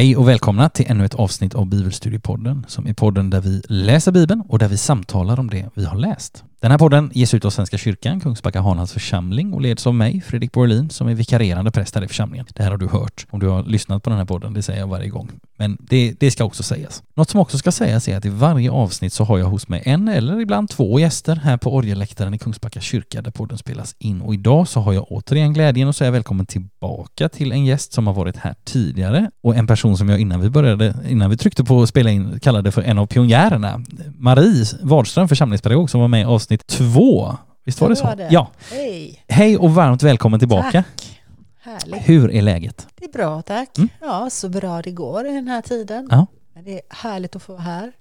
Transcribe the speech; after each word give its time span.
Hej 0.00 0.16
och 0.16 0.28
välkomna 0.28 0.68
till 0.68 0.86
ännu 0.88 1.04
ett 1.04 1.14
avsnitt 1.14 1.54
av 1.54 1.66
Bibelstudiepodden 1.66 2.64
som 2.68 2.86
är 2.86 2.94
podden 2.94 3.30
där 3.30 3.40
vi 3.40 3.62
läser 3.68 4.12
Bibeln 4.12 4.40
och 4.48 4.58
där 4.58 4.68
vi 4.68 4.76
samtalar 4.76 5.40
om 5.40 5.50
det 5.50 5.70
vi 5.74 5.84
har 5.84 5.96
läst. 5.96 6.44
Den 6.60 6.70
här 6.70 6.78
podden 6.78 7.10
ges 7.14 7.34
ut 7.34 7.44
av 7.44 7.50
Svenska 7.50 7.78
kyrkan, 7.78 8.20
Kungsbacka 8.20 8.60
Hanhals 8.60 8.92
församling 8.92 9.52
och 9.52 9.60
leds 9.60 9.86
av 9.86 9.94
mig, 9.94 10.20
Fredrik 10.20 10.52
Borlin, 10.52 10.90
som 10.90 11.08
är 11.08 11.14
vikarierande 11.14 11.70
präst 11.70 11.94
här 11.94 12.04
i 12.04 12.08
församlingen. 12.08 12.46
Det 12.54 12.62
här 12.62 12.70
har 12.70 12.78
du 12.78 12.86
hört 12.86 13.26
om 13.30 13.40
du 13.40 13.48
har 13.48 13.64
lyssnat 13.64 14.02
på 14.02 14.10
den 14.10 14.18
här 14.18 14.26
podden, 14.26 14.52
det 14.52 14.62
säger 14.62 14.80
jag 14.80 14.86
varje 14.86 15.08
gång. 15.08 15.30
Men 15.56 15.78
det, 15.80 16.14
det 16.20 16.30
ska 16.30 16.44
också 16.44 16.62
sägas. 16.62 17.02
Något 17.14 17.30
som 17.30 17.40
också 17.40 17.58
ska 17.58 17.72
sägas 17.72 18.08
är 18.08 18.16
att 18.16 18.24
i 18.24 18.28
varje 18.28 18.70
avsnitt 18.70 19.12
så 19.12 19.24
har 19.24 19.38
jag 19.38 19.46
hos 19.46 19.68
mig 19.68 19.82
en 19.84 20.08
eller 20.08 20.40
ibland 20.40 20.68
två 20.68 21.00
gäster 21.00 21.36
här 21.36 21.56
på 21.56 21.74
orgelläktaren 21.74 22.34
i 22.34 22.38
Kungsbacka 22.38 22.80
kyrka 22.80 23.22
där 23.22 23.30
podden 23.30 23.58
spelas 23.58 23.96
in. 23.98 24.20
Och 24.20 24.34
idag 24.34 24.68
så 24.68 24.80
har 24.80 24.92
jag 24.92 25.12
återigen 25.12 25.52
glädjen 25.52 25.88
att 25.88 25.96
säga 25.96 26.10
välkommen 26.10 26.46
tillbaka 26.46 27.28
till 27.28 27.52
en 27.52 27.64
gäst 27.64 27.92
som 27.92 28.06
har 28.06 28.14
varit 28.14 28.36
här 28.36 28.54
tidigare 28.64 29.30
och 29.40 29.56
en 29.56 29.66
person 29.66 29.96
som 29.96 30.08
jag 30.08 30.20
innan 30.20 30.40
vi 30.40 30.50
började, 30.50 30.94
innan 31.08 31.30
vi 31.30 31.36
tryckte 31.36 31.64
på 31.64 31.82
att 31.82 31.88
spela 31.88 32.10
in 32.10 32.40
kallade 32.40 32.72
för 32.72 32.82
en 32.82 32.98
av 32.98 33.06
pionjärerna. 33.06 33.84
Marie 34.18 34.64
Wadström, 34.82 35.28
församlingspedagog 35.28 35.90
som 35.90 36.00
var 36.00 36.08
med 36.08 36.28
oss 36.28 36.49
avsnitt 36.50 36.66
två. 36.66 37.36
Visst 37.64 37.80
var 37.80 37.88
det, 37.88 37.92
Det 37.94 37.98
så? 37.98 38.04
var 38.04 38.16
det. 38.16 38.28
Ja. 38.30 38.50
Hej! 38.70 39.24
Hej 39.28 39.56
och 39.56 39.74
varmt 39.74 40.02
välkommen 40.02 40.38
tillbaka. 40.40 40.70
Tack! 40.72 41.20
Härligt. 41.62 42.08
Hur 42.08 42.30
är 42.30 42.42
läget? 42.42 42.86
Det 42.94 43.04
är 43.04 43.12
bra 43.12 43.42
tack. 43.42 43.78
Mm. 43.78 43.88
Ja, 44.00 44.30
så 44.30 44.48
bra 44.48 44.82
det 44.82 44.90
går 44.90 45.26
i 45.26 45.32
den 45.34 45.48
här 45.48 45.62
tiden. 45.62 46.08
Ja. 46.10 46.26
Men 46.54 46.64
det 46.64 46.72
är 46.74 46.80
härligt 46.88 47.36
att 47.36 47.42
få 47.42 47.52
vara 47.52 47.62
här. 47.62 47.92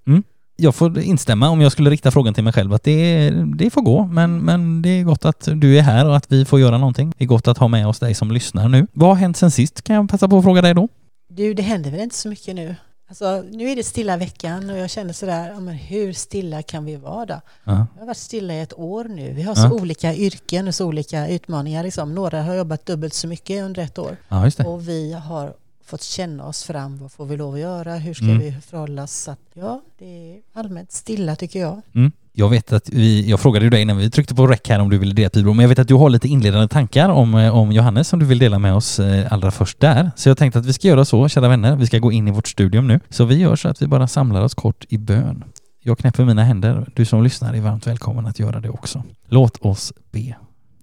Jag 0.55 0.75
får 0.75 0.99
instämma 0.99 1.49
om 1.49 1.61
jag 1.61 1.71
skulle 1.71 1.89
rikta 1.89 2.11
frågan 2.11 2.33
till 2.33 2.43
mig 2.43 2.53
själv 2.53 2.73
att 2.73 2.83
det, 2.83 3.29
det 3.55 3.69
får 3.69 3.81
gå 3.81 4.03
men, 4.05 4.39
men 4.39 4.81
det 4.81 4.89
är 4.89 5.03
gott 5.03 5.25
att 5.25 5.47
du 5.55 5.77
är 5.77 5.81
här 5.81 6.05
och 6.07 6.15
att 6.17 6.31
vi 6.31 6.45
får 6.45 6.59
göra 6.59 6.77
någonting. 6.77 7.13
Det 7.17 7.23
är 7.23 7.27
gott 7.27 7.47
att 7.47 7.57
ha 7.57 7.67
med 7.67 7.87
oss 7.87 7.99
dig 7.99 8.13
som 8.13 8.31
lyssnar 8.31 8.69
nu. 8.69 8.87
Vad 8.93 9.09
har 9.09 9.15
hänt 9.15 9.37
sen 9.37 9.51
sist? 9.51 9.81
Kan 9.81 9.95
jag 9.95 10.09
passa 10.09 10.27
på 10.27 10.37
att 10.37 10.43
fråga 10.43 10.61
dig 10.61 10.73
då? 10.73 10.87
Du, 11.29 11.53
det 11.53 11.63
händer 11.63 11.91
väl 11.91 11.99
inte 11.99 12.15
så 12.15 12.29
mycket 12.29 12.55
nu? 12.55 12.75
Alltså, 13.09 13.43
nu 13.51 13.69
är 13.69 13.75
det 13.75 13.83
stilla 13.83 14.17
veckan 14.17 14.69
och 14.69 14.77
jag 14.77 14.89
känner 14.89 15.13
sådär, 15.13 15.49
ja, 15.49 15.59
men 15.59 15.73
hur 15.75 16.13
stilla 16.13 16.61
kan 16.61 16.85
vi 16.85 16.95
vara 16.95 17.25
då? 17.25 17.41
Ja. 17.63 17.87
Jag 17.93 18.01
har 18.01 18.05
varit 18.07 18.17
stilla 18.17 18.53
i 18.53 18.59
ett 18.61 18.73
år 18.79 19.03
nu. 19.03 19.33
Vi 19.33 19.41
har 19.41 19.55
så 19.55 19.61
Ja. 19.61 19.71
olika 19.71 20.15
yrken 20.15 20.67
och 20.67 20.75
så 20.75 20.85
olika 20.85 21.27
utmaningar. 21.27 21.83
Liksom. 21.83 22.15
Några 22.15 22.41
har 22.41 22.53
jobbat 22.55 22.85
dubbelt 22.85 23.13
så 23.13 23.27
mycket 23.27 23.63
under 23.63 23.83
ett 23.83 23.97
år 23.99 24.17
Ja, 24.29 24.51
och 24.65 24.87
vi 24.89 25.13
har 25.13 25.53
fått 25.83 26.01
känna 26.01 26.45
oss 26.47 26.63
fram. 26.63 26.97
Vad 26.97 27.11
får 27.11 27.25
vi 27.25 27.37
lov 27.37 27.53
att 27.53 27.59
göra? 27.59 27.95
Hur 27.95 28.13
ska 28.13 28.25
Mm. 28.25 28.39
vi 28.39 28.51
förhålla 28.51 29.03
oss? 29.03 29.11
Så 29.11 29.31
att, 29.31 29.39
ja, 29.53 29.81
det 29.97 30.05
är 30.35 30.41
allmänt 30.53 30.91
stilla 30.91 31.35
tycker 31.35 31.59
jag. 31.59 31.81
Mm. 31.95 32.11
Jag 32.39 32.49
vet 32.49 32.73
att 32.73 32.89
vi, 32.89 33.29
jag 33.29 33.39
frågade 33.39 33.65
ju 33.65 33.69
dig 33.69 33.81
innan 33.81 33.97
vi 33.97 34.11
tryckte 34.11 34.35
på 34.35 34.47
rec 34.47 34.59
här 34.69 34.79
om 34.79 34.89
du 34.89 34.97
ville 34.97 35.13
dela 35.13 35.29
Bibeln, 35.33 35.55
men 35.55 35.63
jag 35.63 35.69
vet 35.69 35.79
att 35.79 35.87
du 35.87 35.93
har 35.93 36.09
lite 36.09 36.27
inledande 36.27 36.67
tankar 36.67 37.09
om, 37.09 37.35
eh, 37.35 37.55
om 37.55 37.71
Johannes 37.71 38.07
som 38.07 38.19
du 38.19 38.25
vill 38.25 38.39
dela 38.39 38.59
med 38.59 38.73
oss 38.75 38.99
eh, 38.99 39.33
allra 39.33 39.51
först 39.51 39.79
där. 39.79 40.11
Så 40.15 40.29
jag 40.29 40.37
tänkte 40.37 40.59
att 40.59 40.65
vi 40.65 40.73
ska 40.73 40.87
göra 40.87 41.05
så, 41.05 41.29
kära 41.29 41.47
vänner, 41.47 41.75
vi 41.75 41.87
ska 41.87 41.99
gå 41.99 42.11
in 42.11 42.27
i 42.27 42.31
vårt 42.31 42.47
studium 42.47 42.87
nu. 42.87 42.99
Så 43.09 43.25
vi 43.25 43.35
gör 43.35 43.55
så 43.55 43.67
att 43.67 43.81
vi 43.81 43.87
bara 43.87 44.07
samlar 44.07 44.41
oss 44.41 44.53
kort 44.53 44.85
i 44.89 44.97
bön. 44.97 45.43
Jag 45.83 45.97
knäpper 45.97 46.25
mina 46.25 46.43
händer, 46.43 46.87
du 46.95 47.05
som 47.05 47.23
lyssnar 47.23 47.53
är 47.53 47.61
varmt 47.61 47.87
välkommen 47.87 48.25
att 48.25 48.39
göra 48.39 48.59
det 48.59 48.69
också. 48.69 49.03
Låt 49.27 49.57
oss 49.65 49.93
be. 50.11 50.35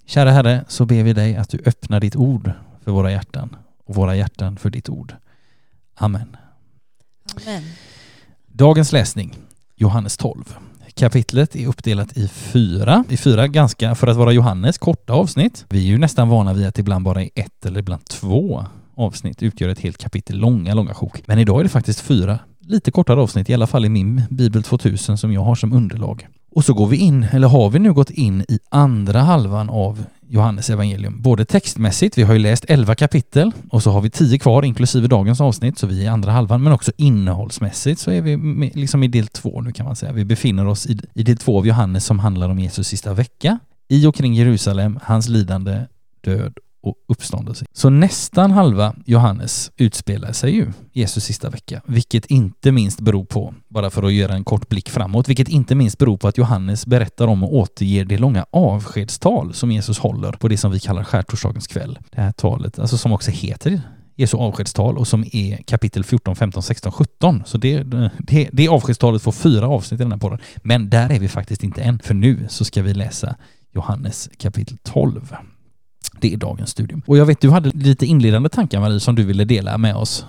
Kära 0.06 0.30
Herre, 0.30 0.64
så 0.68 0.86
ber 0.86 1.02
vi 1.02 1.12
dig 1.12 1.36
att 1.36 1.48
du 1.48 1.62
öppnar 1.66 2.00
ditt 2.00 2.16
ord 2.16 2.52
för 2.84 2.92
våra 2.92 3.10
hjärtan 3.10 3.56
och 3.86 3.94
våra 3.94 4.16
hjärtan 4.16 4.56
för 4.56 4.70
ditt 4.70 4.88
ord. 4.88 5.14
Amen. 5.94 6.36
Amen. 7.46 7.62
Dagens 8.46 8.92
läsning, 8.92 9.34
Johannes 9.76 10.16
12. 10.16 10.56
Kapitlet 10.98 11.56
är 11.56 11.66
uppdelat 11.66 12.16
i 12.16 12.28
fyra, 12.28 13.04
i 13.08 13.16
fyra 13.16 13.48
ganska, 13.48 13.94
för 13.94 14.06
att 14.06 14.16
vara 14.16 14.32
Johannes, 14.32 14.78
korta 14.78 15.12
avsnitt. 15.12 15.64
Vi 15.68 15.78
är 15.78 15.86
ju 15.86 15.98
nästan 15.98 16.28
vana 16.28 16.52
vid 16.54 16.66
att 16.66 16.78
ibland 16.78 17.04
bara 17.04 17.22
i 17.22 17.30
ett 17.34 17.66
eller 17.66 17.80
ibland 17.80 18.04
två 18.04 18.64
avsnitt 18.94 19.42
utgör 19.42 19.68
ett 19.68 19.80
helt 19.80 19.98
kapitel 19.98 20.38
långa, 20.38 20.74
långa 20.74 20.94
sjok. 20.94 21.22
Men 21.26 21.38
idag 21.38 21.60
är 21.60 21.62
det 21.62 21.68
faktiskt 21.68 22.00
fyra 22.00 22.38
lite 22.60 22.90
kortare 22.90 23.20
avsnitt, 23.20 23.50
i 23.50 23.54
alla 23.54 23.66
fall 23.66 23.84
i 23.84 23.88
min 23.88 24.22
Bibel 24.30 24.62
2000 24.62 25.18
som 25.18 25.32
jag 25.32 25.40
har 25.40 25.54
som 25.54 25.72
underlag. 25.72 26.26
Och 26.56 26.64
så 26.64 26.74
går 26.74 26.86
vi 26.86 26.96
in, 26.96 27.22
eller 27.22 27.48
har 27.48 27.70
vi 27.70 27.78
nu 27.78 27.92
gått 27.92 28.10
in 28.10 28.44
i 28.48 28.58
andra 28.68 29.20
halvan 29.20 29.70
av 29.70 30.04
Johannes 30.28 30.70
evangelium. 30.70 31.22
Både 31.22 31.44
textmässigt, 31.44 32.18
vi 32.18 32.22
har 32.22 32.32
ju 32.32 32.38
läst 32.38 32.64
11 32.68 32.94
kapitel 32.94 33.52
och 33.70 33.82
så 33.82 33.90
har 33.90 34.00
vi 34.00 34.10
10 34.10 34.38
kvar 34.38 34.64
inklusive 34.64 35.08
dagens 35.08 35.40
avsnitt, 35.40 35.78
så 35.78 35.86
vi 35.86 36.00
är 36.00 36.04
i 36.04 36.08
andra 36.08 36.32
halvan, 36.32 36.62
men 36.62 36.72
också 36.72 36.92
innehållsmässigt 36.96 38.00
så 38.00 38.10
är 38.10 38.20
vi 38.20 38.36
liksom 38.74 39.02
i 39.02 39.08
del 39.08 39.26
två 39.26 39.60
nu 39.60 39.72
kan 39.72 39.86
man 39.86 39.96
säga. 39.96 40.12
Vi 40.12 40.24
befinner 40.24 40.66
oss 40.66 40.86
i, 40.86 40.98
i 41.14 41.22
del 41.22 41.36
två 41.36 41.58
av 41.58 41.66
Johannes 41.66 42.04
som 42.04 42.18
handlar 42.18 42.48
om 42.48 42.58
Jesus 42.58 42.88
sista 42.88 43.14
vecka, 43.14 43.58
i 43.88 44.06
och 44.06 44.14
kring 44.14 44.34
Jerusalem, 44.34 44.98
hans 45.02 45.28
lidande, 45.28 45.82
död 46.20 46.52
och 46.80 46.94
uppståndelse. 47.08 47.66
Så 47.72 47.90
nästan 47.90 48.50
halva 48.50 48.94
Johannes 49.04 49.70
utspelar 49.76 50.32
sig 50.32 50.54
ju 50.54 50.72
Jesus 50.92 51.24
sista 51.24 51.50
vecka, 51.50 51.82
vilket 51.86 52.26
inte 52.26 52.72
minst 52.72 53.00
beror 53.00 53.24
på, 53.24 53.54
bara 53.68 53.90
för 53.90 54.02
att 54.02 54.12
göra 54.12 54.34
en 54.34 54.44
kort 54.44 54.68
blick 54.68 54.90
framåt, 54.90 55.28
vilket 55.28 55.48
inte 55.48 55.74
minst 55.74 55.98
beror 55.98 56.16
på 56.16 56.28
att 56.28 56.38
Johannes 56.38 56.86
berättar 56.86 57.26
om 57.26 57.42
och 57.42 57.54
återger 57.54 58.04
det 58.04 58.18
långa 58.18 58.46
avskedstal 58.50 59.54
som 59.54 59.72
Jesus 59.72 59.98
håller 59.98 60.32
på 60.32 60.48
det 60.48 60.56
som 60.56 60.70
vi 60.70 60.80
kallar 60.80 61.04
skärtorsdagens 61.04 61.66
kväll. 61.66 61.98
Det 62.10 62.20
här 62.20 62.32
talet, 62.32 62.78
alltså 62.78 62.98
som 62.98 63.12
också 63.12 63.30
heter 63.30 63.80
Jesu 64.16 64.36
avskedstal 64.36 64.98
och 64.98 65.08
som 65.08 65.24
är 65.32 65.62
kapitel 65.62 66.04
14, 66.04 66.36
15, 66.36 66.62
16, 66.62 66.92
17. 66.92 67.42
Så 67.46 67.58
det, 67.58 67.82
det, 68.18 68.48
det 68.52 68.68
avskedstalet 68.68 69.22
får 69.22 69.32
fyra 69.32 69.68
avsnitt 69.68 70.00
i 70.00 70.04
den 70.04 70.12
här 70.12 70.18
podden. 70.18 70.38
Men 70.56 70.90
där 70.90 71.12
är 71.12 71.18
vi 71.18 71.28
faktiskt 71.28 71.62
inte 71.62 71.82
än, 71.82 71.98
för 71.98 72.14
nu 72.14 72.46
så 72.48 72.64
ska 72.64 72.82
vi 72.82 72.94
läsa 72.94 73.36
Johannes 73.72 74.30
kapitel 74.38 74.78
12. 74.82 75.36
Det 76.20 76.32
är 76.32 76.36
dagens 76.36 76.70
studium. 76.70 77.02
Och 77.06 77.16
jag 77.16 77.26
vet 77.26 77.40
du 77.40 77.50
hade 77.50 77.70
lite 77.70 78.06
inledande 78.06 78.48
tankar 78.48 78.80
Marie 78.80 79.00
som 79.00 79.14
du 79.14 79.24
ville 79.24 79.44
dela 79.44 79.78
med 79.78 79.96
oss. 79.96 80.26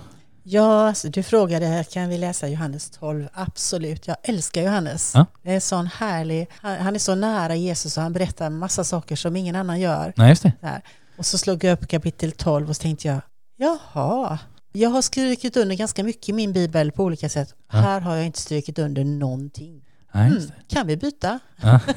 Ja, 0.50 0.88
alltså, 0.88 1.08
du 1.08 1.22
frågade 1.22 1.84
kan 1.92 2.08
vi 2.08 2.18
läsa 2.18 2.48
Johannes 2.48 2.90
12? 2.90 3.28
Absolut, 3.32 4.06
jag 4.06 4.16
älskar 4.22 4.62
Johannes. 4.62 5.12
Ja. 5.14 5.26
Det 5.42 5.52
är 5.52 5.60
sån 5.60 5.86
härlig, 5.86 6.46
han, 6.60 6.94
är 6.94 6.98
så 6.98 7.14
nära 7.14 7.54
Jesus 7.54 7.96
och 7.96 8.02
han 8.02 8.12
berättar 8.12 8.50
massa 8.50 8.84
saker 8.84 9.16
som 9.16 9.36
ingen 9.36 9.56
annan 9.56 9.80
gör. 9.80 10.12
Nej, 10.16 10.28
just 10.28 10.42
det. 10.42 10.52
Där. 10.60 10.82
Och 11.18 11.26
så 11.26 11.38
slog 11.38 11.64
jag 11.64 11.72
upp 11.72 11.88
kapitel 11.88 12.32
12 12.32 12.68
och 12.68 12.76
så 12.76 12.82
tänkte 12.82 13.08
jag, 13.08 13.20
jaha, 13.56 14.38
jag 14.72 14.90
har 14.90 15.02
strukit 15.02 15.56
under 15.56 15.76
ganska 15.76 16.04
mycket 16.04 16.28
i 16.28 16.32
min 16.32 16.52
bibel 16.52 16.92
på 16.92 17.04
olika 17.04 17.28
sätt. 17.28 17.54
Ja. 17.72 17.78
Här 17.78 18.00
har 18.00 18.16
jag 18.16 18.26
inte 18.26 18.40
strukit 18.40 18.78
under 18.78 19.04
någonting. 19.04 19.82
Nej, 20.12 20.30
Mm, 20.30 20.42
kan 20.68 20.86
vi 20.86 20.96
byta? 20.96 21.38
Ja. 21.62 21.80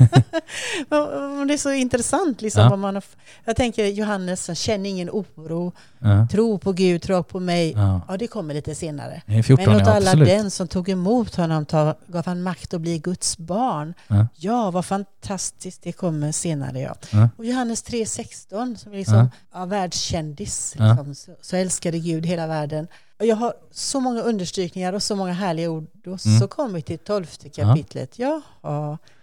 Det 1.47 1.53
är 1.53 1.57
så 1.57 1.71
intressant. 1.71 2.41
Liksom, 2.41 2.61
Ja. 2.63 2.75
man 2.75 2.95
har, 2.95 3.03
jag 3.45 3.55
tänker 3.55 3.85
Johannes, 3.85 4.59
känner 4.59 4.89
ingen 4.89 5.09
oro, 5.09 5.71
Ja. 5.99 6.27
tro 6.31 6.59
på 6.59 6.71
Gud, 6.71 7.01
tro 7.01 7.23
på 7.23 7.39
mig. 7.39 7.71
Ja. 7.71 8.01
Ja, 8.07 8.17
det 8.17 8.27
kommer 8.27 8.53
lite 8.53 8.75
senare. 8.75 9.21
Det 9.25 9.37
är 9.37 9.43
14, 9.43 9.65
Men 9.65 9.75
åt 9.75 9.87
ja, 9.87 9.93
alla 9.93 10.15
den 10.15 10.51
som 10.51 10.67
tog 10.67 10.89
emot 10.89 11.35
honom 11.35 11.65
ta- 11.65 11.95
gav 12.07 12.25
han 12.25 12.43
makt 12.43 12.73
att 12.73 12.81
bli 12.81 12.99
Guds 12.99 13.37
barn. 13.37 13.93
Ja. 14.07 14.27
Ja, 14.35 14.71
vad 14.71 14.85
fantastiskt, 14.85 15.83
det 15.83 15.91
kommer 15.91 16.31
senare. 16.31 16.79
Ja. 16.79 16.95
Ja. 17.11 17.29
Och 17.37 17.45
Johannes 17.45 17.83
3.16 17.83 18.75
som 18.75 18.93
är 18.93 18.97
liksom, 18.97 19.15
Ja. 19.17 19.27
ja. 19.53 19.65
världskändis, 19.65 20.75
Ja. 20.77 20.87
liksom, 20.89 21.15
så, 21.15 21.31
så 21.41 21.55
älskade 21.55 21.99
Gud 21.99 22.25
hela 22.25 22.47
världen. 22.47 22.87
Och 23.21 23.27
jag 23.27 23.35
har 23.35 23.53
så 23.71 23.99
många 23.99 24.21
understrykningar 24.21 24.93
och 24.93 25.03
så 25.03 25.15
många 25.15 25.33
härliga 25.33 25.69
ord. 25.69 25.87
Och 26.07 26.25
Mm. 26.25 26.39
så 26.39 26.47
kommer 26.47 26.73
vi 26.73 26.81
till 26.81 26.97
tolfte 26.99 27.49
kapitlet. 27.49 28.19
Ja. 28.19 28.41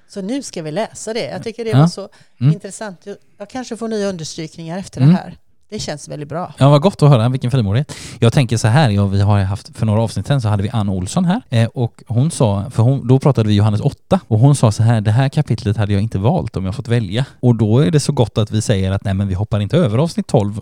Så 0.09 0.21
nu 0.23 0.43
ska 0.43 0.63
vi 0.63 0.71
läsa 0.73 1.13
det. 1.13 1.25
Jag 1.25 1.43
tycker 1.45 1.65
det 1.65 1.71
Ja. 1.71 1.79
var 1.79 1.87
så 1.87 2.09
Mm. 2.41 2.53
intressant. 2.53 3.07
Jag- 3.39 3.51
kanske 3.51 3.77
får 3.77 3.89
nya 3.89 4.09
understrykningar 4.09 4.79
efter 4.79 5.01
Mm. 5.01 5.13
det 5.15 5.21
här. 5.21 5.37
Det 5.71 5.79
känns 5.79 6.09
väldigt 6.09 6.29
bra. 6.29 6.55
Ja, 6.59 6.69
vad 6.69 6.81
gott 6.83 7.03
att 7.03 7.09
höra. 7.09 7.29
Vilken 7.29 7.51
frimodighet. 7.51 7.93
Jag 8.21 8.33
tänker 8.33 8.57
så 8.57 8.69
här, 8.69 8.91
ja, 8.91 9.07
vi 9.07 9.21
har 9.21 9.39
haft, 9.41 9.77
för 9.77 9.87
några 9.87 10.03
avsnitt 10.03 10.27
sen 10.27 10.41
så 10.41 10.49
hade 10.49 10.63
vi 10.63 10.71
Ann 10.71 10.89
Olsson 10.89 11.25
här 11.25 11.43
eh, 11.51 11.69
och 11.69 12.03
hon 12.07 12.31
sa, 12.31 12.71
för 12.71 12.83
hon, 12.83 13.09
då 13.09 13.19
pratade 13.19 13.49
vi 13.49 13.55
Johannes 13.55 13.81
8 13.81 14.21
och 14.29 14.39
hon 14.39 14.55
sa 14.57 14.73
så 14.73 14.83
här, 14.83 15.01
det 15.01 15.11
här 15.11 15.29
kapitlet 15.29 15.77
hade 15.77 15.93
jag 15.93 16.03
inte 16.03 16.19
valt 16.19 16.57
om 16.57 16.65
jag 16.65 16.75
fått 16.75 16.89
välja. 16.89 17.25
Och 17.41 17.55
då 17.55 17.79
är 17.79 17.91
det 17.91 18.01
så 18.01 18.13
gott 18.13 18.39
att 18.39 18.51
vi 18.51 18.63
säger 18.63 18.91
att 18.93 19.05
nej 19.05 19.15
men 19.15 19.29
vi 19.29 19.35
hoppar 19.35 19.61
inte 19.61 19.77
över 19.77 19.99
avsnitt 19.99 20.27
12 20.27 20.61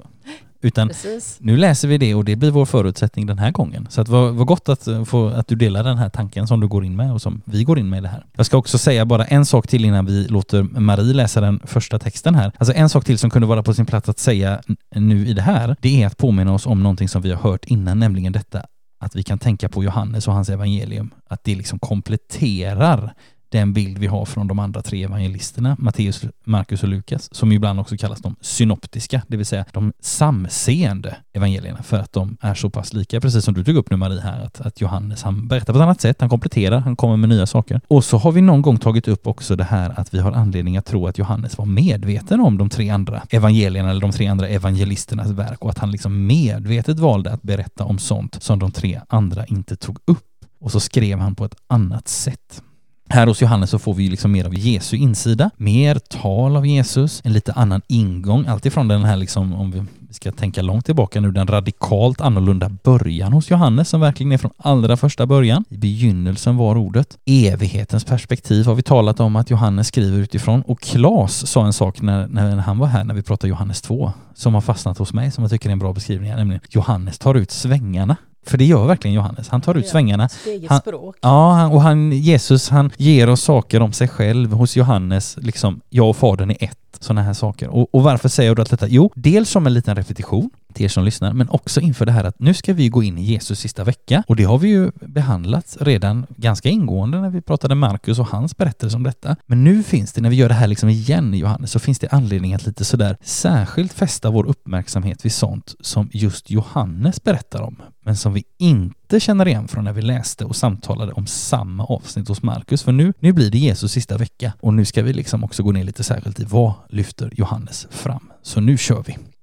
utan 0.61 0.89
Precis. 0.89 1.37
nu 1.41 1.57
läser 1.57 1.89
vi 1.89 1.99
det 1.99 2.15
och 2.15 2.25
det 2.25 2.37
blir 2.37 2.51
vår 2.51 2.67
förutsättning 2.67 3.27
den 3.27 3.39
här 3.39 3.51
gången. 3.51 3.87
Så 3.91 4.01
att 4.01 4.09
vad, 4.09 4.35
vad 4.35 4.47
gott 4.47 4.69
att, 4.69 4.87
eh, 4.87 5.05
få, 5.05 5.29
att 5.29 5.49
du 5.49 5.55
delar 5.55 5.85
den 5.85 5.99
här 5.99 6.09
tanken 6.09 6.47
som 6.47 6.61
du 6.61 6.69
går 6.69 6.85
in 6.85 6.97
med 6.97 7.13
och 7.13 7.23
som 7.23 7.43
vi 7.45 7.65
går 7.65 7.79
in 7.79 7.89
med 7.89 7.99
i 7.99 8.01
det 8.01 8.09
här. 8.09 8.27
Jag 8.37 8.47
ska 8.47 8.57
också 8.57 8.79
säga 8.79 9.05
bara 9.05 9.25
en 9.25 9.47
sak 9.47 9.67
till 9.67 9.85
innan 9.85 10.07
vi 10.07 10.25
låter 10.29 10.63
Marie 10.63 11.15
läsa 11.15 11.41
den 11.41 11.61
första 11.65 11.99
texten 11.99 12.35
här. 12.35 12.53
Alltså 12.59 12.75
en 12.75 12.89
sak 12.89 13.05
till 13.05 13.19
som 13.19 13.31
kunde 13.31 13.49
vara 13.49 13.63
på 13.63 13.75
sin 13.75 13.87
plats 13.87 14.09
att 14.09 14.19
säga 14.19 14.61
nu 14.95 15.27
i 15.27 15.33
det 15.33 15.43
här, 15.43 15.77
det 15.81 16.03
är 16.03 16.07
att 16.07 16.17
påminna 16.17 16.55
oss 16.55 16.67
om 16.67 16.83
någonting 16.83 17.09
som 17.09 17.23
vi 17.23 17.31
har 17.31 17.51
hört 17.51 17.65
innan, 17.65 17.99
nämligen 17.99 18.33
detta 18.33 18.63
att 18.99 19.17
vi 19.17 19.23
kan 19.23 19.39
tänka 19.39 19.69
på 19.69 19.85
Johannes 19.85 20.29
och 20.29 20.35
hans 20.35 20.49
evangelium, 20.49 21.11
att 21.29 21.45
det 21.45 21.55
liksom 21.55 21.79
kompletterar 21.79 23.15
den 23.49 23.73
bild 23.73 23.99
vi 23.99 24.07
har 24.07 24.25
från 24.25 24.49
de 24.49 24.59
andra 24.59 24.83
tre 24.83 25.05
evangelisterna, 25.05 25.77
Matteus, 25.79 26.25
Markus 26.45 26.83
och 26.83 26.89
Lukas, 26.89 27.35
som 27.35 27.53
ibland 27.53 27.81
också 27.81 27.97
kallas 27.97 28.21
de 28.21 28.37
synoptiska, 28.41 29.23
det 29.29 29.37
vill 29.37 29.47
säga 29.47 29.65
de 29.73 29.93
samseende 30.01 31.17
evangelierna, 31.33 31.83
för 31.83 31.99
att 31.99 32.13
de 32.13 32.37
är 32.41 32.55
så 32.55 32.71
pass 32.71 32.93
lika, 32.93 33.21
precis 33.21 33.45
som 33.45 33.55
du 33.55 33.65
tog 33.65 33.77
upp 33.77 33.91
nu 33.91 33.97
Marie 33.97 34.21
här, 34.21 34.45
att, 34.45 34.61
att 34.61 34.81
Johannes 34.81 35.23
han 35.23 35.49
berättar 35.49 35.73
på 35.73 35.79
ett 35.79 35.83
annat 35.83 36.01
sätt, 36.01 36.21
han 36.21 36.31
kompletterar, 36.31 36.79
han 36.79 36.97
kommer 36.97 37.17
med 37.17 37.29
nya 37.29 37.47
saker. 37.47 37.81
Och 37.89 38.05
så 38.05 38.19
har 38.19 38.33
vi 38.33 38.41
någon 38.41 38.63
gång 38.63 38.79
tagit 38.79 39.09
upp 39.09 39.27
också 39.27 39.57
det 39.57 39.65
här 39.65 40.01
att 40.01 40.15
vi 40.15 40.19
har 40.19 40.33
anledning 40.33 40.77
att 40.77 40.87
tro 40.87 41.07
att 41.07 41.19
Johannes 41.19 41.59
var 41.59 41.67
medveten 41.67 42.41
om 42.41 42.59
de 42.59 42.69
tre 42.69 42.91
andra 42.91 43.23
evangelierna 43.31 43.91
eller 43.91 44.01
de 44.01 44.13
tre 44.13 44.27
andra 44.27 44.49
evangelisternas 44.49 45.31
verk 45.31 45.65
och 45.65 45.71
att 45.71 45.79
han 45.79 45.91
liksom 45.91 46.27
medvetet 46.27 46.99
valde 46.99 47.33
att 47.33 47.43
berätta 47.43 47.85
om 47.85 47.99
sånt 47.99 48.43
som 48.43 48.59
de 48.59 48.73
tre 48.73 49.01
andra 49.09 49.47
inte 49.47 49.77
tog 49.77 49.99
upp. 50.05 50.25
Och 50.61 50.73
så 50.73 50.81
skrev 50.81 51.19
han 51.19 51.35
på 51.35 51.45
ett 51.45 51.57
annat 51.67 52.09
sätt. 52.09 52.63
Här 53.09 53.27
hos 53.27 53.43
Johannes 53.43 53.71
så 53.71 53.79
får 53.79 53.95
vi 53.95 54.09
liksom 54.09 54.33
mer 54.33 54.45
av 54.45 54.55
Jesu 54.55 54.97
insida, 54.97 55.51
mer 55.57 55.95
tal 55.95 56.57
av 56.57 56.67
Jesus, 56.67 57.21
en 57.25 57.33
lite 57.33 57.53
annan 57.53 57.83
ingång, 57.87 58.47
alltifrån 58.47 58.89
den 58.89 59.05
här 59.05 59.17
liksom, 59.17 59.53
om 59.53 59.71
vi 59.71 59.85
ska 60.11 60.33
tänka 60.33 60.63
långt 60.63 60.87
tillbaka 60.87 61.21
nu, 61.21 61.31
den 61.31 61.47
radikalt 61.47 62.21
annorlunda 62.21 62.69
början 62.69 63.33
hos 63.33 63.51
Johannes 63.51 63.89
som 63.89 64.01
verkligen 64.01 64.33
är 64.33 64.39
från 64.39 64.51
allra 64.57 64.97
första 64.97 65.27
början. 65.27 65.65
I 65.69 65.77
begynnelsen 65.77 66.57
var 66.57 66.77
ordet. 66.77 67.19
Evighetens 67.27 68.05
perspektiv 68.05 68.67
har 68.67 68.75
vi 68.75 68.83
talat 68.83 69.21
om 69.21 69.37
att 69.37 69.51
Johannes 69.51 69.89
skriver 69.89 70.19
utifrån 70.19 70.63
och 70.63 70.81
Klas 70.81 71.47
sa 71.47 71.67
en 71.67 71.73
sak 71.73 72.01
när, 72.01 72.29
när 72.29 72.57
han 72.57 72.79
var 72.79 72.87
här 72.87 73.05
när 73.05 73.15
vi 73.15 73.23
pratade 73.23 73.49
Johannes 73.49 73.83
2 73.83 74.13
som 74.35 74.55
har 74.55 74.61
fastnat 74.61 74.99
hos 74.99 75.13
mig 75.13 75.31
som 75.31 75.45
jag 75.45 75.51
tycker 75.51 75.69
är 75.69 75.73
en 75.73 75.79
bra 75.79 75.93
beskrivning, 75.93 76.31
nämligen 76.31 76.61
Johannes 76.71 77.19
tar 77.19 77.35
ut 77.35 77.51
svängarna 77.51 78.17
för 78.47 78.59
det 78.59 78.65
gör 78.65 78.87
verkligen 78.87 79.15
Johannes. 79.15 79.49
Han 79.49 79.61
tar 79.61 79.75
ut 79.75 79.89
svängarna. 79.89 80.29
Han, 80.69 80.81
ja, 81.21 81.69
och 81.69 81.83
han, 81.83 82.13
Jesus 82.13 82.69
han 82.69 82.91
ger 82.97 83.29
oss 83.29 83.43
saker 83.43 83.83
om 83.83 83.93
sig 83.93 84.09
själv. 84.09 84.53
Hos 84.53 84.77
Johannes, 84.77 85.37
liksom, 85.41 85.81
jag 85.91 86.11
och 86.11 86.17
Fadern 86.17 86.51
är 86.51 86.65
ett. 86.65 86.79
Sådana 87.01 87.23
här 87.23 87.33
saker. 87.33 87.69
Och, 87.69 87.95
och 87.95 88.03
varför 88.03 88.29
säger 88.29 88.51
jag 88.51 88.57
då 88.57 88.65
detta? 88.65 88.89
Jo, 88.89 89.11
dels 89.15 89.51
som 89.51 89.67
en 89.67 89.75
liten 89.75 89.97
repetition 89.97 90.51
till 90.77 90.85
er 90.85 90.89
som 90.89 91.05
lyssnar, 91.05 91.33
men 91.33 91.49
också 91.49 91.81
inför 91.81 92.07
det 92.07 92.13
här 92.13 92.25
att 92.25 92.39
nu 92.39 92.55
ska 92.55 92.73
vi 92.73 92.89
gå 92.89 93.03
in 93.03 93.19
i 93.19 93.23
Jesus 93.23 93.61
sista 93.61 93.85
vecka 93.85 94.23
och 94.27 94.37
det 94.37 94.45
har 94.45 94.59
vi 94.59 94.69
ju 94.69 94.91
behandlat 95.01 95.77
redan 95.81 96.27
ganska 96.37 96.69
ingående 96.69 97.21
när 97.21 97.31
vi 97.31 97.41
pratade 97.41 97.75
Markus 97.75 98.19
och 98.19 98.27
hans 98.27 98.57
berättelse 98.57 98.97
om 98.97 99.03
detta. 99.03 99.37
Men 99.47 99.65
nu 99.65 99.83
finns 99.83 100.13
det, 100.13 100.21
när 100.21 100.31
vi 100.31 100.37
gör 100.37 100.49
det 100.49 100.55
här 100.55 100.67
liksom 100.67 100.89
igen 100.89 101.35
i 101.35 101.39
Johannes, 101.39 101.71
så 101.71 101.79
finns 101.79 101.99
det 101.99 102.09
anledning 102.09 102.55
att 102.55 102.67
lite 102.67 102.85
sådär 102.85 103.17
särskilt 103.23 103.93
fästa 103.93 104.31
vår 104.31 104.47
uppmärksamhet 104.47 105.25
vid 105.25 105.33
sånt 105.33 105.75
som 105.81 106.11
just 106.13 106.51
Johannes 106.51 107.23
berättar 107.23 107.63
om, 107.63 107.77
men 108.05 108.17
som 108.17 108.33
vi 108.33 108.45
inte 108.59 109.21
känner 109.21 109.49
igen 109.49 109.69
från 109.69 109.85
när 109.85 109.93
vi 109.93 110.03
läste 110.03 110.45
och 110.45 110.57
samtalade 110.57 111.13
om 111.13 111.27
samma 111.27 111.85
avsnitt 111.85 112.29
hos 112.29 112.43
Markus. 112.43 112.83
För 112.83 112.93
nu, 112.93 113.13
nu 113.21 113.33
blir 113.33 113.51
det 113.51 113.59
Jesus 113.59 113.93
sista 113.93 114.17
vecka 114.17 114.53
och 114.61 114.75
nu 114.75 114.85
ska 114.85 115.03
vi 115.03 115.13
liksom 115.13 115.45
också 115.45 115.63
gå 115.63 115.73
ner 115.73 115.85
lite 115.85 116.05
särskilt 116.05 116.41
i 116.41 116.45
vad 116.45 116.73
lyfter 116.89 117.33
Johannes 117.37 117.87
fram. 117.91 118.31
Så 118.43 118.61
nu 118.61 118.77
kör 118.77 119.05
vi! 119.07 119.36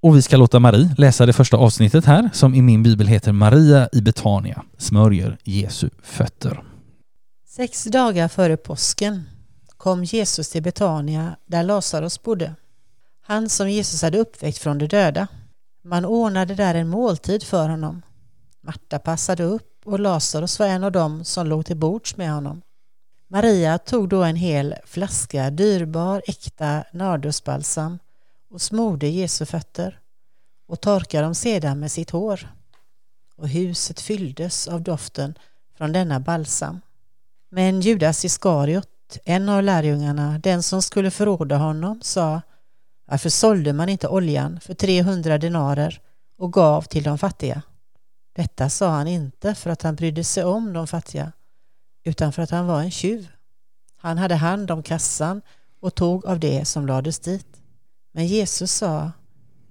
Och 0.00 0.16
vi 0.16 0.22
ska 0.22 0.36
låta 0.36 0.58
Marie 0.58 0.94
läsa 0.98 1.26
det 1.26 1.32
första 1.32 1.56
avsnittet 1.56 2.04
här 2.04 2.30
som 2.32 2.54
i 2.54 2.62
min 2.62 2.82
bibel 2.82 3.06
heter 3.06 3.32
Maria 3.32 3.88
i 3.92 4.00
Betania 4.00 4.64
smörjer 4.78 5.38
Jesu 5.44 5.90
fötter. 6.02 6.62
Sex 7.46 7.84
dagar 7.84 8.28
före 8.28 8.56
påsken 8.56 9.22
kom 9.76 10.04
Jesus 10.04 10.50
till 10.50 10.62
Betania 10.62 11.36
där 11.46 11.62
Lazarus 11.62 12.22
bodde. 12.22 12.54
Han 13.22 13.48
som 13.48 13.70
Jesus 13.70 14.02
hade 14.02 14.18
uppväckt 14.18 14.58
från 14.58 14.78
de 14.78 14.86
döda. 14.86 15.26
Man 15.84 16.04
ordnade 16.04 16.54
där 16.54 16.74
en 16.74 16.88
måltid 16.88 17.42
för 17.42 17.68
honom. 17.68 18.02
Marta 18.60 18.98
passade 18.98 19.44
upp 19.44 19.80
och 19.84 20.00
Lazarus 20.00 20.58
var 20.58 20.66
en 20.66 20.84
av 20.84 20.92
dem 20.92 21.24
som 21.24 21.46
låg 21.46 21.66
till 21.66 21.76
bords 21.76 22.16
med 22.16 22.32
honom. 22.32 22.62
Maria 23.28 23.78
tog 23.78 24.08
då 24.08 24.22
en 24.22 24.36
hel 24.36 24.74
flaska 24.84 25.50
dyrbar 25.50 26.22
äkta 26.26 26.84
nardusbalsam 26.92 27.98
och 28.50 28.62
smorde 28.62 29.08
Jesu 29.08 29.46
fötter 29.46 30.00
och 30.68 30.80
torkade 30.80 31.24
dem 31.24 31.34
sedan 31.34 31.80
med 31.80 31.92
sitt 31.92 32.10
hår. 32.10 32.48
Och 33.36 33.48
huset 33.48 34.00
fylldes 34.00 34.68
av 34.68 34.82
doften 34.82 35.34
från 35.76 35.92
denna 35.92 36.20
balsam. 36.20 36.80
Men 37.50 37.80
Judas 37.80 38.24
Iskariot, 38.24 39.18
en 39.24 39.48
av 39.48 39.62
lärjungarna, 39.62 40.38
den 40.38 40.62
som 40.62 40.82
skulle 40.82 41.10
förråda 41.10 41.56
honom, 41.56 42.00
sa 42.02 42.40
Varför 43.04 43.28
sålde 43.28 43.72
man 43.72 43.88
inte 43.88 44.08
oljan 44.08 44.60
för 44.60 44.74
300 44.74 45.38
denarer 45.38 46.00
och 46.38 46.52
gav 46.52 46.82
till 46.82 47.02
de 47.02 47.18
fattiga? 47.18 47.62
Detta 48.32 48.70
sa 48.70 48.88
han 48.88 49.08
inte 49.08 49.54
för 49.54 49.70
att 49.70 49.82
han 49.82 49.94
brydde 49.94 50.24
sig 50.24 50.44
om 50.44 50.72
de 50.72 50.86
fattiga, 50.86 51.32
utan 52.04 52.32
för 52.32 52.42
att 52.42 52.50
han 52.50 52.66
var 52.66 52.80
en 52.80 52.90
tjuv. 52.90 53.28
Han 53.96 54.18
hade 54.18 54.34
hand 54.34 54.70
om 54.70 54.82
kassan 54.82 55.42
och 55.80 55.94
tog 55.94 56.26
av 56.26 56.40
det 56.40 56.64
som 56.64 56.86
lades 56.86 57.18
dit. 57.18 57.57
Men 58.12 58.26
Jesus 58.26 58.72
sa, 58.72 59.12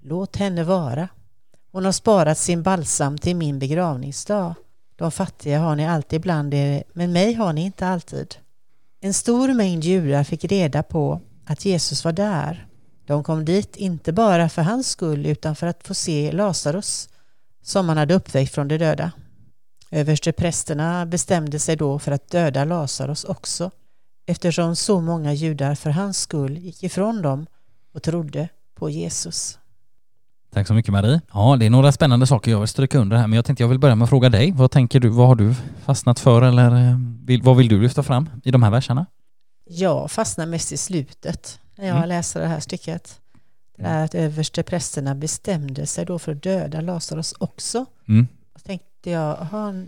låt 0.02 0.36
henne 0.36 0.64
vara. 0.64 1.08
Hon 1.72 1.84
har 1.84 1.92
sparat 1.92 2.38
sin 2.38 2.62
balsam 2.62 3.18
till 3.18 3.36
min 3.36 3.58
begravningsdag. 3.58 4.54
De 4.96 5.10
fattiga 5.10 5.58
har 5.58 5.76
ni 5.76 5.86
alltid 5.86 6.20
bland 6.20 6.54
er, 6.54 6.84
men 6.92 7.12
mig 7.12 7.34
har 7.34 7.52
ni 7.52 7.64
inte 7.64 7.86
alltid. 7.86 8.34
En 9.00 9.14
stor 9.14 9.54
mängd 9.54 9.84
judar 9.84 10.24
fick 10.24 10.44
reda 10.44 10.82
på 10.82 11.20
att 11.46 11.64
Jesus 11.64 12.04
var 12.04 12.12
där. 12.12 12.66
De 13.06 13.24
kom 13.24 13.44
dit 13.44 13.76
inte 13.76 14.12
bara 14.12 14.48
för 14.48 14.62
hans 14.62 14.88
skull 14.88 15.26
utan 15.26 15.56
för 15.56 15.66
att 15.66 15.86
få 15.86 15.94
se 15.94 16.32
Lazarus 16.32 17.08
som 17.62 17.88
han 17.88 17.98
hade 17.98 18.14
uppväckt 18.14 18.54
från 18.54 18.68
de 18.68 18.78
döda. 18.78 19.12
Översteprästerna 19.90 21.06
bestämde 21.06 21.58
sig 21.58 21.76
då 21.76 21.98
för 21.98 22.12
att 22.12 22.30
döda 22.30 22.64
Lazarus 22.64 23.24
också 23.24 23.70
eftersom 24.26 24.76
så 24.76 25.00
många 25.00 25.32
judar 25.32 25.74
för 25.74 25.90
hans 25.90 26.20
skull 26.20 26.58
gick 26.58 26.82
ifrån 26.82 27.22
dem 27.22 27.46
och 27.92 28.02
trodde 28.02 28.48
på 28.74 28.90
Jesus. 28.90 29.58
Tack 30.52 30.66
så 30.66 30.74
mycket 30.74 30.92
Marie. 30.92 31.20
Ja, 31.32 31.56
det 31.56 31.66
är 31.66 31.70
några 31.70 31.92
spännande 31.92 32.26
saker 32.26 32.50
jag 32.50 32.58
vill 32.58 32.68
stryka 32.68 32.98
under 32.98 33.16
här, 33.16 33.26
men 33.26 33.36
jag 33.36 33.44
tänkte 33.44 33.62
jag 33.62 33.68
vill 33.68 33.78
börja 33.78 33.94
med 33.94 34.04
att 34.04 34.08
fråga 34.08 34.28
dig. 34.28 34.52
Vad 34.52 34.70
tänker 34.70 35.00
du? 35.00 35.08
Vad 35.08 35.26
har 35.26 35.34
du 35.34 35.54
fastnat 35.84 36.18
för 36.18 36.42
eller 36.42 36.90
eh, 36.90 36.96
vill, 37.24 37.42
vad 37.42 37.56
vill 37.56 37.68
du 37.68 37.82
lyfta 37.82 38.02
fram 38.02 38.30
i 38.44 38.50
de 38.50 38.62
här 38.62 38.70
verserna? 38.70 39.06
Jag 39.64 40.10
fastnar 40.10 40.46
mest 40.46 40.72
i 40.72 40.76
slutet 40.76 41.60
när 41.76 41.86
jag 41.86 41.96
mm. 41.96 42.08
läser 42.08 42.40
det 42.40 42.46
här 42.46 42.60
stycket. 42.60 43.20
Det 43.76 43.82
är 43.82 44.04
att 44.04 44.14
översteprästerna 44.14 45.14
bestämde 45.14 45.86
sig 45.86 46.04
då 46.04 46.18
för 46.18 46.32
att 46.32 46.42
döda 46.42 46.80
Lazarus 46.80 47.34
också. 47.38 47.86
Mm. 48.08 48.28
Och 48.54 48.64
tänkte 48.64 49.10
jag, 49.10 49.36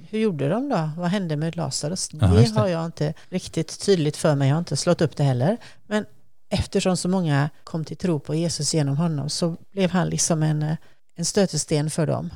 hur 0.09 0.19
gjorde 0.19 0.49
de 0.49 0.69
då? 0.69 0.91
Vad 0.97 1.09
hände 1.09 1.37
med 1.37 1.57
Lazarus? 1.57 2.09
Det, 2.09 2.19
det 2.19 2.61
har 2.61 2.69
jag 2.69 2.87
inte 2.87 3.15
riktigt 3.29 3.81
tydligt 3.81 4.17
för 4.17 4.35
mig. 4.35 4.49
Jag 4.49 4.55
har 4.55 4.59
inte 4.59 4.77
slått 4.77 5.01
upp 5.01 5.17
det 5.17 5.25
heller. 5.25 5.57
Men 5.87 6.05
eftersom 6.51 6.97
så 6.97 7.09
många 7.09 7.51
kom 7.65 7.85
till 7.85 7.97
tro 7.97 8.21
på 8.21 8.35
Jesus 8.35 8.75
genom 8.75 8.97
honom 8.97 9.29
så 9.29 9.57
blev 9.73 9.91
han 9.91 10.09
liksom 10.09 10.43
en, 10.43 10.63
eh, 10.63 10.77
en 11.15 11.25
stötesten 11.25 11.91
för 11.91 12.07
dem. 12.07 12.31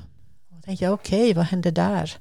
Och 0.50 0.64
tänkte 0.64 0.85
jag, 0.85 0.94
okej, 0.94 1.23
okay, 1.23 1.35
vad 1.35 1.44
hände 1.44 1.71
där? 1.71 2.12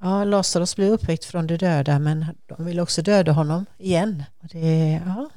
Ja, 0.00 0.24
Lazarus 0.24 0.76
blev 0.76 0.92
uppväckt 0.92 1.24
från 1.24 1.46
de 1.46 1.56
döda 1.56 1.98
men 1.98 2.26
de 2.46 2.64
ville 2.64 2.82
också 2.82 3.02
döda 3.02 3.32
honom 3.32 3.66
igen. 3.78 4.24
Och 4.42 4.48
det, 4.52 5.00
ja, 5.06 5.30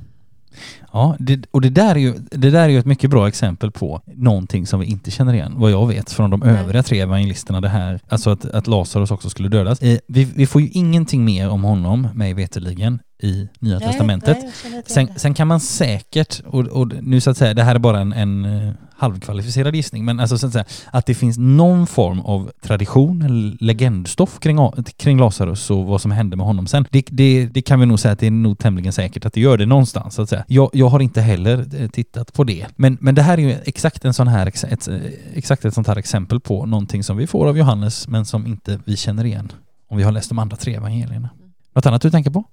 Ja, 0.94 1.16
det, 1.20 1.46
och 1.52 1.62
det 1.62 1.70
där, 1.70 1.96
är 1.96 2.00
ju, 2.00 2.14
det 2.32 2.50
där 2.50 2.64
är 2.64 2.70
ju 2.70 2.80
ett 2.80 2.86
mycket 2.86 3.10
bra 3.10 3.28
exempel 3.28 3.72
på 3.72 4.02
någonting 4.06 4.68
som 4.68 4.80
vi 4.80 4.86
inte 4.86 5.12
känner 5.12 5.34
igen, 5.34 5.54
vad 5.56 5.72
jag 5.72 5.88
vet, 5.88 6.12
från 6.12 6.30
de 6.30 6.44
övriga 6.44 6.84
tre 6.84 7.00
evangelisterna. 7.00 7.62
Det 7.62 7.70
här, 7.70 8.00
alltså 8.10 8.30
att, 8.30 8.46
att 8.46 8.68
Lazarus 8.68 9.12
också 9.12 9.30
skulle 9.30 9.50
dödas. 9.50 9.82
Eh, 9.82 10.00
vi, 10.08 10.24
vi 10.24 10.48
får 10.48 10.62
ju 10.62 10.70
ingenting 10.70 11.26
mer 11.26 11.50
om 11.50 11.64
honom, 11.64 12.08
mig 12.14 12.34
veterligen, 12.34 13.00
i 13.20 13.48
Nya 13.60 13.80
nej, 13.80 13.88
Testamentet. 13.88 14.38
Nej, 14.42 14.84
sen, 14.86 15.08
sen, 15.16 15.34
kan 15.34 15.48
man 15.48 15.60
säkert, 15.60 16.42
och, 16.46 16.68
och, 16.68 16.88
nu 17.02 17.22
så 17.22 17.30
att 17.30 17.38
säga, 17.38 17.54
det 17.54 17.64
här 17.64 17.76
är 17.76 17.80
bara 17.80 18.00
en, 18.00 18.14
en 18.14 18.46
eh, 18.46 18.74
halvkvalificerad 18.98 19.76
gissning, 19.76 20.06
men 20.06 20.20
alltså 20.20 20.38
så 20.38 20.48
att 20.48 20.54
säga, 20.54 20.66
att 20.92 21.06
det 21.06 21.16
finns 21.16 21.38
någon 21.38 21.88
form 21.88 22.20
av 22.20 22.52
tradition 22.62 23.22
eller 23.22 23.58
legendstoff 23.64 24.40
kring, 24.40 24.58
kring 24.98 25.20
Lazarus 25.20 25.70
och 25.70 25.86
vad 25.86 26.02
som 26.02 26.12
hände 26.12 26.36
med 26.36 26.46
honom 26.46 26.68
sen. 26.68 26.86
Det, 26.92 27.06
det, 27.08 27.46
det, 27.46 27.62
kan 27.62 27.80
vi 27.80 27.86
nog 27.86 28.00
säga 28.00 28.12
att 28.12 28.20
det 28.20 28.28
är 28.28 28.32
nog 28.32 28.60
tämligen 28.60 28.94
säkert 28.94 29.26
att 29.26 29.34
det 29.34 29.42
gör 29.42 29.58
det 29.58 29.66
någonstans. 29.66 30.16
Så 30.16 30.22
att 30.22 30.30
säga. 30.30 30.46
Jag, 30.48 30.70
jag 30.74 30.90
har 30.90 31.00
inte 31.00 31.22
heller 31.22 31.82
eh, 31.82 31.90
tittat 31.90 32.34
på 32.34 32.44
det. 32.44 32.68
Men, 32.76 32.98
men 33.02 33.16
det 33.16 33.22
här 33.22 33.38
är 33.38 33.42
ju 33.42 33.56
exakt 33.66 34.06
en 34.06 34.14
sån 34.14 34.28
här, 34.28 34.48
ett, 34.48 34.90
exakt 35.34 35.66
ett 35.66 35.74
sånt 35.74 35.88
här 35.88 35.98
exempel 35.98 36.40
på 36.40 36.66
någonting 36.66 37.04
som 37.04 37.18
vi 37.18 37.28
får 37.28 37.48
av 37.48 37.58
Johannes, 37.58 38.08
men 38.08 38.26
som 38.26 38.48
inte 38.48 38.80
vi 38.86 38.98
känner 38.98 39.26
igen 39.26 39.52
om 39.90 39.98
vi 39.98 40.04
har 40.04 40.12
läst 40.12 40.30
de 40.30 40.40
andra 40.40 40.58
tre 40.58 40.76
evangelierna. 40.76 41.30
Något 41.74 41.86
annat 41.86 42.02
du 42.02 42.12
tänker 42.12 42.32
på? 42.32 42.44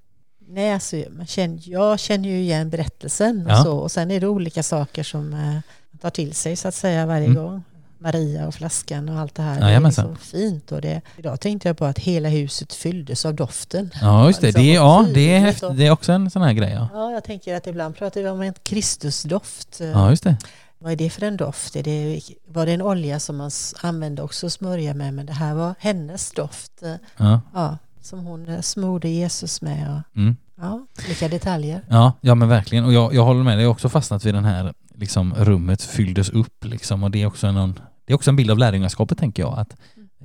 Nej, 0.48 0.72
alltså, 0.72 0.96
man 1.10 1.26
känner, 1.26 1.60
jag 1.64 2.00
känner 2.00 2.28
ju 2.28 2.40
igen 2.40 2.70
berättelsen 2.70 3.46
och, 3.46 3.52
ja. 3.52 3.64
så, 3.64 3.76
och 3.76 3.90
sen 3.90 4.10
är 4.10 4.20
det 4.20 4.28
olika 4.28 4.62
saker 4.62 5.02
som 5.02 5.32
eh, 5.32 5.58
tar 6.04 6.11
till 6.11 6.34
sig 6.34 6.56
så 6.56 6.68
att 6.68 6.75
säga 6.75 7.06
varje 7.06 7.26
mm. 7.26 7.42
gång. 7.42 7.64
Maria 7.99 8.46
och 8.46 8.54
flaskan 8.54 9.08
och 9.08 9.20
allt 9.20 9.34
det 9.34 9.42
här. 9.42 9.73
Ja, 9.73 9.80
det 9.80 9.87
är 9.87 9.90
så 9.90 10.14
fint. 10.14 10.73
Och 10.73 10.80
det, 10.80 11.00
idag 11.16 11.40
tänkte 11.40 11.68
jag 11.68 11.78
på 11.78 11.84
att 11.84 11.99
hela 11.99 12.28
huset 12.28 12.73
fylldes 12.73 13.26
av 13.26 13.34
doften. 13.34 13.90
Ja, 14.00 14.26
just 14.26 14.40
det. 14.40 14.46
Liksom, 14.46 14.62
det, 14.62 14.70
är, 14.70 14.75
ja, 14.75 15.06
det, 15.14 15.34
är 15.34 15.38
häft, 15.38 15.64
det 15.76 15.87
är 15.87 15.90
också 15.90 16.12
en 16.12 16.30
sån 16.30 16.42
här 16.42 16.52
grej. 16.52 16.73
Ja. 16.73 16.88
ja, 16.92 17.12
jag 17.12 17.25
tänker 17.25 17.54
att 17.54 17.66
ibland 17.66 17.96
pratar 17.96 18.23
vi 18.23 18.28
om 18.28 18.42
en 18.42 18.54
Kristusdoft. 18.62 19.80
Ja, 19.80 20.11
just 20.11 20.25
det. 20.25 20.37
Vad 20.78 20.92
är 20.92 20.96
det 20.96 21.11
för 21.11 21.23
en 21.23 21.37
doft? 21.37 21.76
Är 21.76 21.82
det, 21.82 22.20
var 22.46 22.66
det 22.66 22.73
en 22.73 22.82
olja 22.82 23.20
som 23.20 23.37
man 23.37 23.50
använde 23.82 24.23
också 24.23 24.46
att 24.46 24.52
smörja 24.52 24.94
med? 24.94 25.14
Men 25.14 25.26
det 25.26 25.32
här 25.32 25.54
var 25.54 25.75
hennes 25.78 26.32
doft. 26.32 26.73
Ja. 27.16 27.40
ja 27.54 27.78
som 28.02 28.26
hon 28.26 28.62
smorde 28.62 29.08
Jesus 29.08 29.62
med. 29.62 29.90
Och, 29.90 30.18
mm. 30.18 30.37
Ja, 30.56 30.87
vilka 31.06 31.28
detaljer. 31.28 31.80
Ja, 31.88 32.12
ja 32.20 32.34
men 32.34 32.49
verkligen. 32.49 32.84
Och 32.84 32.92
jag, 32.92 33.14
jag 33.14 33.25
håller 33.25 33.42
med 33.42 33.58
jag 33.58 33.66
har 33.66 33.73
också 33.73 33.88
fastnat 33.88 34.25
vid 34.25 34.34
den 34.34 34.44
här 34.44 34.75
liksom 35.04 35.34
rummet 35.34 35.82
fylldes 35.82 36.30
upp 36.30 36.64
liksom 36.64 37.02
och 37.04 37.11
det 37.11 37.23
är 37.23 37.26
också 37.26 37.46
en, 37.46 37.75
det 38.04 38.12
är 38.12 38.14
också 38.14 38.30
en 38.30 38.37
bild 38.37 38.50
av 38.50 38.58
lärjungaskapet 38.58 39.18
tänker 39.18 39.42
jag. 39.42 39.58
Att 39.58 39.76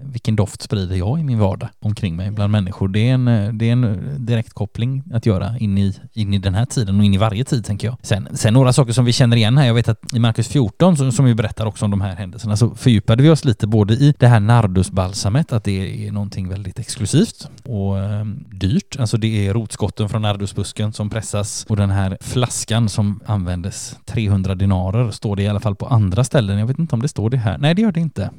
vilken 0.04 0.36
doft 0.36 0.62
sprider 0.62 0.96
jag 0.96 1.20
i 1.20 1.24
min 1.24 1.40
vardag 1.40 1.70
omkring 1.80 2.16
mig 2.16 2.32
bland 2.32 2.52
människor? 2.52 2.88
Det 2.88 3.10
är 3.10 3.14
en, 3.14 3.28
eh, 3.28 3.54
det 3.54 3.70
är 3.70 3.72
en 3.72 3.84
eh, 3.84 4.20
direkt 4.20 4.54
koppling 4.54 5.04
att 5.14 5.26
göra 5.26 5.58
in 5.58 5.78
i, 5.78 6.00
in 6.14 6.34
i 6.34 6.38
den 6.38 6.56
här 6.56 6.66
tiden 6.66 7.00
och 7.00 7.06
in 7.06 7.14
i 7.14 7.18
varje 7.18 7.44
tid 7.44 7.66
tänker 7.66 7.88
jag. 7.88 7.98
Sen, 8.02 8.28
sen 8.34 8.54
några 8.54 8.74
saker 8.74 8.94
som 8.94 9.06
vi 9.06 9.14
känner 9.14 9.38
igen 9.38 9.58
här. 9.58 9.68
Jag 9.68 9.74
vet 9.74 9.90
att 9.90 10.14
i 10.14 10.20
Markus 10.20 10.48
14 10.48 10.98
som, 10.98 11.12
som 11.12 11.26
vi 11.26 11.36
berättar 11.36 11.66
också 11.66 11.86
om 11.86 11.92
de 11.92 12.02
här 12.02 12.16
händelserna 12.16 12.58
så 12.58 12.76
fördjupade 12.76 13.24
vi 13.24 13.30
oss 13.30 13.46
lite 13.46 13.68
både 13.68 13.94
i 13.94 14.14
det 14.20 14.28
här 14.28 14.40
nardusbalsamet, 14.40 15.54
att 15.54 15.64
det 15.64 16.08
är 16.08 16.12
någonting 16.12 16.50
väldigt 16.50 16.80
exklusivt 16.80 17.50
och 17.66 18.00
eh, 18.00 18.26
dyrt. 18.52 18.96
Alltså 19.00 19.18
det 19.18 19.48
är 19.48 19.54
rotskotten 19.54 20.10
från 20.10 20.22
nardusbusken 20.22 20.94
som 20.94 21.10
pressas 21.10 21.66
och 21.70 21.76
den 21.76 21.90
här 21.90 22.18
flaskan 22.22 22.90
som 22.90 23.20
användes 23.26 23.98
300 24.06 24.56
dinarer 24.56 25.12
står 25.12 25.36
det 25.36 25.44
i 25.44 25.48
alla 25.48 25.60
fall 25.60 25.76
på 25.76 25.86
andra 25.86 26.24
ställen. 26.24 26.60
Jag 26.60 26.68
vet 26.68 26.80
inte 26.80 26.96
om 26.96 27.02
det 27.02 27.08
står 27.08 27.30
det 27.30 27.38
här. 27.38 27.58
Nej, 27.58 27.76
det 27.76 27.82
gör 27.82 27.92
det 27.92 28.00
inte. 28.00 28.30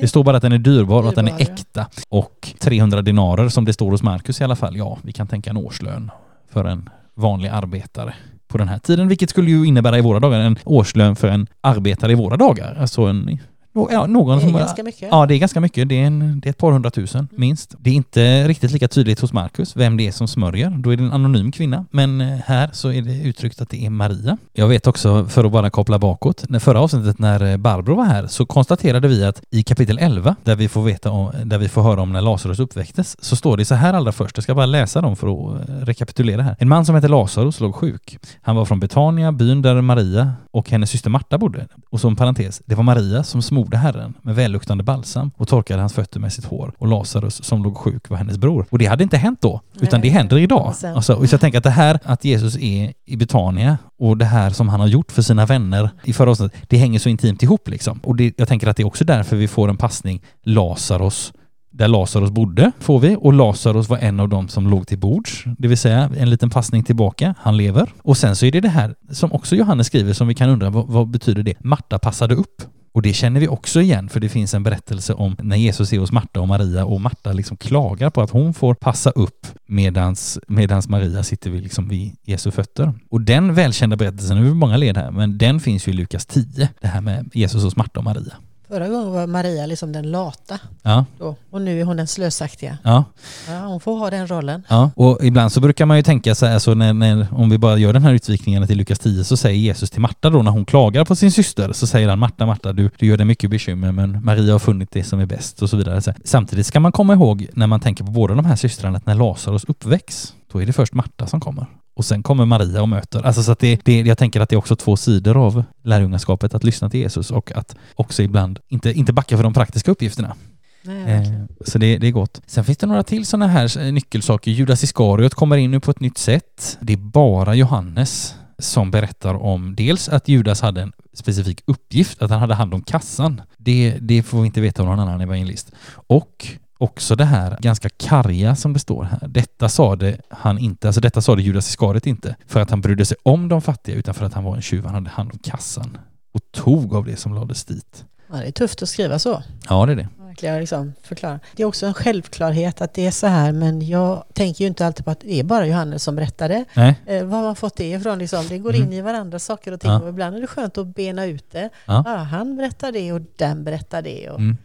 Det 0.00 0.08
står 0.08 0.24
bara 0.24 0.36
att 0.36 0.42
den 0.42 0.52
är 0.52 0.58
dyrbar 0.58 1.02
och 1.02 1.08
att 1.08 1.14
den 1.14 1.28
är 1.28 1.40
äkta. 1.40 1.86
Och 2.08 2.54
300 2.58 3.02
dinarer 3.02 3.48
som 3.48 3.64
det 3.64 3.72
står 3.72 3.90
hos 3.90 4.02
Marcus 4.02 4.40
i 4.40 4.44
alla 4.44 4.56
fall. 4.56 4.76
Ja, 4.76 4.98
vi 5.02 5.12
kan 5.12 5.26
tänka 5.26 5.50
en 5.50 5.56
årslön 5.56 6.10
för 6.52 6.64
en 6.64 6.88
vanlig 7.14 7.48
arbetare 7.48 8.14
på 8.48 8.58
den 8.58 8.68
här 8.68 8.78
tiden, 8.78 9.08
vilket 9.08 9.30
skulle 9.30 9.50
ju 9.50 9.64
innebära 9.64 9.98
i 9.98 10.00
våra 10.00 10.20
dagar 10.20 10.40
en 10.40 10.58
årslön 10.64 11.16
för 11.16 11.28
en 11.28 11.46
arbetare 11.60 12.12
i 12.12 12.14
våra 12.14 12.36
dagar. 12.36 12.76
Alltså 12.80 13.02
en 13.02 13.38
Ja, 13.72 14.06
någon 14.06 14.38
det 14.38 14.44
är 14.44 14.46
som, 14.46 14.58
ganska 14.58 14.82
mycket. 14.82 15.08
Ja, 15.10 15.26
det 15.26 15.34
är 15.34 15.38
ganska 15.38 15.60
mycket. 15.60 15.88
Det 15.88 16.00
är, 16.00 16.06
en, 16.06 16.40
det 16.40 16.48
är 16.48 16.50
ett 16.50 16.58
par 16.58 16.72
hundratusen 16.72 17.28
minst. 17.30 17.74
Det 17.78 17.90
är 17.90 17.94
inte 17.94 18.48
riktigt 18.48 18.70
lika 18.70 18.88
tydligt 18.88 19.20
hos 19.20 19.32
Markus 19.32 19.76
vem 19.76 19.96
det 19.96 20.06
är 20.06 20.12
som 20.12 20.28
smörjer. 20.28 20.70
Då 20.70 20.90
är 20.90 20.96
det 20.96 21.02
en 21.02 21.12
anonym 21.12 21.52
kvinna. 21.52 21.84
Men 21.90 22.20
eh, 22.20 22.38
här 22.44 22.70
så 22.72 22.92
är 22.92 23.02
det 23.02 23.22
uttryckt 23.22 23.60
att 23.60 23.68
det 23.68 23.86
är 23.86 23.90
Maria. 23.90 24.38
Jag 24.52 24.68
vet 24.68 24.86
också, 24.86 25.24
för 25.24 25.44
att 25.44 25.52
bara 25.52 25.70
koppla 25.70 25.98
bakåt, 25.98 26.44
när 26.48 26.58
förra 26.58 26.80
avsnittet 26.80 27.18
när 27.18 27.52
eh, 27.52 27.56
Barbro 27.56 27.94
var 27.94 28.04
här 28.04 28.26
så 28.26 28.46
konstaterade 28.46 29.08
vi 29.08 29.24
att 29.24 29.42
i 29.50 29.62
kapitel 29.62 29.98
11, 29.98 30.36
där 30.44 30.56
vi 30.56 30.68
får, 30.68 30.82
veta 30.82 31.10
om, 31.10 31.32
där 31.44 31.58
vi 31.58 31.68
får 31.68 31.82
höra 31.82 32.00
om 32.00 32.12
när 32.12 32.20
Lazarus 32.20 32.58
uppväcktes, 32.58 33.24
så 33.24 33.36
står 33.36 33.56
det 33.56 33.64
så 33.64 33.74
här 33.74 33.94
allra 33.94 34.12
först. 34.12 34.36
Jag 34.36 34.44
ska 34.44 34.54
bara 34.54 34.66
läsa 34.66 35.00
dem 35.00 35.16
för 35.16 35.26
att 35.26 35.68
eh, 35.68 35.74
rekapitulera 35.74 36.42
här. 36.42 36.56
En 36.58 36.68
man 36.68 36.86
som 36.86 36.94
hette 36.94 37.08
Lazarus 37.08 37.60
låg 37.60 37.74
sjuk. 37.74 38.18
Han 38.42 38.56
var 38.56 38.64
från 38.64 38.80
Betania, 38.80 39.32
byn 39.32 39.62
där 39.62 39.80
Maria 39.80 40.32
och 40.50 40.70
hennes 40.70 40.90
syster 40.90 41.10
Marta 41.10 41.38
bodde. 41.38 41.66
Och 41.90 42.00
som 42.00 42.16
parentes, 42.16 42.62
det 42.66 42.74
var 42.74 42.82
Maria 42.82 43.24
som 43.24 43.42
smorde 43.60 43.76
Herren 43.76 44.14
med 44.22 44.34
välluktande 44.34 44.84
balsam 44.84 45.30
och 45.36 45.48
torkade 45.48 45.80
hans 45.80 45.92
fötter 45.92 46.20
med 46.20 46.32
sitt 46.32 46.44
hår. 46.44 46.72
Och 46.78 46.86
Lazarus 46.86 47.44
som 47.44 47.62
låg 47.62 47.76
sjuk 47.76 48.10
var 48.10 48.16
hennes 48.16 48.38
bror. 48.38 48.66
Och 48.70 48.78
det 48.78 48.86
hade 48.86 49.02
inte 49.02 49.16
hänt 49.16 49.42
då, 49.42 49.60
utan 49.80 50.00
det 50.00 50.08
händer 50.08 50.38
idag. 50.38 50.74
Alltså, 50.84 51.14
och 51.14 51.26
jag 51.32 51.40
tänker 51.40 51.58
att 51.58 51.64
det 51.64 51.70
här 51.70 51.98
att 52.04 52.24
Jesus 52.24 52.56
är 52.56 52.92
i 53.06 53.16
Betania 53.16 53.78
och 53.98 54.16
det 54.16 54.24
här 54.24 54.50
som 54.50 54.68
han 54.68 54.80
har 54.80 54.86
gjort 54.86 55.12
för 55.12 55.22
sina 55.22 55.46
vänner 55.46 55.90
i 56.04 56.12
förra 56.12 56.30
avsnittet, 56.30 56.58
det 56.68 56.76
hänger 56.76 56.98
så 56.98 57.08
intimt 57.08 57.42
ihop 57.42 57.68
liksom. 57.68 58.00
Och 58.02 58.16
det, 58.16 58.34
jag 58.36 58.48
tänker 58.48 58.66
att 58.66 58.76
det 58.76 58.82
är 58.82 58.86
också 58.86 59.04
därför 59.04 59.36
vi 59.36 59.48
får 59.48 59.68
en 59.68 59.76
passning 59.76 60.22
Lazarus 60.44 61.32
där 61.72 61.88
Lazarus 61.88 62.30
bodde, 62.30 62.72
får 62.80 63.00
vi. 63.00 63.16
Och 63.20 63.32
Lazarus 63.32 63.88
var 63.88 63.98
en 63.98 64.20
av 64.20 64.28
dem 64.28 64.48
som 64.48 64.66
låg 64.66 64.86
till 64.86 64.98
bords, 64.98 65.44
det 65.58 65.68
vill 65.68 65.78
säga 65.78 66.10
en 66.16 66.30
liten 66.30 66.50
passning 66.50 66.84
tillbaka. 66.84 67.34
Han 67.38 67.56
lever. 67.56 67.92
Och 68.02 68.16
sen 68.16 68.36
så 68.36 68.46
är 68.46 68.52
det 68.52 68.60
det 68.60 68.68
här 68.68 68.94
som 69.10 69.32
också 69.32 69.56
Johannes 69.56 69.86
skriver 69.86 70.12
som 70.12 70.28
vi 70.28 70.34
kan 70.34 70.48
undra, 70.48 70.70
vad, 70.70 70.86
vad 70.88 71.10
betyder 71.10 71.42
det? 71.42 71.54
Marta 71.64 71.98
passade 71.98 72.34
upp. 72.34 72.62
Och 72.92 73.02
det 73.02 73.12
känner 73.12 73.40
vi 73.40 73.48
också 73.48 73.80
igen, 73.80 74.08
för 74.08 74.20
det 74.20 74.28
finns 74.28 74.54
en 74.54 74.62
berättelse 74.62 75.14
om 75.14 75.36
när 75.42 75.56
Jesus 75.56 75.92
är 75.92 75.98
hos 75.98 76.12
Marta 76.12 76.40
och 76.40 76.48
Maria 76.48 76.84
och 76.84 77.00
Marta 77.00 77.32
liksom 77.32 77.56
klagar 77.56 78.10
på 78.10 78.20
att 78.20 78.30
hon 78.30 78.54
får 78.54 78.74
passa 78.74 79.10
upp 79.10 79.46
medans, 79.66 80.38
medans 80.48 80.88
Maria 80.88 81.22
sitter 81.22 81.50
vid, 81.50 81.62
liksom 81.62 81.88
vid 81.88 82.16
Jesu 82.22 82.50
fötter. 82.50 82.92
Och 83.10 83.20
den 83.20 83.54
välkända 83.54 83.96
berättelsen, 83.96 84.36
nu 84.36 84.44
är 84.44 84.48
det 84.48 84.54
många 84.54 84.76
led 84.76 84.96
här, 84.96 85.10
men 85.10 85.38
den 85.38 85.60
finns 85.60 85.88
ju 85.88 85.92
i 85.92 85.94
Lukas 85.94 86.26
10, 86.26 86.68
det 86.80 86.88
här 86.88 87.00
med 87.00 87.30
Jesus 87.34 87.64
hos 87.64 87.76
Marta 87.76 88.00
och 88.00 88.04
Maria. 88.04 88.34
Förra 88.70 88.88
gången 88.88 89.12
var 89.12 89.26
Maria 89.26 89.66
liksom 89.66 89.92
den 89.92 90.10
lata. 90.10 90.58
Ja. 90.82 91.04
Då. 91.18 91.36
Och 91.50 91.62
nu 91.62 91.80
är 91.80 91.84
hon 91.84 91.96
den 91.96 92.06
slösaktiga. 92.06 92.78
Ja. 92.84 93.04
ja. 93.48 93.58
Hon 93.58 93.80
får 93.80 93.98
ha 93.98 94.10
den 94.10 94.26
rollen. 94.26 94.62
Ja. 94.68 94.90
Och 94.96 95.18
ibland 95.22 95.52
så 95.52 95.60
brukar 95.60 95.86
man 95.86 95.96
ju 95.96 96.02
tänka 96.02 96.34
så 96.34 96.46
här, 96.46 96.54
alltså 96.54 96.74
när, 96.74 96.92
när, 96.92 97.26
om 97.30 97.50
vi 97.50 97.58
bara 97.58 97.76
gör 97.76 97.92
den 97.92 98.02
här 98.02 98.12
utvikningen 98.12 98.66
till 98.66 98.78
Lukas 98.78 98.98
10 98.98 99.24
så 99.24 99.36
säger 99.36 99.58
Jesus 99.58 99.90
till 99.90 100.00
Marta 100.00 100.30
då 100.30 100.42
när 100.42 100.50
hon 100.50 100.64
klagar 100.64 101.04
på 101.04 101.16
sin 101.16 101.32
syster 101.32 101.72
så 101.72 101.86
säger 101.86 102.08
han 102.08 102.18
Marta, 102.18 102.46
Marta 102.46 102.72
du, 102.72 102.90
du 102.98 103.06
gör 103.06 103.16
dig 103.16 103.26
mycket 103.26 103.50
bekymmer 103.50 103.92
men 103.92 104.24
Maria 104.24 104.52
har 104.52 104.58
funnit 104.58 104.90
det 104.90 105.04
som 105.04 105.20
är 105.20 105.26
bäst 105.26 105.62
och 105.62 105.70
så 105.70 105.76
vidare. 105.76 106.02
Så 106.02 106.12
samtidigt 106.24 106.66
ska 106.66 106.80
man 106.80 106.92
komma 106.92 107.14
ihåg 107.14 107.46
när 107.52 107.66
man 107.66 107.80
tänker 107.80 108.04
på 108.04 108.10
båda 108.10 108.34
de 108.34 108.44
här 108.44 108.56
systrarna 108.56 108.96
att 108.96 109.06
när 109.06 109.14
Lazarus 109.14 109.64
uppväcks 109.64 110.34
då 110.52 110.62
är 110.62 110.66
det 110.66 110.72
först 110.72 110.94
Marta 110.94 111.26
som 111.26 111.40
kommer 111.40 111.66
och 112.00 112.04
sen 112.04 112.22
kommer 112.22 112.44
Maria 112.44 112.82
och 112.82 112.88
möter. 112.88 113.26
Alltså 113.26 113.42
så 113.42 113.52
att 113.52 113.58
det, 113.58 113.80
det, 113.84 114.00
jag 114.00 114.18
tänker 114.18 114.40
att 114.40 114.48
det 114.48 114.54
är 114.54 114.58
också 114.58 114.76
två 114.76 114.96
sidor 114.96 115.46
av 115.46 115.64
lärjungaskapet, 115.82 116.54
att 116.54 116.64
lyssna 116.64 116.90
till 116.90 117.00
Jesus 117.00 117.30
och 117.30 117.52
att 117.52 117.76
också 117.94 118.22
ibland 118.22 118.58
inte, 118.68 118.92
inte 118.92 119.12
backa 119.12 119.36
för 119.36 119.44
de 119.44 119.54
praktiska 119.54 119.90
uppgifterna. 119.90 120.36
Nej, 120.82 121.12
eh, 121.12 121.22
så 121.66 121.78
det, 121.78 121.98
det, 121.98 122.06
är 122.06 122.10
gott. 122.10 122.40
Sen 122.46 122.64
finns 122.64 122.78
det 122.78 122.86
några 122.86 123.02
till 123.02 123.26
sådana 123.26 123.46
här 123.46 123.92
nyckelsaker. 123.92 124.50
Judas 124.50 124.84
Iskariot 124.84 125.34
kommer 125.34 125.56
in 125.56 125.70
nu 125.70 125.80
på 125.80 125.90
ett 125.90 126.00
nytt 126.00 126.18
sätt. 126.18 126.78
Det 126.80 126.92
är 126.92 126.96
bara 126.96 127.54
Johannes 127.54 128.34
som 128.58 128.90
berättar 128.90 129.34
om 129.34 129.74
dels 129.76 130.08
att 130.08 130.28
Judas 130.28 130.60
hade 130.60 130.82
en 130.82 130.92
specifik 131.12 131.62
uppgift, 131.66 132.22
att 132.22 132.30
han 132.30 132.40
hade 132.40 132.54
hand 132.54 132.74
om 132.74 132.82
kassan. 132.82 133.40
Det, 133.58 133.98
det 134.00 134.22
får 134.22 134.40
vi 134.40 134.46
inte 134.46 134.60
veta 134.60 134.82
av 134.82 134.88
någon 134.88 135.00
annan 135.00 135.20
evangelist. 135.20 135.72
Och 135.92 136.46
också 136.80 137.16
det 137.16 137.24
här 137.24 137.56
ganska 137.60 137.88
karga 137.88 138.56
som 138.56 138.72
det 138.72 138.78
står 138.78 139.04
här. 139.04 139.28
Detta 139.28 139.68
sa 139.68 139.96
det 139.96 140.20
han 140.28 140.58
inte, 140.58 140.86
alltså 140.88 141.00
detta 141.00 141.20
sa 141.20 141.34
det 141.36 141.42
Judas 141.42 141.68
Iskariot 141.68 142.06
inte 142.06 142.36
för 142.46 142.60
att 142.60 142.70
han 142.70 142.80
brydde 142.80 143.04
sig 143.04 143.16
om 143.22 143.48
de 143.48 143.62
fattiga 143.62 143.96
utan 143.96 144.14
för 144.14 144.24
att 144.26 144.34
han 144.34 144.44
var 144.44 144.56
en 144.56 144.62
tjuv. 144.62 144.84
Han 144.84 144.94
hade 144.94 145.10
hand 145.10 145.30
om 145.32 145.38
kassan 145.38 145.98
och 146.32 146.40
tog 146.52 146.94
av 146.94 147.04
det 147.04 147.16
som 147.16 147.34
lades 147.34 147.64
dit. 147.64 148.04
Ja, 148.32 148.36
det 148.36 148.46
är 148.46 148.52
tufft 148.52 148.82
att 148.82 148.88
skriva 148.88 149.18
så. 149.18 149.42
Ja, 149.68 149.86
det 149.86 149.92
är 149.92 149.96
det. 149.96 150.08
Verkligen 150.18 150.60
liksom 150.60 150.92
förklara. 151.02 151.40
Det 151.56 151.62
är 151.62 151.66
också 151.66 151.86
en 151.86 151.94
självklarhet 151.94 152.80
att 152.80 152.94
det 152.94 153.06
är 153.06 153.10
så 153.10 153.26
här, 153.26 153.52
men 153.52 153.86
jag 153.88 154.24
tänker 154.32 154.60
ju 154.64 154.68
inte 154.68 154.86
alltid 154.86 155.04
på 155.04 155.10
att 155.10 155.20
det 155.20 155.40
är 155.40 155.44
bara 155.44 155.66
Johannes 155.66 156.02
som 156.02 156.16
berättade. 156.16 156.64
Nej. 156.74 156.94
Eh, 157.06 157.24
var 157.24 157.36
har 157.38 157.44
man 157.44 157.56
fått 157.56 157.76
det 157.76 157.90
ifrån? 157.90 158.18
Liksom? 158.18 158.44
Det 158.48 158.58
går 158.58 158.74
Mm. 158.74 158.86
in 158.86 158.92
i 158.92 159.00
varandra 159.00 159.38
saker 159.38 159.72
och 159.72 159.80
ting. 159.80 159.90
Ja. 159.90 160.00
Och 160.00 160.08
ibland 160.08 160.36
är 160.36 160.40
det 160.40 160.46
skönt 160.46 160.78
att 160.78 160.94
bena 160.94 161.24
ut 161.24 161.50
det. 161.50 161.70
Ja. 161.86 162.02
Ja, 162.06 162.16
han 162.16 162.56
berättar 162.56 162.92
det 162.92 163.12
och 163.12 163.20
den 163.36 163.64
berättar 163.64 164.02
det. 164.02 164.30
Och 164.30 164.38
Mm. 164.40 164.56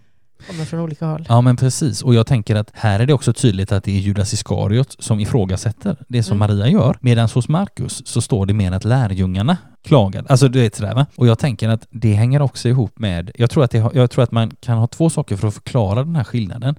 Kommer 0.47 0.65
från 0.65 0.79
olika 0.79 1.05
håll. 1.05 1.25
Ja 1.29 1.41
men 1.41 1.57
precis, 1.57 2.01
och 2.01 2.15
jag 2.15 2.27
tänker 2.27 2.55
att 2.55 2.71
här 2.73 2.99
är 2.99 3.05
det 3.05 3.13
också 3.13 3.33
tydligt 3.33 3.71
att 3.71 3.83
det 3.83 3.91
är 3.91 3.99
Judas 3.99 4.33
Iskariot 4.33 4.95
som 4.99 5.19
ifrågasätter 5.19 5.97
det 6.07 6.23
som 6.23 6.35
Mm. 6.37 6.57
Maria 6.57 6.71
gör. 6.71 6.97
Medan 7.01 7.29
hos 7.33 7.47
Markus 7.47 8.07
så 8.07 8.21
står 8.21 8.45
det 8.45 8.53
mer 8.53 8.71
att 8.71 8.85
lärjungarna 8.85 9.57
klagade. 9.83 10.29
Alltså 10.29 10.47
du 10.47 10.59
vet 10.59 10.75
sådär 10.75 10.95
va? 10.95 11.05
Och 11.15 11.27
jag 11.27 11.39
tänker 11.39 11.69
att 11.69 11.87
det 11.89 12.13
hänger 12.13 12.41
också 12.41 12.69
ihop 12.69 12.99
med, 12.99 13.31
jag 13.35 13.49
tror 13.49 13.63
att, 13.63 13.71
det, 13.71 13.89
jag 13.93 14.11
tror 14.11 14.23
att 14.23 14.31
man 14.31 14.51
kan 14.59 14.77
ha 14.77 14.87
två 14.87 15.09
saker 15.09 15.37
för 15.37 15.47
att 15.47 15.53
förklara 15.53 16.03
den 16.03 16.15
här 16.15 16.23
skillnaden. 16.23 16.75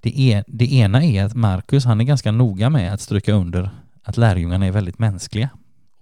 Det, 0.00 0.20
är, 0.32 0.44
det 0.46 0.72
ena 0.72 1.04
är 1.04 1.24
att 1.24 1.34
Markus, 1.34 1.84
han 1.84 2.00
är 2.00 2.04
ganska 2.04 2.32
noga 2.32 2.70
med 2.70 2.94
att 2.94 3.00
stryka 3.00 3.32
under 3.32 3.70
att 4.02 4.16
lärjungarna 4.16 4.66
är 4.66 4.70
väldigt 4.70 4.98
mänskliga 4.98 5.48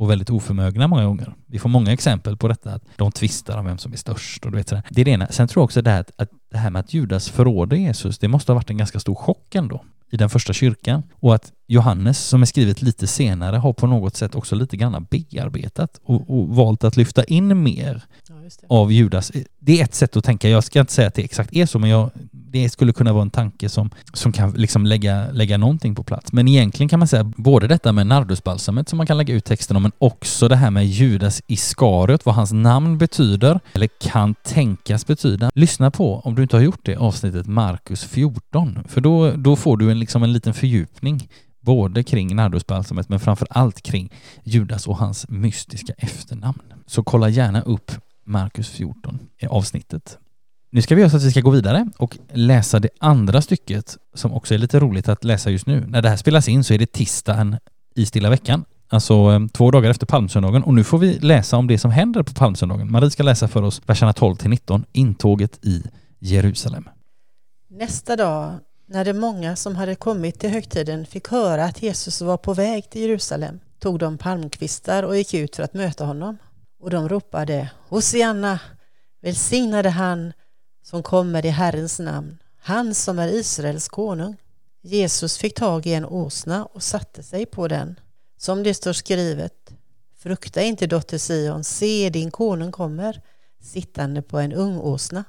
och 0.02 0.10
väldigt 0.10 0.30
oförmögna 0.30 0.88
många 0.88 1.04
gånger. 1.04 1.34
Vi 1.46 1.58
får 1.58 1.68
många 1.68 1.92
exempel 1.92 2.36
på 2.36 2.48
detta, 2.48 2.70
att 2.74 2.82
de 2.96 3.12
tvistar 3.12 3.58
om 3.58 3.64
vem 3.64 3.78
som 3.78 3.92
är 3.92 3.96
störst 3.96 4.44
och 4.44 4.52
du 4.52 4.58
vet 4.58 4.68
sådär. 4.68 4.82
Det 4.90 5.00
är 5.00 5.04
det 5.04 5.10
ena. 5.10 5.26
Sen 5.26 5.48
tror 5.48 5.60
jag 5.60 5.64
också 5.64 5.82
det 5.82 5.90
här, 5.90 6.00
att, 6.00 6.10
att 6.16 6.28
det 6.50 6.58
här 6.58 6.70
med 6.70 6.80
att 6.80 6.94
Judas 6.94 7.28
förråder 7.28 7.76
Jesus, 7.76 8.18
det 8.18 8.28
måste 8.28 8.52
ha 8.52 8.54
varit 8.54 8.70
en 8.70 8.76
ganska 8.76 9.00
stor 9.00 9.14
chock 9.14 9.54
ändå 9.54 9.84
i 10.10 10.16
den 10.16 10.30
första 10.30 10.52
kyrkan. 10.52 11.02
Och 11.20 11.34
att 11.34 11.52
Johannes, 11.66 12.18
som 12.18 12.42
är 12.42 12.46
skrivet 12.46 12.82
lite 12.82 13.06
senare, 13.06 13.56
har 13.56 13.72
på 13.72 13.86
något 13.86 14.16
sätt 14.16 14.34
också 14.34 14.54
lite 14.54 14.76
grann 14.76 15.06
bearbetat 15.10 16.00
och, 16.04 16.30
och 16.30 16.48
valt 16.48 16.84
att 16.84 16.96
lyfta 16.96 17.24
in 17.24 17.62
mer 17.62 18.02
Ja, 18.28 18.34
av 18.68 18.92
Judas. 18.92 19.32
Det 19.58 19.80
är 19.80 19.84
ett 19.84 19.94
sätt 19.94 20.16
att 20.16 20.24
tänka. 20.24 20.48
Jag 20.48 20.64
ska 20.64 20.80
inte 20.80 20.92
säga 20.92 21.08
att 21.08 21.14
det 21.14 21.24
exakt 21.24 21.52
är 21.52 21.66
så, 21.66 21.78
men 21.78 21.90
jag, 21.90 22.10
det 22.52 22.68
skulle 22.68 22.92
kunna 22.92 23.12
vara 23.12 23.22
en 23.22 23.30
tanke 23.30 23.68
som, 23.68 23.90
som 24.12 24.32
kan 24.32 24.50
liksom 24.50 24.86
lägga, 24.86 25.30
lägga 25.32 25.58
någonting 25.58 25.94
på 25.94 26.02
plats. 26.02 26.32
Men 26.32 26.48
egentligen 26.48 26.88
kan 26.88 26.98
man 26.98 27.08
säga 27.08 27.24
både 27.24 27.66
detta 27.66 27.92
med 27.92 28.06
nardusbalsamet 28.06 28.88
som 28.88 28.96
man 28.96 29.06
kan 29.06 29.18
lägga 29.18 29.34
ut 29.34 29.44
texten 29.44 29.76
om, 29.76 29.82
men 29.82 29.92
också 29.98 30.48
det 30.48 30.56
här 30.56 30.70
med 30.70 30.86
Judas 30.86 31.42
Iskariot, 31.46 32.26
vad 32.26 32.34
hans 32.34 32.52
namn 32.52 32.98
betyder, 32.98 33.60
eller 33.72 33.88
kan 34.00 34.34
tänkas 34.34 35.06
betyda. 35.06 35.50
Lyssna 35.54 35.90
på, 35.90 36.20
om 36.20 36.34
du 36.34 36.42
inte 36.42 36.56
har 36.56 36.62
gjort 36.62 36.80
det, 36.82 36.96
avsnittet 36.96 37.46
Markus 37.46 38.04
14, 38.04 38.78
för 38.88 39.00
då, 39.00 39.30
då 39.30 39.56
får 39.56 39.76
du 39.76 39.90
en, 39.90 39.98
liksom 39.98 40.22
en 40.22 40.32
liten 40.32 40.54
fördjupning 40.54 41.28
både 41.60 42.02
kring 42.02 42.36
nardusbalsamet 42.36 43.08
men 43.08 43.20
framför 43.20 43.48
allt 43.50 43.82
kring 43.82 44.12
Judas 44.44 44.86
och 44.86 44.96
hans 44.96 45.28
mystiska 45.28 45.92
efternamn. 45.98 46.62
Så 46.86 47.02
kolla 47.02 47.28
gärna 47.28 47.62
upp 47.62 47.92
Markus 48.24 48.68
14 48.68 49.18
i 49.38 49.46
avsnittet. 49.46 50.18
Nu 50.74 50.82
ska 50.82 50.94
vi 50.94 51.00
göra 51.00 51.10
så 51.10 51.16
att 51.16 51.22
vi 51.22 51.30
ska 51.30 51.40
gå 51.40 51.50
vidare 51.50 51.86
och 51.98 52.18
läsa 52.32 52.80
det 52.80 52.88
andra 52.98 53.42
stycket 53.42 53.96
som 54.14 54.32
också 54.32 54.54
är 54.54 54.58
lite 54.58 54.80
roligt 54.80 55.08
att 55.08 55.24
läsa 55.24 55.50
just 55.50 55.66
nu. 55.66 55.84
När 55.88 56.02
det 56.02 56.08
här 56.08 56.16
spelas 56.16 56.48
in 56.48 56.64
så 56.64 56.74
är 56.74 56.78
det 56.78 56.92
tisdagen 56.92 57.56
i 57.94 58.06
stilla 58.06 58.30
veckan, 58.30 58.64
alltså 58.88 59.14
ehm, 59.14 59.48
två 59.48 59.70
dagar 59.70 59.90
efter 59.90 60.06
palmsöndagen 60.06 60.62
och 60.62 60.74
nu 60.74 60.84
får 60.84 60.98
vi 60.98 61.18
läsa 61.18 61.56
om 61.56 61.66
det 61.66 61.78
som 61.78 61.90
händer 61.90 62.22
på 62.22 62.34
palmsöndagen. 62.34 62.92
Marie 62.92 63.10
ska 63.10 63.22
läsa 63.22 63.48
för 63.48 63.62
oss 63.62 63.82
verserna 63.86 64.12
12 64.12 64.36
till 64.36 64.50
19, 64.50 64.84
intåget 64.92 65.58
i 65.62 65.82
Jerusalem. 66.18 66.88
Nästa 67.70 68.16
dag 68.16 68.52
När 68.86 69.04
de 69.04 69.12
många 69.12 69.56
som 69.56 69.76
hade 69.76 69.94
kommit 69.94 70.38
till 70.38 70.50
högtiden 70.50 71.06
fick 71.06 71.28
höra 71.28 71.64
att 71.64 71.82
Jesus 71.82 72.20
var 72.20 72.36
på 72.36 72.54
väg 72.54 72.90
till 72.90 73.00
Jerusalem 73.00 73.58
tog 73.78 73.98
de 73.98 74.18
palmkvistar 74.18 75.02
och 75.02 75.16
gick 75.16 75.34
ut 75.34 75.56
för 75.56 75.62
att 75.62 75.74
möta 75.74 76.04
honom. 76.04 76.38
Och 76.80 76.90
de 76.90 77.08
ropade 77.08 77.70
Hosianna, 77.88 78.60
välsignade 79.22 79.90
han 79.90 80.32
som 80.92 81.02
kommer 81.02 81.46
i 81.46 81.48
Herrens 81.48 81.98
namn, 81.98 82.38
han 82.58 82.94
som 82.94 83.18
är 83.18 83.28
Israels 83.28 83.88
konung. 83.88 84.36
Jesus 84.82 85.38
fick 85.38 85.54
tag 85.54 85.86
i 85.86 85.94
en 85.94 86.04
åsna 86.04 86.64
och 86.64 86.82
satte 86.82 87.22
sig 87.22 87.46
på 87.46 87.68
den. 87.68 88.00
Som 88.38 88.62
det 88.62 88.74
står 88.74 88.92
skrivet, 88.92 89.72
frukta 90.18 90.62
inte 90.62 90.86
dotter 90.86 91.18
Sion, 91.18 91.64
se 91.64 92.10
din 92.10 92.30
konung 92.30 92.72
kommer, 92.72 93.20
sittande 93.60 94.22
på 94.22 94.38
en 94.38 94.52
ung 94.52 94.78
åsna. 94.78 95.24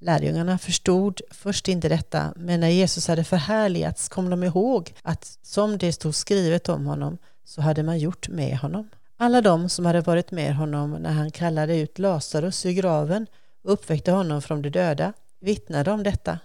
Lärjungarna 0.00 0.58
förstod 0.58 1.20
först 1.30 1.68
inte 1.68 1.88
detta, 1.88 2.32
men 2.36 2.60
när 2.60 2.68
Jesus 2.68 3.08
hade 3.08 3.24
förhärligats 3.24 4.08
kom 4.08 4.30
de 4.30 4.44
ihåg 4.44 4.94
att 5.02 5.38
som 5.42 5.78
det 5.78 5.92
stod 5.92 6.14
skrivet 6.14 6.68
om 6.68 6.86
honom 6.86 7.18
så 7.44 7.60
hade 7.60 7.82
man 7.82 7.98
gjort 7.98 8.28
med 8.28 8.58
honom. 8.58 8.88
Alla 9.16 9.40
de 9.40 9.68
som 9.68 9.86
hade 9.86 10.00
varit 10.00 10.30
med 10.30 10.56
honom 10.56 10.90
när 10.90 11.12
han 11.12 11.30
kallade 11.30 11.76
ut 11.76 11.98
Lazarus 11.98 12.66
ur 12.66 12.72
graven 12.72 13.26
och 13.66 13.72
uppväckte 13.72 14.12
honom 14.12 14.42
från 14.42 14.62
de 14.62 14.70
döda 14.70 15.12
vittnade 15.40 15.90
om 15.90 16.02
detta. 16.02 16.38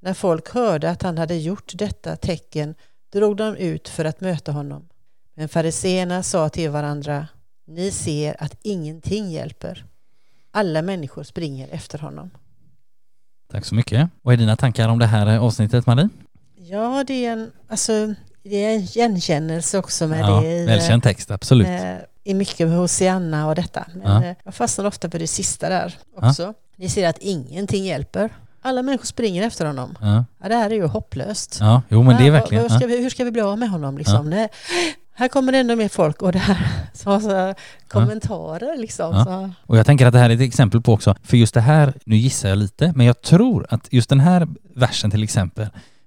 När 0.00 0.14
folk 0.14 0.54
hörde 0.54 0.90
att 0.90 1.02
han 1.02 1.18
hade 1.18 1.34
gjort 1.34 1.72
detta 1.74 2.16
tecken 2.16 2.74
drog 3.12 3.36
de 3.36 3.56
ut 3.56 3.88
för 3.88 4.04
att 4.04 4.20
möta 4.20 4.52
honom. 4.52 4.88
Men 5.34 5.48
fariseerna 5.48 6.22
sa 6.22 6.48
till 6.48 6.70
varandra, 6.70 7.26
ni 7.66 7.90
ser 7.90 8.42
att 8.42 8.56
ingenting 8.62 9.30
hjälper. 9.30 9.84
Alla 10.50 10.82
människor 10.82 11.22
springer 11.22 11.68
efter 11.68 11.98
honom. 11.98 12.30
Tack 13.50 13.64
så 13.64 13.74
mycket. 13.74 14.10
Vad 14.22 14.34
är 14.34 14.38
dina 14.38 14.56
tankar 14.56 14.88
om 14.88 14.98
det 14.98 15.06
här 15.06 15.38
avsnittet, 15.38 15.86
Marie? 15.86 16.08
Ja, 16.56 17.04
det 17.06 17.26
är 17.26 17.32
en, 17.32 17.52
alltså, 17.68 18.14
det 18.42 18.64
är 18.64 18.74
en 18.74 18.80
igenkännelse 18.80 19.78
också 19.78 20.06
med 20.06 20.20
ja, 20.20 20.40
det. 20.40 20.66
Välkänd 20.66 21.02
text, 21.02 21.30
absolut. 21.30 21.66
eh, 21.66 21.96
I 22.26 22.34
mycket 22.34 22.68
med 22.68 22.76
Hosianna 22.78 23.46
och 23.48 23.54
detta. 23.54 23.86
Men 23.94 24.12
Ja. 24.22 24.24
eh, 24.28 24.36
jag 24.44 24.54
fastnar 24.54 24.84
ofta 24.84 25.10
för 25.10 25.18
det 25.18 25.26
sista 25.26 25.68
där 25.68 25.94
också. 26.16 26.54
Ni 26.76 26.88
ser 26.88 27.08
att 27.08 27.18
ingenting 27.18 27.84
hjälper. 27.84 28.30
Alla 28.62 28.82
människor 28.82 29.04
springer 29.06 29.46
efter 29.46 29.66
honom. 29.66 29.96
Ja, 30.00 30.24
Ja, 30.42 30.48
det 30.48 30.54
här 30.54 30.70
är 30.70 30.74
ju 30.74 30.86
hopplöst. 30.86 31.56
ja 31.60 31.82
jo 31.88 32.02
men 32.02 32.16
det 32.16 32.22
är 32.22 32.26
Ja, 32.26 32.32
verkligen... 32.32 32.62
Hur 32.62 32.78
ska, 32.78 32.86
vi, 32.86 33.02
hur 33.02 33.10
ska 33.10 33.24
vi 33.24 33.30
bli 33.30 33.40
av 33.42 33.58
med 33.58 33.70
honom 33.70 33.98
liksom? 33.98 34.30
Nej, 34.30 34.48
här 35.14 35.28
kommer 35.28 35.52
det 35.52 35.58
ändå 35.58 35.76
mer 35.76 35.88
folk 35.88 36.22
och 36.22 36.32
det 36.32 36.38
här 36.38 36.68
så 36.94 37.20
så 37.20 37.54
kommentarer 37.88 38.76
liksom. 38.76 39.14
Ja. 39.14 39.50
Och 39.66 39.78
jag 39.78 39.86
tänker 39.86 40.06
att 40.06 40.12
det 40.12 40.18
här 40.18 40.30
är 40.30 40.34
ett 40.34 40.40
exempel 40.40 40.80
på 40.82 40.92
också, 40.92 41.14
för 41.22 41.36
just 41.36 41.54
det 41.54 41.60
här, 41.60 41.92
nu 42.04 42.16
gissar 42.16 42.48
jag 42.48 42.58
lite, 42.58 42.92
men 42.96 43.06
jag 43.06 43.22
tror 43.22 43.66
att 43.70 43.88
just 43.92 44.08
den 44.08 44.20
här 44.20 44.48
versen 44.74 45.10
till 45.10 45.22
exempel, 45.22 45.66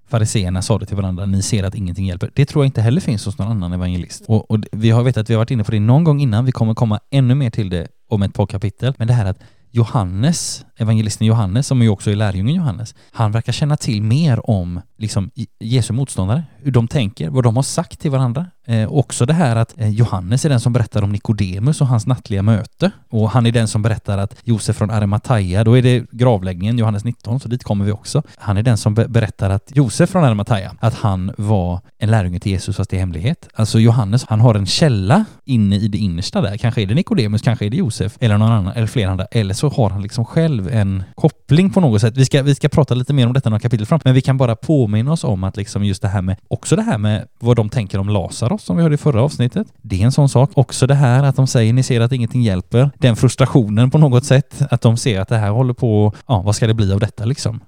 fariseerna 0.10 0.62
sa 0.62 0.80
det 0.80 0.86
till 0.86 0.96
varandra, 0.96 1.26
ni 1.26 1.42
ser 1.42 1.64
att 1.64 1.76
ingenting 1.76 2.06
hjälper. 2.06 2.32
Det 2.34 2.46
tror 2.46 2.64
jag 2.64 2.68
inte 2.68 2.82
heller 2.82 3.02
finns 3.02 3.26
hos 3.26 3.38
någon 3.38 3.52
annan 3.52 3.74
evangelist. 3.74 4.24
Och, 4.28 4.52
och 4.52 4.60
vi 4.72 4.90
har 4.90 5.04
vetat 5.04 5.22
att 5.22 5.30
vi 5.30 5.34
har 5.34 5.40
varit 5.40 5.52
inne 5.52 5.64
på 5.64 5.72
det 5.72 5.80
någon 5.80 6.04
gång 6.04 6.22
innan, 6.22 6.46
vi 6.46 6.52
kommer 6.52 6.74
komma 6.74 7.00
ännu 7.12 7.36
mer 7.36 7.50
till 7.50 7.70
det 7.70 7.88
om 8.10 8.22
ett 8.22 8.34
par 8.34 8.46
kapitel, 8.46 8.94
men 8.98 9.08
det 9.08 9.14
här 9.14 9.26
att 9.26 9.40
Johannes, 9.72 10.66
evangelisten 10.80 11.28
Johannes, 11.28 11.68
som 11.68 11.82
ju 11.82 11.90
också 11.90 12.12
är 12.12 12.16
lärjungen 12.16 12.56
Johannes, 12.56 12.96
han 13.12 13.32
verkar 13.32 13.52
känna 13.54 13.78
till 13.78 14.02
mer 14.02 14.50
om 14.50 14.82
liksom, 14.98 15.32
Jesu 15.60 15.94
motståndare, 15.94 16.44
hur 16.58 16.72
de 16.72 16.88
tänker, 16.88 17.30
vad 17.30 17.44
de 17.44 17.56
har 17.56 17.64
sagt 17.64 18.00
till 18.00 18.12
varandra. 18.12 18.46
Eh, 18.68 18.92
också 18.94 19.26
det 19.26 19.34
här 19.34 19.56
att 19.56 19.80
eh, 19.80 19.90
Johannes 19.90 20.46
är 20.46 20.50
den 20.50 20.60
som 20.60 20.74
berättar 20.74 21.04
om 21.04 21.12
Nikodemus 21.12 21.82
och 21.82 21.88
hans 21.88 22.08
nattliga 22.08 22.42
möte. 22.44 22.92
Och 23.10 23.30
han 23.32 23.46
är 23.46 23.52
den 23.52 23.68
som 23.68 23.82
berättar 23.82 24.18
att 24.18 24.36
Josef 24.44 24.76
från 24.76 24.92
Arimathea, 24.92 25.64
då 25.64 25.78
är 25.78 25.82
det 25.82 26.06
gravläggningen, 26.12 26.78
Johannes 26.78 27.04
19, 27.04 27.40
så 27.40 27.48
dit 27.48 27.64
kommer 27.64 27.86
vi 27.86 27.92
också. 27.92 28.24
Han 28.38 28.58
är 28.58 28.64
den 28.64 28.78
som 28.78 28.94
be- 28.94 29.08
berättar 29.08 29.50
att 29.50 29.72
Josef 29.76 30.10
från 30.10 30.24
Arimathea, 30.24 30.76
att 30.80 30.94
han 30.94 31.32
var 31.38 31.80
en 31.98 32.12
lärjunge 32.12 32.40
till 32.40 32.52
Jesus 32.52 32.76
fast 32.78 32.94
i 32.94 32.98
hemlighet. 32.98 33.48
Alltså 33.54 33.80
Johannes, 33.80 34.26
han 34.30 34.40
har 34.42 34.56
en 34.56 34.66
källa 34.66 35.26
inne 35.46 35.76
i 35.76 35.88
det 35.88 35.98
innersta 35.98 36.42
där. 36.42 36.58
Kanske 36.58 36.82
är 36.82 36.86
det 36.86 36.96
Nikodemus, 36.96 37.42
kanske 37.42 37.66
är 37.66 37.70
det 37.70 37.78
Josef, 37.78 38.18
eller 38.20 38.38
någon 38.38 38.52
annan, 38.52 38.74
eller 38.74 38.88
flera 38.88 39.12
andra. 39.12 39.26
Eller 39.26 39.54
så 39.54 39.70
har 39.70 39.90
han 39.90 40.02
liksom 40.02 40.26
själv 40.26 40.69
en 40.70 41.04
koppling 41.16 41.70
på 41.70 41.80
något 41.82 42.02
sätt. 42.02 42.18
Vi 42.18 42.26
ska, 42.26 42.44
vi 42.44 42.56
ska 42.56 42.70
prata 42.70 42.94
lite 42.96 43.14
mer 43.14 43.28
om 43.28 43.34
detta 43.34 43.50
några 43.50 43.60
kapitel 43.60 43.86
fram, 43.86 44.00
men 44.04 44.14
vi 44.14 44.22
kan 44.22 44.38
bara 44.38 44.56
påminna 44.56 45.12
oss 45.12 45.24
om 45.24 45.44
att 45.44 45.58
liksom 45.58 45.84
just 45.84 46.02
det 46.02 46.08
här 46.08 46.22
med, 46.22 46.36
också 46.48 46.76
det 46.76 46.82
här 46.82 46.98
med 46.98 47.28
vad 47.40 47.56
de 47.56 47.70
tänker 47.70 47.98
om 48.00 48.10
Lazarus 48.10 48.64
som 48.64 48.76
vi 48.78 48.84
hörde 48.84 48.96
i 48.96 48.98
förra 48.98 49.22
avsnittet. 49.24 49.68
Det 49.82 50.02
är 50.02 50.06
en 50.06 50.12
sån 50.12 50.30
sak. 50.30 50.52
Också 50.54 50.88
det 50.88 50.96
här 50.96 51.24
att 51.24 51.36
de 51.36 51.48
säger 51.48 51.74
ni 51.74 51.84
ser 51.84 52.02
att 52.02 52.12
ingenting 52.12 52.42
hjälper. 52.44 52.92
Den 52.98 53.16
frustrationen 53.16 53.92
på 53.92 53.98
något 53.98 54.26
sätt, 54.26 54.62
att 54.70 54.82
de 54.82 54.98
ser 54.98 55.20
att 55.20 55.28
det 55.28 55.38
här 55.38 55.50
håller 55.50 55.74
på, 55.74 56.14
ja 56.28 56.42
vad 56.42 56.56
ska 56.56 56.68
det 56.68 56.74
bli 56.74 56.94
av 56.94 57.00
detta 57.00 57.26
liksom? 57.26 57.60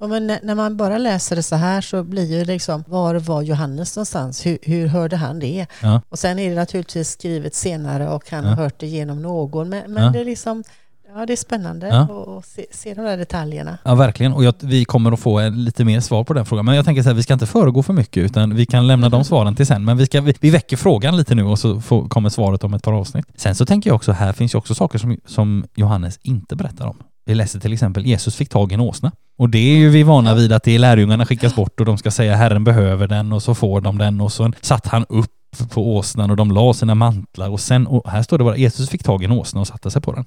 Ja, 0.00 0.06
men 0.06 0.26
när- 0.26 0.54
man 0.54 0.76
bara 0.76 0.98
läser 0.98 1.36
det 1.36 1.42
så 1.42 1.56
här 1.56 1.80
så 1.80 2.02
blir 2.02 2.24
ju 2.38 2.44
liksom, 2.44 2.84
var 2.88 3.14
var 3.14 3.42
Johannes 3.42 3.96
någonstans? 3.96 4.46
Hur, 4.46 4.58
hur 4.62 4.86
hörde 4.86 5.16
han 5.16 5.38
det? 5.38 5.66
Ja. 5.82 6.00
Och 6.08 6.18
sen 6.18 6.38
är 6.38 6.48
det 6.50 6.56
naturligtvis 6.56 7.08
skrivet 7.10 7.54
senare 7.54 8.08
och 8.08 8.30
han 8.30 8.44
Ja. 8.44 8.50
har 8.50 8.56
hört 8.56 8.80
det 8.80 8.86
genom 8.86 9.22
någon. 9.22 9.68
Men, 9.68 9.92
men 9.92 10.04
Ja. 10.04 10.10
det 10.10 10.20
är 10.20 10.24
liksom, 10.24 10.64
ja 11.14 11.26
det 11.26 11.32
är 11.32 11.36
spännande 11.36 12.02
att 12.02 12.46
se, 12.46 12.66
se 12.70 12.94
de 12.94 13.02
där 13.02 13.16
detaljerna. 13.16 13.78
Ja, 13.84 13.94
verkligen. 13.94 14.32
Och 14.32 14.44
jag, 14.44 14.54
vi 14.60 14.84
kommer 14.84 15.12
att 15.12 15.20
få 15.20 15.38
en, 15.38 15.64
lite 15.64 15.84
mer 15.84 16.00
svar 16.00 16.24
på 16.24 16.34
den 16.34 16.46
frågan. 16.46 16.64
Men 16.64 16.76
jag 16.76 16.84
tänker 16.84 17.02
så 17.02 17.08
här, 17.08 17.16
vi 17.16 17.22
ska 17.22 17.32
inte 17.32 17.46
föregå 17.46 17.82
för 17.82 17.92
mycket 17.92 18.22
utan 18.22 18.54
vi 18.54 18.66
kan 18.66 18.86
lämna 18.86 19.08
de 19.08 19.24
svaren 19.24 19.54
till 19.54 19.66
sen. 19.66 19.84
Men 19.84 19.96
vi, 19.96 20.06
ska, 20.06 20.20
vi, 20.20 20.34
vi 20.40 20.50
väcker 20.50 20.76
frågan 20.76 21.16
lite 21.16 21.34
nu 21.34 21.44
och 21.44 21.58
så 21.58 21.80
får, 21.80 22.08
kommer 22.08 22.28
svaret 22.28 22.64
om 22.64 22.74
ett 22.74 22.82
par 22.82 22.92
avsnitt. 22.92 23.26
Sen 23.36 23.54
så 23.54 23.66
tänker 23.66 23.90
jag 23.90 23.94
också, 23.94 24.12
här 24.12 24.32
finns 24.32 24.54
ju 24.54 24.58
också 24.58 24.74
saker 24.74 24.98
som, 24.98 25.18
som 25.26 25.64
Johannes 25.74 26.18
inte 26.22 26.56
berättar 26.56 26.86
om. 26.86 26.96
Vi 27.24 27.34
läser 27.34 27.60
till 27.60 27.72
exempel 27.72 28.06
Jesus 28.06 28.36
fick 28.36 28.48
tag 28.48 28.72
i 28.72 28.74
en 28.74 28.80
åsna. 28.80 29.12
Och 29.38 29.50
det 29.50 29.58
är 29.58 29.76
ju 29.76 29.88
vi 29.88 30.02
vana 30.02 30.34
vid 30.34 30.52
att 30.52 30.62
det 30.62 30.74
är 30.74 30.78
lärjungarna 30.78 31.26
skickas 31.26 31.54
bort 31.54 31.80
och 31.80 31.86
de 31.86 31.98
ska 31.98 32.10
säga 32.10 32.36
Herren 32.36 32.64
behöver 32.64 33.08
den 33.08 33.32
och 33.32 33.42
så 33.42 33.54
får 33.54 33.80
de 33.80 33.98
den 33.98 34.20
och 34.20 34.32
så 34.32 34.52
satt 34.60 34.86
han 34.86 35.06
upp 35.08 35.30
på 35.70 35.96
åsnan 35.96 36.30
och 36.30 36.36
de 36.36 36.50
la 36.50 36.74
sina 36.74 36.94
mantlar 36.94 37.48
och 37.50 37.60
sen, 37.60 37.86
och 37.86 38.10
här 38.10 38.22
står 38.22 38.38
det 38.38 38.44
bara 38.44 38.56
Jesus 38.56 38.88
fick 38.88 39.04
tag 39.04 39.22
i 39.22 39.24
en 39.24 39.32
åsna 39.32 39.60
och 39.60 39.66
satte 39.66 39.90
sig 39.90 40.02
på 40.02 40.12
den. 40.12 40.24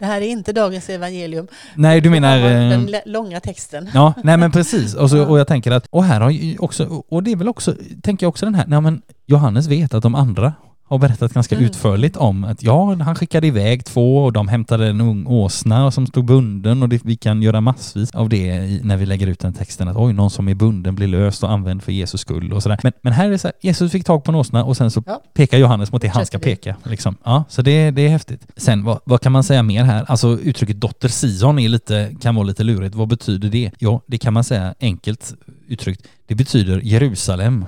Det 0.00 0.06
här 0.06 0.20
är 0.20 0.26
inte 0.26 0.52
dagens 0.52 0.88
evangelium. 0.90 1.46
Nej, 1.74 2.00
du 2.00 2.10
menar... 2.10 2.36
Eh, 2.36 2.42
Den 2.70 2.94
långa 3.06 3.40
texten. 3.40 3.90
Ja, 3.94 4.14
nej 4.24 4.36
men 4.36 4.52
precis. 4.52 4.94
Och, 4.94 5.10
så, 5.10 5.24
och 5.24 5.38
jag 5.38 5.46
tänker 5.46 5.70
att, 5.70 5.86
och 5.90 6.04
här 6.04 6.20
har 6.20 6.30
ju 6.30 6.58
också, 6.58 7.02
och 7.08 7.22
det 7.22 7.32
är 7.32 7.36
väl 7.36 7.48
också, 7.48 7.74
tänker 8.02 8.26
jag 8.26 8.28
också 8.28 8.46
den 8.46 8.54
här, 8.54 8.64
nej 8.66 8.80
men 8.80 9.02
Johannes 9.26 9.66
vet 9.66 9.94
att 9.94 10.02
de 10.02 10.14
andra 10.14 10.52
har 10.90 10.98
berättat 10.98 11.32
ganska 11.34 11.54
Mm. 11.54 11.66
utförligt 11.66 12.16
om 12.16 12.44
att 12.44 12.62
ja, 12.62 12.94
han 12.94 13.14
skickade 13.14 13.46
iväg 13.46 13.84
två 13.84 14.24
och 14.24 14.32
de 14.32 14.48
hämtade 14.48 14.86
en 14.88 15.00
ung 15.00 15.26
åsna 15.26 15.90
som 15.90 16.06
stod 16.06 16.24
bunden 16.24 16.82
och 16.82 16.88
det, 16.88 17.00
vi 17.04 17.16
kan 17.16 17.42
göra 17.42 17.60
massvis 17.60 18.10
av 18.10 18.28
det 18.28 18.36
i, 18.46 18.80
när 18.84 18.96
vi 18.96 19.06
lägger 19.06 19.26
ut 19.26 19.38
den 19.40 19.52
texten 19.52 19.88
att 19.88 19.96
oj, 19.96 20.12
någon 20.12 20.30
som 20.30 20.48
är 20.48 20.54
bunden 20.54 20.94
blir 20.94 21.06
löst 21.08 21.42
och 21.42 21.52
använd 21.52 21.82
för 21.82 21.92
Jesus 21.92 22.20
skull 22.20 22.52
och 22.52 22.62
sådär. 22.62 22.78
Men, 22.82 22.92
men 23.02 23.12
här 23.12 23.26
är 23.26 23.30
det 23.30 23.38
så 23.38 23.48
här, 23.48 23.54
Jesus 23.62 23.92
fick 23.92 24.04
tag 24.04 24.24
på 24.24 24.30
en 24.30 24.34
åsna 24.36 24.64
och 24.64 24.76
sen 24.76 24.90
så 24.90 25.02
Ja. 25.06 25.22
pekar 25.34 25.58
Johannes 25.58 25.92
mot 25.92 26.02
det 26.02 26.08
han 26.08 26.26
ska 26.26 26.38
peka. 26.38 26.76
Liksom. 26.84 27.16
Ja, 27.24 27.44
så 27.48 27.62
det, 27.62 27.90
det 27.90 28.02
är 28.02 28.08
häftigt. 28.08 28.46
Sen 28.56 28.84
vad, 28.84 29.00
vad 29.04 29.20
kan 29.20 29.32
man 29.32 29.44
säga 29.44 29.62
mer 29.62 29.84
här? 29.84 30.04
Alltså 30.08 30.38
uttrycket 30.38 30.80
dotter 30.80 31.08
Sion 31.08 31.58
är 31.58 31.68
lite, 31.68 32.10
kan 32.20 32.34
vara 32.34 32.44
lite 32.46 32.64
lurigt. 32.64 32.94
Vad 32.94 33.08
betyder 33.08 33.48
det? 33.48 33.70
Ja, 33.78 34.00
det 34.06 34.18
kan 34.18 34.32
man 34.32 34.44
säga 34.44 34.74
enkelt 34.80 35.34
uttryckt. 35.68 36.06
Det 36.26 36.34
betyder 36.34 36.80
Jerusalem 36.84 37.64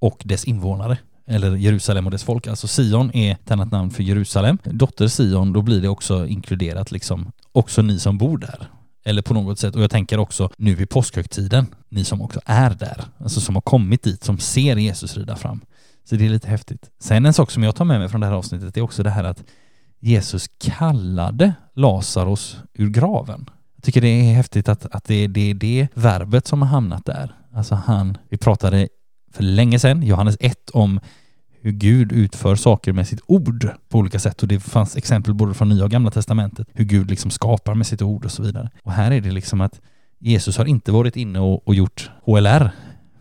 och 0.00 0.22
dess 0.24 0.44
invånare. 0.44 0.98
Eller 1.26 1.56
Jerusalem 1.56 2.06
och 2.06 2.10
dess 2.10 2.24
folk. 2.24 2.46
Alltså 2.46 2.66
Sion 2.66 3.10
är 3.16 3.32
ett 3.32 3.50
annat 3.50 3.70
namn 3.70 3.90
för 3.90 4.02
Jerusalem. 4.02 4.58
Dotter 4.64 5.08
Sion, 5.08 5.52
då 5.52 5.62
blir 5.62 5.82
det 5.82 5.88
också 5.88 6.26
inkluderat 6.26 6.92
liksom, 6.92 7.32
också 7.52 7.82
ni 7.82 7.98
som 7.98 8.18
bor 8.18 8.38
där. 8.38 8.68
Eller 9.04 9.22
på 9.22 9.34
något 9.34 9.58
sätt. 9.58 9.76
Och 9.76 9.82
jag 9.82 9.90
tänker 9.90 10.18
också 10.18 10.50
nu 10.56 10.82
i 10.82 10.86
påskhögtiden, 10.86 11.66
ni 11.88 12.04
som 12.04 12.22
också 12.22 12.40
är 12.44 12.70
där. 12.70 13.04
Alltså 13.18 13.40
som 13.40 13.54
har 13.54 13.62
kommit 13.62 14.02
dit, 14.02 14.24
som 14.24 14.38
ser 14.38 14.76
Jesus 14.76 15.16
rida 15.16 15.36
fram. 15.36 15.60
Så 16.04 16.16
det 16.16 16.26
är 16.26 16.28
lite 16.28 16.48
häftigt. 16.48 16.90
Sen 17.00 17.26
en 17.26 17.34
sak 17.34 17.50
som 17.50 17.62
jag 17.62 17.76
tar 17.76 17.84
med 17.84 18.00
mig 18.00 18.08
från 18.08 18.20
det 18.20 18.26
här 18.26 18.34
avsnittet 18.34 18.76
är 18.76 18.80
också 18.80 19.02
det 19.02 19.10
här 19.10 19.24
att 19.24 19.44
Jesus 20.00 20.46
kallade 20.58 21.54
Lazarus 21.74 22.56
ur 22.74 22.90
graven. 22.90 23.50
Jag 23.76 23.84
tycker 23.84 24.00
det 24.00 24.08
är 24.08 24.34
häftigt 24.34 24.68
att, 24.68 24.86
att 24.86 25.04
det, 25.04 25.26
det 25.26 25.50
är 25.50 25.54
det 25.54 25.88
verbet 25.94 26.46
som 26.46 26.62
har 26.62 26.68
hamnat 26.68 27.04
där. 27.04 27.34
Alltså 27.54 27.74
han, 27.74 28.18
vi 28.28 28.36
pratade 28.36 28.88
för 29.34 29.42
länge 29.42 29.78
sedan, 29.78 30.02
Johannes 30.02 30.36
1, 30.40 30.70
om 30.70 31.00
hur 31.60 31.72
Gud 31.72 32.12
utför 32.12 32.56
saker 32.56 32.92
med 32.92 33.08
sitt 33.08 33.20
ord 33.26 33.68
på 33.88 33.98
olika 33.98 34.18
sätt 34.18 34.42
och 34.42 34.48
det 34.48 34.60
fanns 34.60 34.96
exempel 34.96 35.34
både 35.34 35.54
från 35.54 35.68
nya 35.68 35.84
och 35.84 35.90
gamla 35.90 36.10
testamentet 36.10 36.68
hur 36.72 36.84
Gud 36.84 37.10
liksom 37.10 37.30
skapar 37.30 37.74
med 37.74 37.86
sitt 37.86 38.02
ord 38.02 38.24
och 38.24 38.30
så 38.30 38.42
vidare. 38.42 38.70
Och 38.82 38.92
här 38.92 39.10
är 39.10 39.20
det 39.20 39.30
liksom 39.30 39.60
att 39.60 39.80
Jesus 40.18 40.58
har 40.58 40.64
inte 40.64 40.92
varit 40.92 41.16
inne 41.16 41.40
och, 41.40 41.68
och 41.68 41.74
gjort 41.74 42.10
HLR 42.24 42.70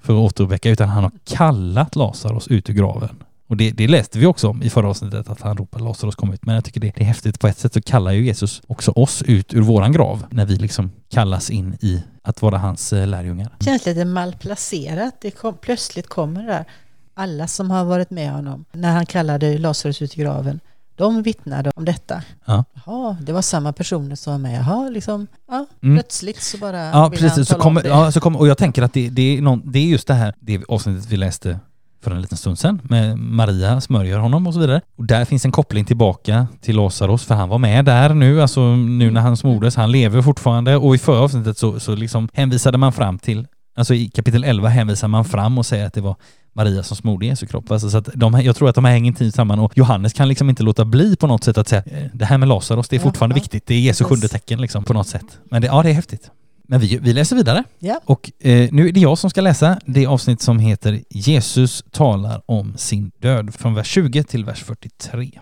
för 0.01 0.13
att 0.13 0.19
återuppväcka 0.19 0.69
utan 0.69 0.89
han 0.89 1.03
har 1.03 1.11
kallat 1.23 1.95
Lazarus 1.95 2.47
ut 2.47 2.69
ur 2.69 2.73
graven. 2.73 3.22
Och 3.53 3.57
det, 3.57 3.71
det 3.71 3.87
läste 3.87 4.19
vi 4.19 4.25
också 4.25 4.47
om 4.49 4.63
i 4.63 4.69
förra 4.69 4.89
avsnittet 4.89 5.29
att 5.29 5.41
han 5.41 5.57
ropade 5.57 5.83
Lazarus 5.83 6.15
kom 6.15 6.33
ut. 6.33 6.45
Men 6.45 6.55
jag 6.55 6.63
tycker 6.65 6.79
det, 6.79 6.91
det 6.95 7.01
är 7.01 7.05
häftigt 7.05 7.39
på 7.39 7.47
ett 7.47 7.57
sätt 7.57 7.73
så 7.73 7.81
kallar 7.81 8.11
ju 8.11 8.25
Jesus 8.25 8.61
också 8.67 8.91
oss 8.91 9.21
ut 9.21 9.53
ur 9.53 9.61
våran 9.61 9.91
grav 9.91 10.25
när 10.29 10.45
vi 10.45 10.55
liksom 10.55 10.91
kallas 11.09 11.49
in 11.49 11.77
i 11.81 12.03
att 12.21 12.41
vara 12.41 12.57
hans 12.57 12.93
eh, 12.93 13.07
lärjungar. 13.07 13.49
Det 13.59 13.65
känns 13.65 13.85
lite 13.85 14.05
malplacerat. 14.05 15.15
Det 15.21 15.31
kom, 15.31 15.57
plötsligt 15.61 16.07
kommer 16.07 16.41
det 16.41 16.47
där. 16.47 16.65
Alla 17.13 17.47
som 17.47 17.71
har 17.71 17.85
varit 17.85 18.09
med 18.09 18.31
honom 18.31 18.65
när 18.71 18.91
han 18.91 19.05
kallade 19.05 19.57
Lazarus 19.57 20.01
ut 20.01 20.17
i 20.17 20.21
graven. 20.21 20.59
de 20.95 21.23
vittnade 21.23 21.71
om 21.75 21.85
detta. 21.85 22.21
Ja. 22.45 22.63
Jaha, 22.85 23.17
det 23.21 23.31
var 23.33 23.41
samma 23.41 23.73
personer 23.73 24.15
som 24.15 24.33
var 24.33 24.39
med. 24.39 24.59
Jaha, 24.59 24.89
liksom, 24.89 25.27
ja, 25.47 25.65
Mm. 25.83 25.95
plötsligt 25.95 26.41
så 26.41 26.57
bara 26.57 26.77
Ja, 26.85 26.91
han 26.91 27.11
precis. 27.11 27.33
Så 27.35 27.45
tala 27.45 27.57
om 27.57 27.61
kommer, 27.63 27.85
ja, 27.87 28.11
så 28.11 28.19
kommer, 28.19 28.39
och 28.39 28.47
jag 28.47 28.57
tänker 28.57 28.81
att 28.81 28.93
det, 28.93 29.09
det, 29.09 29.37
är 29.37 29.41
någon, 29.41 29.71
det 29.71 29.79
är 29.79 29.85
just 29.87 30.07
det 30.07 30.13
här, 30.13 30.33
det 30.39 30.63
avsnittet 30.67 31.05
vi 31.11 31.17
läste 31.17 31.59
för 32.03 32.11
en 32.11 32.21
liten 32.21 32.37
stund 32.37 32.59
sedan 32.59 32.81
med 32.83 33.17
Maria 33.17 33.81
smörjer 33.81 34.17
honom 34.17 34.47
och 34.47 34.53
så 34.53 34.59
vidare. 34.59 34.81
Och 34.97 35.05
där 35.05 35.25
finns 35.25 35.45
en 35.45 35.51
koppling 35.51 35.85
tillbaka 35.85 36.47
till 36.61 36.75
Lazarus 36.75 37.25
för 37.25 37.35
han 37.35 37.49
var 37.49 37.57
med 37.57 37.85
där 37.85 38.13
nu, 38.13 38.41
alltså 38.41 38.75
nu 38.75 39.11
när 39.11 39.21
han 39.21 39.37
smordes, 39.37 39.75
han 39.75 39.91
lever 39.91 40.21
fortfarande 40.21 40.75
och 40.75 40.95
i 40.95 40.97
förra 40.97 41.19
avsnittet 41.19 41.57
så, 41.57 41.79
så 41.79 41.95
liksom 41.95 42.29
hänvisade 42.33 42.77
man 42.77 42.93
fram 42.93 43.19
till, 43.19 43.47
alltså 43.75 43.93
i 43.93 44.09
kapitel 44.09 44.43
11 44.43 44.69
hänvisar 44.69 45.07
man 45.07 45.25
fram 45.25 45.57
och 45.57 45.65
säger 45.65 45.87
att 45.87 45.93
det 45.93 46.01
var 46.01 46.15
Maria 46.53 46.83
som 46.83 46.97
smorde 46.97 47.25
Jesu 47.25 47.45
kropp. 47.45 47.71
Alltså 47.71 47.89
så 47.89 47.97
att 47.97 48.09
de, 48.13 48.41
jag 48.41 48.55
tror 48.55 48.69
att 48.69 48.75
de 48.75 48.85
här 48.85 48.91
hänger 48.91 49.07
intimt 49.07 49.35
samman 49.35 49.59
och 49.59 49.77
Johannes 49.77 50.13
kan 50.13 50.27
liksom 50.27 50.49
inte 50.49 50.63
låta 50.63 50.85
bli 50.85 51.15
på 51.15 51.27
något 51.27 51.43
sätt 51.43 51.57
att 51.57 51.67
säga 51.67 51.83
eh, 51.85 52.03
det 52.13 52.25
här 52.25 52.37
med 52.37 52.49
Lazarus, 52.49 52.89
det 52.89 52.95
är 52.95 52.99
fortfarande 52.99 53.33
ja. 53.33 53.41
viktigt. 53.41 53.67
Det 53.67 53.73
är 53.73 53.79
Jesu 53.79 54.03
sjunde 54.03 54.27
tecken 54.27 54.61
liksom 54.61 54.83
på 54.83 54.93
något 54.93 55.07
sätt. 55.07 55.39
Men 55.49 55.61
det, 55.61 55.67
ja, 55.67 55.83
det 55.83 55.89
är 55.89 55.93
häftigt. 55.93 56.31
Men 56.73 56.79
vi, 56.79 56.97
vi 56.97 57.13
läser 57.13 57.35
vidare. 57.35 57.63
Ja. 57.79 57.99
Och 58.05 58.31
eh, 58.39 58.69
nu 58.71 58.87
är 58.87 58.91
det 58.91 58.99
jag 58.99 59.17
som 59.17 59.29
ska 59.29 59.41
läsa 59.41 59.79
det 59.85 60.05
avsnitt 60.05 60.41
som 60.41 60.59
heter 60.59 61.03
Jesus 61.09 61.83
talar 61.91 62.41
om 62.45 62.77
sin 62.77 63.11
död 63.19 63.55
från 63.55 63.73
vers 63.73 63.87
20 63.87 64.23
till 64.23 64.45
vers 64.45 64.63
43. 64.63 65.39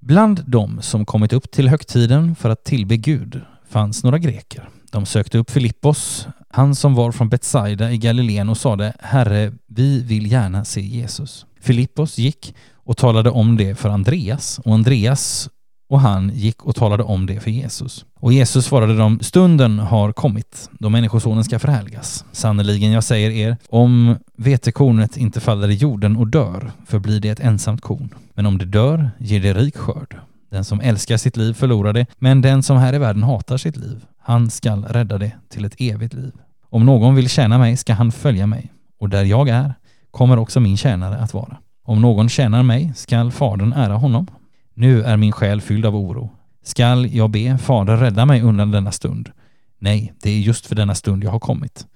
Bland 0.00 0.44
dem 0.46 0.78
som 0.82 1.04
kommit 1.04 1.32
upp 1.32 1.50
till 1.50 1.68
högtiden 1.68 2.34
för 2.34 2.50
att 2.50 2.64
tillbe 2.64 2.96
Gud 2.96 3.40
fanns 3.68 4.04
några 4.04 4.18
greker. 4.18 4.68
De 4.90 5.06
sökte 5.06 5.38
upp 5.38 5.50
Filippos, 5.50 6.26
han 6.48 6.74
som 6.74 6.94
var 6.94 7.12
från 7.12 7.28
Betsaida 7.28 7.92
i 7.92 7.98
Galileen 7.98 8.48
och 8.48 8.58
sade 8.58 8.92
Herre, 9.00 9.52
vi 9.66 10.02
vill 10.02 10.32
gärna 10.32 10.64
se 10.64 10.80
Jesus. 10.80 11.46
Filippos 11.60 12.18
gick 12.18 12.54
och 12.74 12.96
talade 12.96 13.30
om 13.30 13.56
det 13.56 13.74
för 13.74 13.88
Andreas 13.88 14.58
och 14.58 14.74
Andreas 14.74 15.48
och 15.92 16.00
han 16.00 16.30
gick 16.34 16.64
och 16.64 16.74
talade 16.74 17.02
om 17.02 17.26
det 17.26 17.40
för 17.40 17.50
Jesus. 17.50 18.04
Och 18.20 18.32
Jesus 18.32 18.64
svarade 18.64 18.96
dem, 18.96 19.18
stunden 19.22 19.78
har 19.78 20.12
kommit 20.12 20.70
då 20.72 20.88
Människosonen 20.88 21.44
ska 21.44 21.58
förhärligas. 21.58 22.24
Sannerligen, 22.32 22.92
jag 22.92 23.04
säger 23.04 23.30
er, 23.30 23.56
om 23.68 24.16
vetekornet 24.36 25.16
inte 25.16 25.40
faller 25.40 25.70
i 25.70 25.74
jorden 25.74 26.16
och 26.16 26.26
dör, 26.26 26.72
förblir 26.86 27.20
det 27.20 27.28
ett 27.28 27.40
ensamt 27.40 27.80
korn. 27.80 28.14
Men 28.34 28.46
om 28.46 28.58
det 28.58 28.64
dör, 28.64 29.10
ger 29.18 29.40
det 29.40 29.54
rik 29.54 29.76
skörd. 29.76 30.16
Den 30.50 30.64
som 30.64 30.80
älskar 30.80 31.16
sitt 31.16 31.36
liv 31.36 31.52
förlorar 31.52 31.92
det, 31.92 32.06
men 32.18 32.40
den 32.40 32.62
som 32.62 32.76
här 32.76 32.94
i 32.94 32.98
världen 32.98 33.22
hatar 33.22 33.56
sitt 33.56 33.76
liv, 33.76 34.04
han 34.18 34.50
skall 34.50 34.84
rädda 34.84 35.18
det 35.18 35.32
till 35.48 35.64
ett 35.64 35.74
evigt 35.78 36.14
liv. 36.14 36.32
Om 36.70 36.86
någon 36.86 37.14
vill 37.14 37.28
tjäna 37.28 37.58
mig 37.58 37.76
ska 37.76 37.94
han 37.94 38.12
följa 38.12 38.46
mig, 38.46 38.72
och 38.98 39.08
där 39.08 39.24
jag 39.24 39.48
är 39.48 39.74
kommer 40.10 40.38
också 40.38 40.60
min 40.60 40.76
tjänare 40.76 41.16
att 41.16 41.34
vara. 41.34 41.56
Om 41.84 42.00
någon 42.00 42.28
tjänar 42.28 42.62
mig 42.62 42.92
skall 42.96 43.30
Fadern 43.30 43.72
ära 43.72 43.94
honom. 43.94 44.26
Nu 44.74 45.02
är 45.02 45.16
min 45.16 45.32
själ 45.32 45.60
fylld 45.60 45.86
av 45.86 45.96
oro. 45.96 46.30
Skall 46.64 47.14
jag 47.14 47.30
be 47.30 47.58
Fader 47.58 47.96
rädda 47.96 48.26
mig 48.26 48.42
undan 48.42 48.70
denna 48.70 48.92
stund? 48.92 49.30
Nej, 49.78 50.12
det 50.22 50.30
är 50.30 50.38
just 50.38 50.66
för 50.66 50.74
denna 50.74 50.94
stund 50.94 51.24
jag 51.24 51.30
har 51.30 51.38
kommit. 51.38 51.86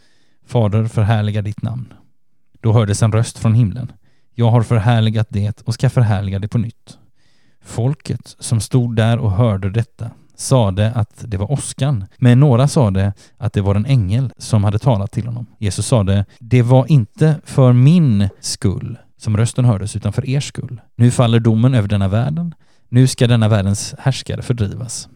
Fader, 0.47 0.85
förhärliga 0.85 1.43
ditt 1.43 1.63
namn. 1.63 1.93
Då 2.61 2.73
hördes 2.73 3.03
en 3.03 3.13
röst 3.13 3.39
från 3.39 3.55
himlen. 3.55 3.93
Jag 4.35 4.51
har 4.51 4.63
förhärligat 4.63 5.27
det 5.31 5.63
och 5.63 5.75
ska 5.75 5.91
förhärliga 5.91 6.39
det 6.39 6.49
på 6.49 6.59
nytt. 6.59 6.99
Folket 7.65 8.37
som 8.39 8.61
stod 8.61 8.97
där 8.97 9.19
och 9.19 9.33
hörde 9.33 9.71
detta 9.71 10.11
sade 10.37 10.93
att 10.93 11.25
det 11.27 11.37
var 11.37 11.53
åskan, 11.53 12.05
men 12.19 12.41
några 12.41 12.69
sade 12.69 13.13
att 13.39 13.53
det 13.53 13.61
var 13.61 13.75
en 13.75 13.87
ängel 13.87 14.33
som 14.39 14.65
hade 14.65 14.79
talat 14.79 15.13
till 15.13 15.27
honom. 15.27 15.47
Jesus 15.59 15.87
sade, 15.87 16.25
det 16.39 16.63
var 16.63 16.93
inte 16.93 17.41
för 17.45 17.73
min 17.73 18.29
skull 18.41 18.99
som 19.19 19.37
rösten 19.37 19.65
hördes, 19.65 19.97
utan 19.97 20.13
för 20.13 20.29
er 20.29 20.41
skull. 20.41 20.81
Nu 20.97 21.11
faller 21.11 21.41
domen 21.41 21.75
över 21.75 21.89
denna 21.89 22.09
världen. 22.09 22.55
Nu 22.89 23.07
ska 23.07 23.27
denna 23.27 23.49
världens 23.49 23.95
härskare 23.99 24.43
fördrivas. 24.43 25.09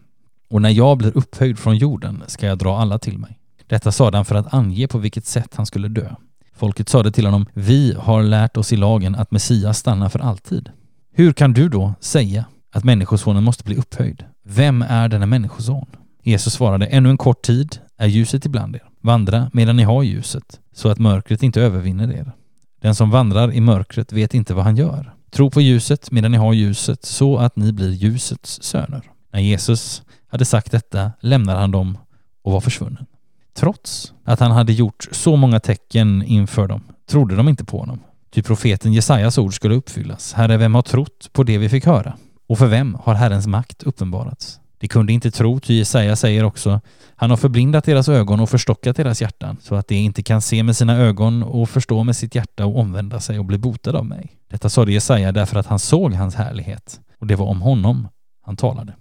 Och 0.49 0.61
när 0.61 0.69
jag 0.69 0.97
blir 0.97 1.17
upphöjd 1.17 1.59
från 1.59 1.77
jorden 1.77 2.23
ska 2.27 2.45
jag 2.45 2.57
dra 2.57 2.77
alla 2.77 2.99
till 2.99 3.17
mig. 3.17 3.37
Detta 3.67 3.91
sade 3.91 4.17
han 4.17 4.25
för 4.25 4.35
att 4.35 4.53
ange 4.53 4.87
på 4.87 4.97
vilket 4.97 5.25
sätt 5.25 5.55
han 5.55 5.65
skulle 5.65 5.87
dö. 5.87 6.09
Folket 6.55 6.89
sade 6.89 7.11
till 7.11 7.25
honom, 7.25 7.45
vi 7.53 7.95
har 7.99 8.23
lärt 8.23 8.57
oss 8.57 8.73
i 8.73 8.77
lagen 8.77 9.15
att 9.15 9.31
Messias 9.31 9.77
stannar 9.77 10.09
för 10.09 10.19
alltid. 10.19 10.69
Hur 11.13 11.33
kan 11.33 11.53
du 11.53 11.69
då 11.69 11.93
säga 11.99 12.45
att 12.71 12.83
Människosonen 12.83 13.43
måste 13.43 13.63
bli 13.63 13.75
upphöjd? 13.75 14.25
Vem 14.43 14.81
är 14.81 15.09
denna 15.09 15.25
Människoson? 15.25 15.87
Jesus 16.23 16.53
svarade, 16.53 16.85
ännu 16.85 17.09
en 17.09 17.17
kort 17.17 17.41
tid 17.41 17.77
är 17.97 18.07
ljuset 18.07 18.45
ibland 18.45 18.75
er. 18.75 18.83
Vandra 19.01 19.49
medan 19.53 19.75
ni 19.75 19.83
har 19.83 20.03
ljuset, 20.03 20.59
så 20.73 20.89
att 20.89 20.99
mörkret 20.99 21.43
inte 21.43 21.61
övervinner 21.61 22.11
er. 22.11 22.31
Den 22.81 22.95
som 22.95 23.09
vandrar 23.09 23.53
i 23.53 23.61
mörkret 23.61 24.13
vet 24.13 24.33
inte 24.33 24.53
vad 24.53 24.63
han 24.63 24.75
gör. 24.75 25.13
Tro 25.31 25.49
på 25.49 25.61
ljuset 25.61 26.11
medan 26.11 26.31
ni 26.31 26.37
har 26.37 26.53
ljuset, 26.53 27.05
så 27.05 27.37
att 27.37 27.55
ni 27.55 27.71
blir 27.71 27.91
ljusets 27.91 28.63
söner. 28.63 29.01
När 29.33 29.39
Jesus 29.39 30.03
hade 30.27 30.45
sagt 30.45 30.71
detta 30.71 31.11
lämnade 31.19 31.59
han 31.59 31.71
dem 31.71 31.97
och 32.41 32.51
var 32.51 32.61
försvunnen. 32.61 33.05
Trots 33.53 34.13
att 34.23 34.39
han 34.39 34.51
hade 34.51 34.73
gjort 34.73 35.07
så 35.11 35.35
många 35.35 35.59
tecken 35.59 36.23
inför 36.23 36.67
dem 36.67 36.81
trodde 37.09 37.35
de 37.35 37.49
inte 37.49 37.65
på 37.65 37.79
honom. 37.79 37.99
Ty 38.33 38.41
profeten 38.41 38.93
Jesajas 38.93 39.37
ord 39.37 39.55
skulle 39.55 39.75
uppfyllas. 39.75 40.33
Herre, 40.33 40.57
vem 40.57 40.75
har 40.75 40.81
trott 40.81 41.29
på 41.33 41.43
det 41.43 41.57
vi 41.57 41.69
fick 41.69 41.85
höra? 41.85 42.13
Och 42.47 42.57
för 42.57 42.67
vem 42.67 42.97
har 43.03 43.13
Herrens 43.13 43.47
makt 43.47 43.83
uppenbarats? 43.83 44.59
De 44.79 44.87
kunde 44.87 45.13
inte 45.13 45.31
tro, 45.31 45.59
ty 45.59 45.73
Jesaja 45.73 46.15
säger 46.15 46.43
också 46.43 46.81
Han 47.15 47.29
har 47.29 47.37
förblindat 47.37 47.85
deras 47.85 48.09
ögon 48.09 48.39
och 48.39 48.49
förstockat 48.49 48.97
deras 48.97 49.21
hjärtan 49.21 49.57
så 49.61 49.75
att 49.75 49.87
de 49.87 49.95
inte 49.95 50.23
kan 50.23 50.41
se 50.41 50.63
med 50.63 50.77
sina 50.77 50.97
ögon 50.97 51.43
och 51.43 51.69
förstå 51.69 52.03
med 52.03 52.15
sitt 52.15 52.35
hjärta 52.35 52.65
och 52.65 52.79
omvända 52.79 53.19
sig 53.19 53.39
och 53.39 53.45
bli 53.45 53.57
botade 53.57 53.97
av 53.97 54.05
mig. 54.05 54.40
Detta 54.51 54.69
sade 54.69 54.91
Jesaja 54.91 55.31
därför 55.31 55.59
att 55.59 55.65
han 55.65 55.79
såg 55.79 56.13
hans 56.13 56.35
härlighet 56.35 56.99
och 57.19 57.27
det 57.27 57.35
var 57.35 57.45
om 57.45 57.61
honom 57.61 58.07
han 58.41 58.57
talade. 58.57 58.93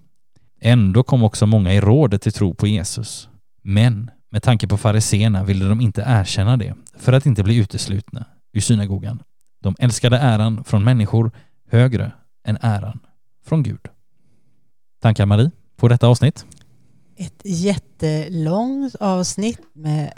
Ändå 0.61 1.03
kom 1.03 1.23
också 1.23 1.47
många 1.47 1.75
i 1.75 1.81
rådet 1.81 2.23
till 2.23 2.33
tro 2.33 2.55
på 2.55 2.67
Jesus. 2.67 3.29
Men 3.63 4.11
med 4.31 4.43
tanke 4.43 4.69
på 4.69 4.77
fariseerna 4.77 5.45
ville 5.45 5.65
de 5.65 5.81
inte 5.81 6.05
erkänna 6.07 6.57
det 6.57 6.75
för 6.97 7.13
att 7.13 7.27
inte 7.27 7.43
bli 7.43 7.57
uteslutna 7.57 8.25
ur 8.53 8.61
synagogan. 8.61 9.23
De 9.63 9.77
älskade 9.79 10.19
äran 10.19 10.65
från 10.65 10.85
människor 10.85 11.31
högre 11.71 12.13
än 12.45 12.59
äran 12.61 13.01
från 13.47 13.63
Gud. 13.63 13.89
Tankar 15.03 15.27
Marie 15.27 15.51
på 15.77 15.89
detta 15.89 16.07
avsnitt? 16.07 16.47
Ett 17.17 17.41
jättelångt 17.45 18.95
avsnitt 18.95 19.61
med 19.73 20.13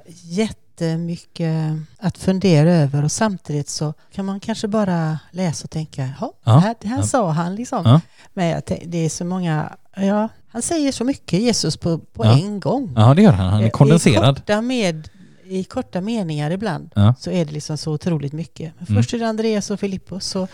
jättemycket 0.80 1.72
att 1.98 2.18
fundera 2.18 2.70
över 2.72 3.04
och 3.04 3.12
samtidigt 3.12 3.68
så 3.68 3.94
kan 4.14 4.24
man 4.24 4.40
kanske 4.40 4.68
bara 4.68 5.18
läsa 5.30 5.64
och 5.64 5.70
tänka, 5.70 6.10
ja, 6.20 6.32
det 6.44 6.50
här, 6.50 6.74
det 6.80 6.88
här 6.88 6.96
ja. 6.96 7.02
sa 7.02 7.30
han 7.30 7.54
liksom. 7.54 7.82
Ja. 7.84 8.00
Men 8.34 8.46
jag 8.46 8.64
tänk- 8.64 8.82
det 8.86 8.98
är 8.98 9.08
så 9.08 9.24
många, 9.24 9.76
ja, 9.96 10.28
han 10.48 10.62
säger 10.62 10.92
så 10.92 11.04
mycket 11.04 11.40
Jesus 11.40 11.76
på, 11.76 11.98
på 11.98 12.24
Ja. 12.24 12.38
en 12.38 12.60
gång. 12.60 12.92
Ja, 12.96 13.14
det 13.14 13.22
gör 13.22 13.32
han. 13.32 13.50
Han 13.52 13.62
är 13.62 13.66
I 13.66 13.70
kondenserad. 13.70 14.36
korta, 14.36 14.60
med, 14.60 15.08
I 15.44 15.64
korta 15.64 16.00
meningar 16.00 16.50
ibland 16.50 16.90
så 17.18 17.30
är 17.30 17.44
det 17.44 17.52
liksom 17.52 17.78
så 17.78 17.92
otroligt 17.92 18.32
mycket. 18.32 18.72
Men 18.78 18.86
Mm. 18.88 19.02
först 19.02 19.14
är 19.14 19.18
det 19.18 19.28
Andreas 19.28 19.70
och 19.70 19.80
Filippos 19.80 20.36
och, 20.36 20.48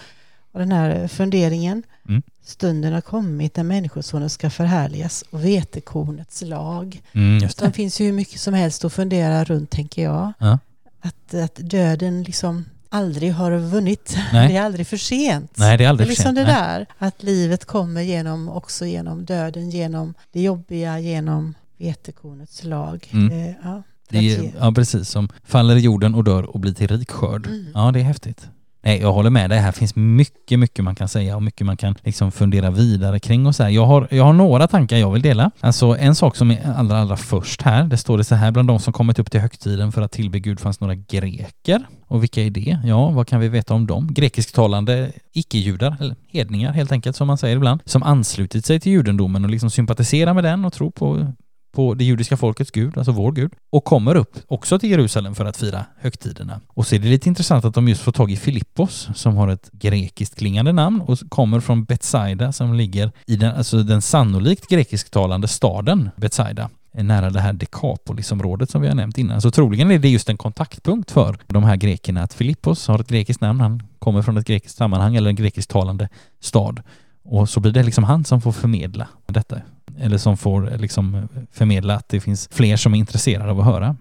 och 0.59 0.66
den 0.68 0.73
här 0.73 1.09
funderingen. 1.09 1.83
Mm. 2.09 2.23
Stunden 2.44 2.92
har 2.92 3.01
kommit 3.01 3.57
när 3.57 3.64
Människosonen 3.64 4.31
ska 4.31 4.51
förhärligas 4.51 5.25
och 5.31 5.44
vetekornets 5.44 6.42
lag. 6.42 7.03
Mm, 7.12 7.38
just 7.38 7.59
Det 7.59 7.66
det. 7.66 7.73
finns 7.73 8.01
ju 8.01 8.05
hur 8.07 8.12
mycket 8.12 8.40
som 8.40 8.55
helst 8.55 8.85
att 8.85 8.92
fundera 8.92 9.44
runt 9.44 9.71
tänker 9.71 10.03
jag. 10.03 10.33
Ja. 10.38 10.59
Att, 11.01 11.35
att 11.35 11.55
döden 11.57 12.23
liksom 12.23 12.64
aldrig 12.88 13.33
har 13.33 13.59
vunnit. 13.59 14.16
Nej. 14.33 14.49
Det 14.49 14.57
är 14.57 14.62
aldrig 14.62 14.87
för 14.87 14.97
sent. 14.97 15.53
Nej, 15.57 15.68
det 15.68 15.75
är 15.75 15.79
det 15.79 15.85
är 15.85 15.88
aldrig 15.88 16.07
för 16.07 16.11
liksom 16.11 16.25
sent. 16.35 16.37
det 16.37 16.44
där 16.53 16.87
att 16.99 17.23
livet 17.23 17.64
kommer 17.64 18.01
genom, 18.03 18.49
också 18.49 18.87
genom 18.87 19.25
döden, 19.25 19.71
genom 19.71 20.14
det 20.33 20.40
jobbiga, 20.42 20.99
genom 20.99 21.55
vetekornets 21.77 22.64
lag. 22.64 23.07
Mm. 23.12 23.49
Eh, 23.49 23.55
ja, 23.62 23.83
Det 24.09 24.18
är, 24.18 24.53
ja, 24.61 24.73
precis. 24.73 25.09
Som 25.09 25.29
faller 25.44 25.77
i 25.77 25.81
jorden 25.81 26.14
och 26.14 26.25
dör 26.25 26.42
och 26.42 26.61
blir 26.61 26.73
till 26.75 26.88
rik 26.88 27.11
skörd. 27.11 27.47
Mm. 27.47 27.66
Ja, 27.75 27.90
det 27.92 28.01
är 28.01 28.05
häftigt. 28.05 28.49
Nej, 28.83 29.01
jag 29.01 29.12
håller 29.12 29.31
med 29.31 29.51
dig. 29.51 29.59
Här 29.59 29.73
finns 29.73 29.97
mycket, 29.97 30.59
mycket 30.59 30.85
man 30.85 30.95
kan 30.95 31.09
säga 31.09 31.37
och 31.37 31.43
mycket 31.43 31.67
man 31.67 31.77
kan 31.77 31.95
liksom 32.05 32.33
fundera 32.33 32.71
vidare 32.71 33.21
kring 33.21 33.47
och 33.47 33.55
så 33.55 33.62
här. 33.62 33.71
Jag 33.71 33.87
har, 33.87 34.09
jag 34.11 34.25
har 34.25 34.33
några 34.33 34.67
tankar 34.67 34.97
jag 34.97 35.11
vill 35.11 35.23
dela. 35.23 35.51
Alltså 35.61 35.97
en 35.99 36.14
sak 36.14 36.37
som 36.37 36.51
är 36.51 36.73
allra, 36.77 36.99
allra 36.99 37.17
först 37.17 37.62
här, 37.62 37.85
det 37.85 37.97
står 37.97 38.19
det 38.19 38.25
så 38.25 38.35
här, 38.35 38.51
bland 38.51 38.69
de 38.69 38.79
som 38.79 38.93
kommit 38.93 39.19
upp 39.19 39.31
till 39.31 39.41
högtiden 39.41 39.93
för 39.93 40.03
att 40.03 40.12
tillbe 40.12 40.38
Gud 40.38 40.61
fanns 40.61 40.81
några 40.81 40.95
greker. 40.95 41.87
Och 42.07 42.23
vilka 42.23 42.43
är 42.43 42.51
det? 42.51 42.79
Ja, 42.85 43.11
vad 43.11 43.27
kan 43.27 43.41
vi 43.41 43.49
veta 43.49 43.75
om 43.75 43.87
dem? 43.87 44.09
Grekisktalande 44.11 45.12
icke-judar, 45.33 45.97
eller 46.01 46.17
hedningar 46.29 46.73
helt 46.73 46.93
enkelt 46.93 47.17
som 47.17 47.27
man 47.27 47.38
säger 47.38 47.57
ibland, 47.57 47.81
som 47.85 48.03
anslutit 48.03 48.67
sig 48.67 48.81
till 48.81 48.93
judendomen 48.93 49.45
och 49.45 49.51
liksom 49.51 49.71
sympatiserar 49.71 50.35
med 50.35 50.45
den 50.45 50.64
och 50.64 50.73
tror 50.73 50.91
på 50.91 51.33
på 51.72 51.94
det 51.94 52.04
judiska 52.04 52.37
folkets 52.37 52.70
gud, 52.70 52.98
alltså 52.98 53.12
vår 53.12 53.33
gud, 53.33 53.52
och 53.70 53.85
kommer 53.85 54.14
upp 54.14 54.38
också 54.46 54.78
till 54.78 54.90
Jerusalem 54.90 55.35
för 55.35 55.44
att 55.44 55.57
fira 55.57 55.85
högtiderna. 55.98 56.61
Och 56.68 56.87
så 56.87 56.94
är 56.94 56.98
det 56.98 57.09
lite 57.09 57.28
intressant 57.28 57.64
att 57.64 57.74
de 57.74 57.88
just 57.88 58.02
får 58.02 58.12
tag 58.12 58.31
i 58.31 58.37
Filippos 58.37 59.09
som 59.14 59.37
har 59.37 59.48
ett 59.48 59.70
grekiskt 59.72 60.38
klingande 60.38 60.72
namn 60.72 61.00
och 61.00 61.18
kommer 61.28 61.61
från 61.61 61.85
Betsaida 61.85 62.52
som 62.52 62.74
ligger 62.74 63.12
i 63.26 63.37
den, 63.37 63.54
alltså 63.54 63.83
den 63.83 64.02
sannolikt 64.02 64.68
grekisktalande 64.68 65.48
staden 65.48 66.11
Betsaida 66.16 66.70
nära 66.92 67.31
det 67.31 67.40
här 67.40 67.52
Dekapolisområdet 67.52 68.70
som 68.70 68.83
vi 68.83 68.88
har 68.88 68.94
nämnt 68.94 69.18
innan. 69.18 69.40
Så 69.40 69.50
troligen 69.50 69.90
är 69.90 69.98
det 69.98 70.09
just 70.09 70.28
en 70.28 70.37
kontaktpunkt 70.37 71.11
för 71.11 71.38
de 71.46 71.64
här 71.64 71.76
grekerna 71.76 72.22
att 72.22 72.35
Filippos 72.35 72.88
har 72.88 72.98
ett 72.98 73.09
grekiskt 73.09 73.40
namn, 73.40 73.61
han 73.61 73.83
kommer 73.98 74.22
från 74.22 74.37
ett 74.37 74.46
grekiskt 74.46 74.78
sammanhang 74.78 75.16
eller 75.16 75.31
en 75.31 75.37
grekisktalande 75.37 76.09
stad 76.40 76.83
Och 77.24 77.48
så 77.48 77.61
blir 77.61 77.72
det 77.72 77.83
liksom 77.83 78.04
han 78.04 78.24
som 78.24 78.40
får 78.40 78.52
förmedla 78.52 79.09
detta. 79.26 79.57
Eller 80.01 80.19
som 80.19 80.37
får 80.37 80.73
eh, 80.73 80.79
liksom 80.79 81.29
förmedla 81.53 81.95
att 81.95 82.09
det 82.09 82.21
finns 82.21 82.49
fler 82.53 82.77
som 82.77 82.95
är 82.95 82.99
intresserade 82.99 83.51
av 83.51 83.61
att 83.61 83.67
höra. 83.67 83.97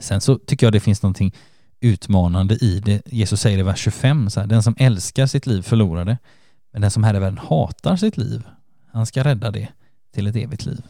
Sen 0.00 0.20
så 0.20 0.38
tycker 0.38 0.66
jag 0.66 0.72
det 0.72 0.80
finns 0.80 1.02
någonting 1.02 1.34
utmanande 1.80 2.54
i 2.54 2.80
det. 2.80 3.02
Jesus 3.06 3.40
säger 3.40 3.58
i 3.58 3.62
vers 3.62 3.78
25 3.78 4.30
så 4.30 4.40
här, 4.40 4.46
den 4.46 4.62
som 4.62 4.74
älskar 4.78 5.26
sitt 5.26 5.46
liv 5.46 5.62
förlorar 5.62 6.04
det, 6.04 6.18
men 6.72 6.82
den 6.82 6.90
som 6.90 7.04
här 7.04 7.14
i 7.14 7.18
världen 7.18 7.38
hatar 7.38 7.96
sitt 7.96 8.16
liv, 8.16 8.42
han 8.92 9.06
ska 9.06 9.24
rädda 9.24 9.50
det 9.50 9.68
till 10.14 10.26
ett 10.26 10.36
evigt 10.36 10.66
liv. 10.66 10.82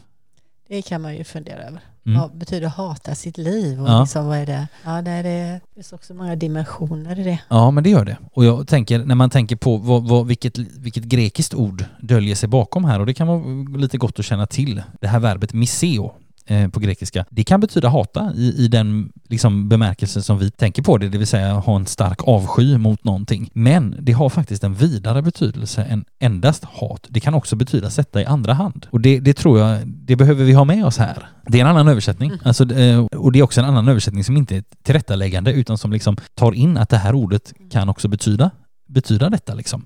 Det 0.67 0.81
kan 0.81 1.01
man 1.01 1.15
ju 1.15 1.23
fundera 1.23 1.63
över. 1.63 1.81
Mm. 2.05 2.21
Vad 2.21 2.37
betyder 2.37 2.67
hata 2.67 3.15
sitt 3.15 3.37
liv? 3.37 3.81
Och 3.81 3.87
Ja. 3.89 4.01
liksom, 4.01 4.25
vad 4.27 4.37
är 4.37 4.45
det? 4.45 4.67
Ja, 4.85 5.01
det, 5.01 5.11
är 5.11 5.23
det 5.23 5.61
finns 5.73 5.93
också 5.93 6.13
många 6.13 6.35
dimensioner 6.35 7.19
i 7.19 7.23
det. 7.23 7.39
Ja, 7.49 7.71
men 7.71 7.83
det 7.83 7.89
gör 7.89 8.05
det. 8.05 8.17
Och 8.33 8.45
jag 8.45 8.67
tänker, 8.67 8.99
när 9.05 9.15
man 9.15 9.29
tänker 9.29 9.55
på 9.55 9.77
vad, 9.77 10.07
vad, 10.07 10.27
vilket, 10.27 10.57
vilket 10.57 11.03
grekiskt 11.03 11.53
ord 11.53 11.85
döljer 11.99 12.35
sig 12.35 12.49
bakom 12.49 12.85
här, 12.85 12.99
och 12.99 13.05
det 13.05 13.13
kan 13.13 13.27
vara 13.27 13.77
lite 13.77 13.97
gott 13.97 14.19
att 14.19 14.25
känna 14.25 14.45
till, 14.45 14.83
det 15.01 15.07
här 15.07 15.19
verbet 15.19 15.53
miseo 15.53 16.11
eh, 16.45 16.69
på 16.69 16.79
grekiska, 16.79 17.25
det 17.29 17.43
kan 17.43 17.59
betyda 17.59 17.89
hata 17.89 18.33
i, 18.35 18.65
i 18.65 18.67
den 18.67 19.11
liksom, 19.29 19.69
bemärkelse 19.69 20.21
som 20.21 20.39
vi 20.39 20.51
tänker 20.51 20.81
på 20.81 20.97
det, 20.97 21.09
det 21.09 21.17
vill 21.17 21.27
säga 21.27 21.53
ha 21.53 21.75
en 21.75 21.85
stark 21.85 22.27
avsky 22.27 22.77
mot 22.77 23.03
någonting. 23.03 23.49
Men 23.53 23.95
det 23.99 24.11
har 24.11 24.29
faktiskt 24.29 24.63
en 24.63 24.73
vidare 24.73 25.21
betydelse 25.21 25.83
än 25.83 26.05
endast 26.19 26.63
hat. 26.63 27.07
Det 27.09 27.19
kan 27.19 27.33
också 27.33 27.55
betyda 27.55 27.89
sätta 27.89 28.21
i 28.21 28.25
andra 28.25 28.53
hand. 28.53 28.87
Och 28.89 29.01
det, 29.01 29.19
det 29.19 29.33
tror 29.33 29.59
jag, 29.59 29.87
det 29.87 30.15
behöver 30.15 30.43
vi 30.43 30.53
ha 30.53 30.63
med 30.63 30.85
oss 30.85 30.97
här. 30.97 31.27
Det 31.47 31.57
är 31.57 31.61
en 31.61 31.67
annan 31.67 31.87
översättning. 31.87 32.31
Alltså, 32.43 32.73
eh, 32.73 32.99
och 33.05 33.31
det 33.31 33.39
är 33.39 33.43
också 33.43 33.61
en 33.61 33.67
annan 33.67 33.87
översättning 33.87 34.23
som 34.23 34.37
inte 34.37 34.57
är 34.57 34.63
tillrättaläggande 34.83 35.53
utan 35.53 35.77
som 35.77 35.91
liksom 35.91 36.17
tar 36.35 36.51
in 36.51 36.77
att 36.77 36.89
det 36.89 36.97
här 36.97 37.15
ordet 37.15 37.53
kan 37.71 37.89
också 37.89 38.07
betyda, 38.07 38.51
betyda 38.87 39.29
detta 39.29 39.53
liksom. 39.53 39.85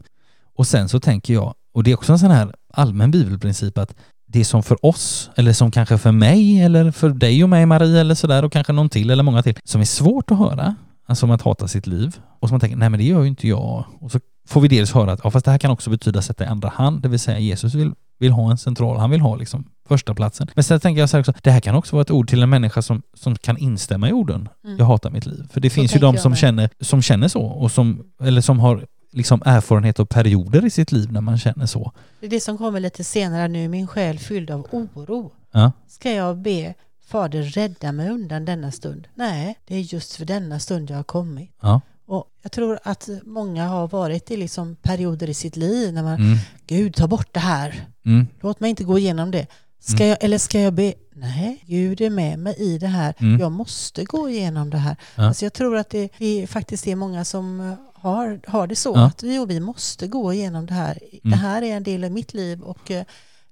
Och 0.56 0.68
sen 0.68 0.90
så 0.90 1.00
tänker 1.00 1.34
jag, 1.34 1.54
och 1.74 1.84
det 1.84 1.92
är 1.92 1.96
också 1.96 2.12
en 2.12 2.20
sån 2.20 2.32
här 2.32 2.54
allmän 2.74 3.12
bibelprincip 3.12 3.78
att 3.78 3.96
det 4.28 4.46
som 4.46 4.64
för 4.64 4.86
oss, 4.86 5.30
eller 5.36 5.54
som 5.54 5.72
kanske 5.72 5.98
för 5.98 6.12
mig, 6.12 6.62
eller 6.62 6.92
för 6.92 7.10
dig 7.10 7.44
och 7.44 7.50
mig 7.50 7.66
Marie, 7.66 8.00
eller 8.02 8.16
sådär, 8.16 8.46
och 8.46 8.52
kanske 8.52 8.74
någon 8.74 8.90
till, 8.90 9.10
eller 9.10 9.24
många 9.24 9.44
till, 9.44 9.56
som 9.64 9.82
är 9.82 9.86
svårt 9.86 10.32
att 10.32 10.38
höra, 10.38 10.76
alltså 11.08 11.26
om 11.26 11.32
att 11.32 11.42
hata 11.42 11.68
sitt 11.68 11.88
liv, 11.88 12.16
och 12.40 12.48
som 12.50 12.54
man 12.54 12.60
tänker, 12.60 12.78
nej 12.78 12.90
men 12.90 13.00
det 13.00 13.06
gör 13.06 13.22
ju 13.22 13.28
inte 13.28 13.48
jag. 13.48 13.86
Och 14.00 14.12
så 14.12 14.20
får 14.48 14.62
vi 14.62 14.68
dels 14.68 14.92
höra 14.94 15.12
att, 15.12 15.20
ja 15.24 15.32
fast 15.32 15.46
det 15.46 15.52
här 15.52 15.58
kan 15.58 15.72
också 15.72 15.90
betyda 15.90 16.22
sätta 16.22 16.44
i 16.44 16.48
andra 16.48 16.70
hand, 16.70 17.02
det 17.02 17.10
vill 17.10 17.20
säga 17.20 17.40
Jesus 17.40 17.74
vill, 17.74 17.92
vill 18.20 18.32
ha 18.32 18.52
en 18.52 18.58
central, 18.58 18.98
han 18.98 19.10
vill 19.10 19.22
ha 19.22 19.36
liksom 19.36 19.64
första 19.88 20.14
platsen. 20.16 20.48
Men 20.56 20.64
sen 20.64 20.80
tänker 20.80 21.00
jag 21.00 21.10
så 21.10 21.18
här 21.18 21.20
också, 21.22 21.34
det 21.44 21.52
här 21.52 21.60
kan 21.60 21.76
också 21.76 21.96
vara 21.96 22.02
ett 22.02 22.12
ord 22.12 22.30
till 22.30 22.44
en 22.44 22.50
människa 22.50 22.82
som, 22.82 23.02
som 23.14 23.36
kan 23.36 23.58
instämma 23.58 24.10
i 24.10 24.14
orden, 24.14 24.50
Mm. 24.66 24.78
jag 24.78 24.86
hatar 24.86 25.10
mitt 25.10 25.26
liv. 25.26 25.48
För 25.52 25.62
det 25.62 25.70
Så 25.70 25.74
finns 25.74 25.96
ju 25.96 26.00
de 26.00 26.18
som 26.18 26.32
med. 26.32 26.40
känner, 26.40 26.70
som 26.82 27.02
känner 27.02 27.28
så, 27.28 27.42
och 27.42 27.72
som, 27.72 28.04
eller 28.24 28.42
som 28.42 28.60
har 28.60 28.86
liksom 29.18 29.42
erfarenhet 29.46 30.00
av 30.00 30.06
perioder 30.06 30.66
i 30.66 30.70
sitt 30.70 30.92
liv 30.92 31.12
när 31.12 31.22
man 31.22 31.38
känner 31.38 31.66
så. 31.66 31.92
Det 32.20 32.26
är 32.26 32.30
det 32.30 32.40
som 32.40 32.58
kommer 32.58 32.80
lite 32.80 33.04
senare 33.04 33.48
nu, 33.48 33.68
min 33.68 33.88
själ 33.88 34.20
fylld 34.20 34.52
av 34.52 34.68
oro. 34.72 35.32
Ja, 35.52 35.72
Ska 35.88 36.12
jag 36.12 36.38
be 36.38 36.74
Fader 37.08 37.44
rädda 37.44 37.92
mig 37.92 38.10
undan 38.10 38.46
denna 38.46 38.72
stund? 38.72 39.08
Nej, 39.16 39.58
det 39.68 39.76
är 39.76 39.80
just 39.80 40.16
för 40.16 40.26
denna 40.26 40.60
stund 40.60 40.90
jag 40.90 40.96
har 40.98 41.04
kommit. 41.04 41.52
ja, 41.62 41.82
Och 42.06 42.26
jag 42.42 42.52
tror 42.52 42.80
att 42.84 43.10
många 43.24 43.68
har 43.68 43.88
varit 43.88 44.32
i 44.32 44.38
liksom 44.38 44.76
perioder 44.76 45.30
i 45.30 45.34
sitt 45.34 45.56
liv 45.56 45.94
när 45.94 46.04
man, 46.04 46.16
mm, 46.16 46.38
Gud 46.68 46.96
ta 46.96 47.08
bort 47.08 47.34
det 47.34 47.40
här, 47.40 47.86
mm, 48.06 48.28
låt 48.42 48.60
mig 48.60 48.70
inte 48.70 48.84
gå 48.84 48.98
igenom 49.00 49.32
det. 49.32 49.48
Ska 49.80 49.96
Mm. 50.04 50.08
jag, 50.10 50.18
eller 50.24 50.38
ska 50.38 50.60
jag 50.60 50.74
be, 50.74 50.94
nej, 51.16 51.64
Gud 51.68 52.02
är 52.02 52.10
med 52.10 52.40
mig 52.40 52.56
i 52.58 52.78
det 52.78 52.88
här, 52.88 53.14
Mm. 53.20 53.40
jag 53.40 53.52
måste 53.52 54.04
gå 54.04 54.30
igenom 54.30 54.70
det 54.70 54.78
här. 54.78 54.96
Ja. 55.16 55.28
Alltså 55.28 55.46
jag 55.46 55.54
tror 55.54 55.78
att 55.78 55.90
det 55.90 56.10
vi 56.18 56.48
faktiskt 56.48 56.88
är 56.88 56.96
många 56.96 57.26
som 57.26 57.76
har, 58.10 58.40
har 58.48 58.68
det 58.68 58.76
så, 58.76 58.92
Ja. 58.96 59.06
att 59.06 59.24
vi, 59.24 59.40
och 59.40 59.50
vi 59.50 59.60
måste 59.60 60.08
gå 60.08 60.34
igenom 60.34 60.66
det 60.66 60.74
här. 60.74 61.00
Det 61.12 61.28
Mm. 61.28 61.40
här 61.40 61.62
är 61.62 61.76
en 61.78 61.84
del 61.84 62.04
av 62.04 62.12
mitt 62.12 62.34
liv 62.34 62.62
och 62.62 62.92
eh, 62.92 63.04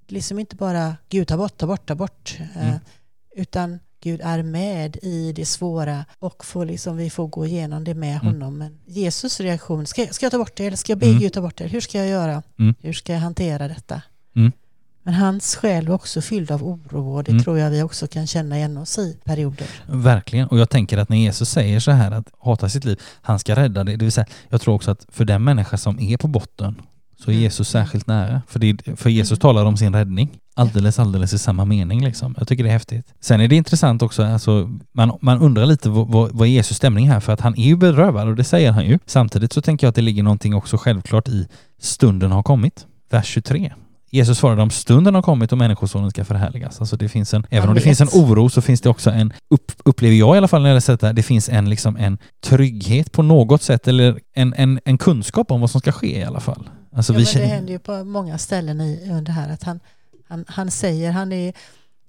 liksom 0.08 0.38
inte 0.38 0.56
bara 0.56 0.96
Gud 1.08 1.28
ta 1.28 1.36
bort, 1.36 1.56
ta 1.56 1.66
bort, 1.66 1.86
ta 1.86 1.94
bort, 1.94 2.36
eh, 2.56 2.68
Mm. 2.68 2.78
utan 3.36 3.78
Gud 4.00 4.20
är 4.24 4.42
med 4.42 4.96
i 5.02 5.32
det 5.32 5.46
svåra 5.46 6.04
och 6.18 6.44
får 6.44 6.64
liksom, 6.66 6.96
vi 6.96 7.10
får 7.10 7.26
gå 7.28 7.46
igenom 7.46 7.84
det 7.84 7.94
med 7.94 8.20
Mm. 8.22 8.26
honom. 8.26 8.58
Men 8.58 8.78
Jesus 8.86 9.40
reaktion, 9.40 9.86
ska, 9.86 10.06
ska 10.06 10.24
jag 10.26 10.30
ta 10.32 10.38
bort 10.38 10.56
det 10.56 10.66
eller 10.66 10.76
ska 10.76 10.92
jag 10.92 10.98
be 10.98 11.06
Mm. 11.06 11.18
Gud 11.20 11.32
ta 11.32 11.40
bort 11.40 11.56
det? 11.56 11.66
Hur 11.66 11.80
ska 11.80 11.98
jag 11.98 12.08
göra? 12.08 12.42
Mm. 12.58 12.74
Hur 12.80 12.92
ska 12.92 13.12
jag 13.12 13.20
hantera 13.20 13.68
detta? 13.68 14.02
Men 15.06 15.14
hans 15.14 15.56
själ 15.56 15.88
var 15.88 15.94
också 15.94 16.20
fylld 16.20 16.50
av 16.50 16.64
oro 16.64 17.14
och 17.16 17.24
det 17.24 17.30
Mm. 17.30 17.42
tror 17.44 17.58
jag 17.58 17.70
vi 17.70 17.82
också 17.82 18.06
kan 18.06 18.26
känna 18.26 18.56
igen 18.56 18.76
oss 18.76 18.98
i 18.98 19.16
perioder. 19.24 19.66
Verkligen. 19.86 20.48
Och 20.48 20.58
jag 20.58 20.70
tänker 20.70 20.98
att 20.98 21.08
när 21.08 21.16
Jesus 21.16 21.50
säger 21.50 21.80
så 21.80 21.90
här 21.90 22.10
att 22.10 22.26
hata 22.38 22.68
sitt 22.68 22.84
liv, 22.84 23.00
han 23.22 23.38
ska 23.38 23.56
rädda 23.56 23.84
det. 23.84 23.96
Det 23.96 24.04
vill 24.04 24.12
säga, 24.12 24.26
jag 24.48 24.60
tror 24.60 24.74
också 24.74 24.90
att 24.90 25.06
för 25.12 25.24
den 25.24 25.44
människa 25.44 25.76
som 25.76 26.00
är 26.00 26.16
på 26.16 26.28
botten 26.28 26.74
så 27.18 27.30
är 27.30 27.34
Mm. 27.34 27.42
Jesus 27.42 27.68
särskilt 27.68 28.06
nära. 28.06 28.42
För, 28.48 28.58
det, 28.58 28.76
för 28.96 29.10
Jesus 29.10 29.30
Mm. 29.38 29.40
talar 29.40 29.64
om 29.64 29.76
sin 29.76 29.94
räddning. 29.94 30.30
Alldeles, 30.54 30.98
alldeles 30.98 31.32
i 31.32 31.38
samma 31.38 31.64
mening 31.64 32.04
liksom. 32.04 32.34
Jag 32.38 32.48
tycker 32.48 32.64
det 32.64 32.70
är 32.70 32.72
häftigt. 32.72 33.06
Sen 33.20 33.40
är 33.40 33.48
det 33.48 33.56
intressant 33.56 34.02
också, 34.02 34.24
alltså, 34.24 34.70
man, 34.92 35.18
man 35.20 35.40
undrar 35.40 35.66
lite 35.66 35.88
vad, 35.88 36.08
vad, 36.08 36.32
vad 36.32 36.48
är 36.48 36.52
Jesus 36.52 36.76
stämning 36.76 37.08
här? 37.10 37.20
För 37.20 37.32
att 37.32 37.40
han 37.40 37.54
är 37.58 37.64
ju 37.64 37.76
bedrövad 37.76 38.28
och 38.28 38.36
det 38.36 38.44
säger 38.44 38.72
han 38.72 38.86
ju. 38.86 38.98
Samtidigt 39.06 39.52
så 39.52 39.60
tänker 39.62 39.86
jag 39.86 39.88
att 39.88 39.94
det 39.94 40.02
ligger 40.02 40.22
någonting 40.22 40.54
också 40.54 40.76
självklart 40.78 41.28
i 41.28 41.48
stunden 41.78 42.32
har 42.32 42.42
kommit. 42.42 42.86
Vers 43.10 43.26
23. 43.26 43.72
Jesus 44.16 44.38
svarade 44.38 44.62
om 44.62 44.70
stunden 44.70 45.14
har 45.14 45.22
kommit 45.22 45.52
och 45.52 45.58
människosonen 45.58 46.10
ska 46.10 46.24
förhärligas. 46.24 46.80
Alltså 46.80 46.96
det 46.96 47.08
finns 47.08 47.34
en, 47.34 47.46
även 47.50 47.68
om 47.68 47.74
det 47.74 47.78
vet. 47.80 47.84
finns 47.84 48.00
en 48.00 48.08
oro 48.22 48.48
så 48.48 48.62
finns 48.62 48.80
det 48.80 48.88
också 48.88 49.10
en, 49.10 49.32
upp, 49.50 49.72
upplever 49.84 50.16
jag 50.16 50.34
i 50.34 50.38
alla 50.38 50.48
fall 50.48 50.62
när 50.62 50.68
jag 50.68 50.74
läser 50.74 50.92
detta, 50.92 51.12
det 51.12 51.22
finns 51.22 51.48
en, 51.48 51.70
liksom 51.70 51.96
en 51.96 52.18
trygghet 52.44 53.12
på 53.12 53.22
något 53.22 53.62
sätt 53.62 53.88
eller 53.88 54.20
en, 54.34 54.54
en, 54.56 54.80
en 54.84 54.98
kunskap 54.98 55.50
om 55.50 55.60
vad 55.60 55.70
som 55.70 55.80
ska 55.80 55.92
ske 55.92 56.18
i 56.20 56.24
alla 56.24 56.40
fall. 56.40 56.70
Alltså 56.92 57.12
Ja, 57.12 57.18
vi 57.18 57.24
men 57.24 57.24
det 57.24 57.30
känner, 57.32 57.46
händer 57.46 57.72
ju 57.72 57.78
på 57.78 58.04
många 58.04 58.38
ställen 58.38 58.80
i, 58.80 59.10
under 59.10 59.32
här 59.32 59.52
att 59.52 59.62
han, 59.62 59.80
han, 60.28 60.44
han 60.48 60.70
säger 60.70 61.12
han 61.12 61.32
är, 61.32 61.52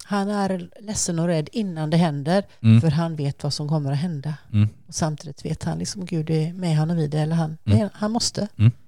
han 0.06 0.30
är 0.30 0.70
ledsen 0.82 1.20
och 1.20 1.28
rädd 1.28 1.50
innan 1.52 1.90
det 1.90 1.98
händer 1.98 2.44
mm, 2.64 2.82
för 2.82 2.90
han 2.90 3.16
vet 3.16 3.44
vad 3.44 3.54
som 3.54 3.70
kommer 3.70 3.92
att 3.92 3.98
hända. 3.98 4.34
mm, 4.54 4.70
Och 4.88 4.94
samtidigt 4.96 5.46
vet 5.46 5.64
han 5.64 5.80
liksom 5.80 6.06
Gud 6.06 6.30
är 6.30 6.54
med 6.54 6.78
honom 6.78 6.98
vid 6.98 7.10
det 7.10 7.20
eller 7.20 7.36
han, 7.36 7.58
Mm. 7.66 7.90
han 7.94 8.12
måste. 8.12 8.48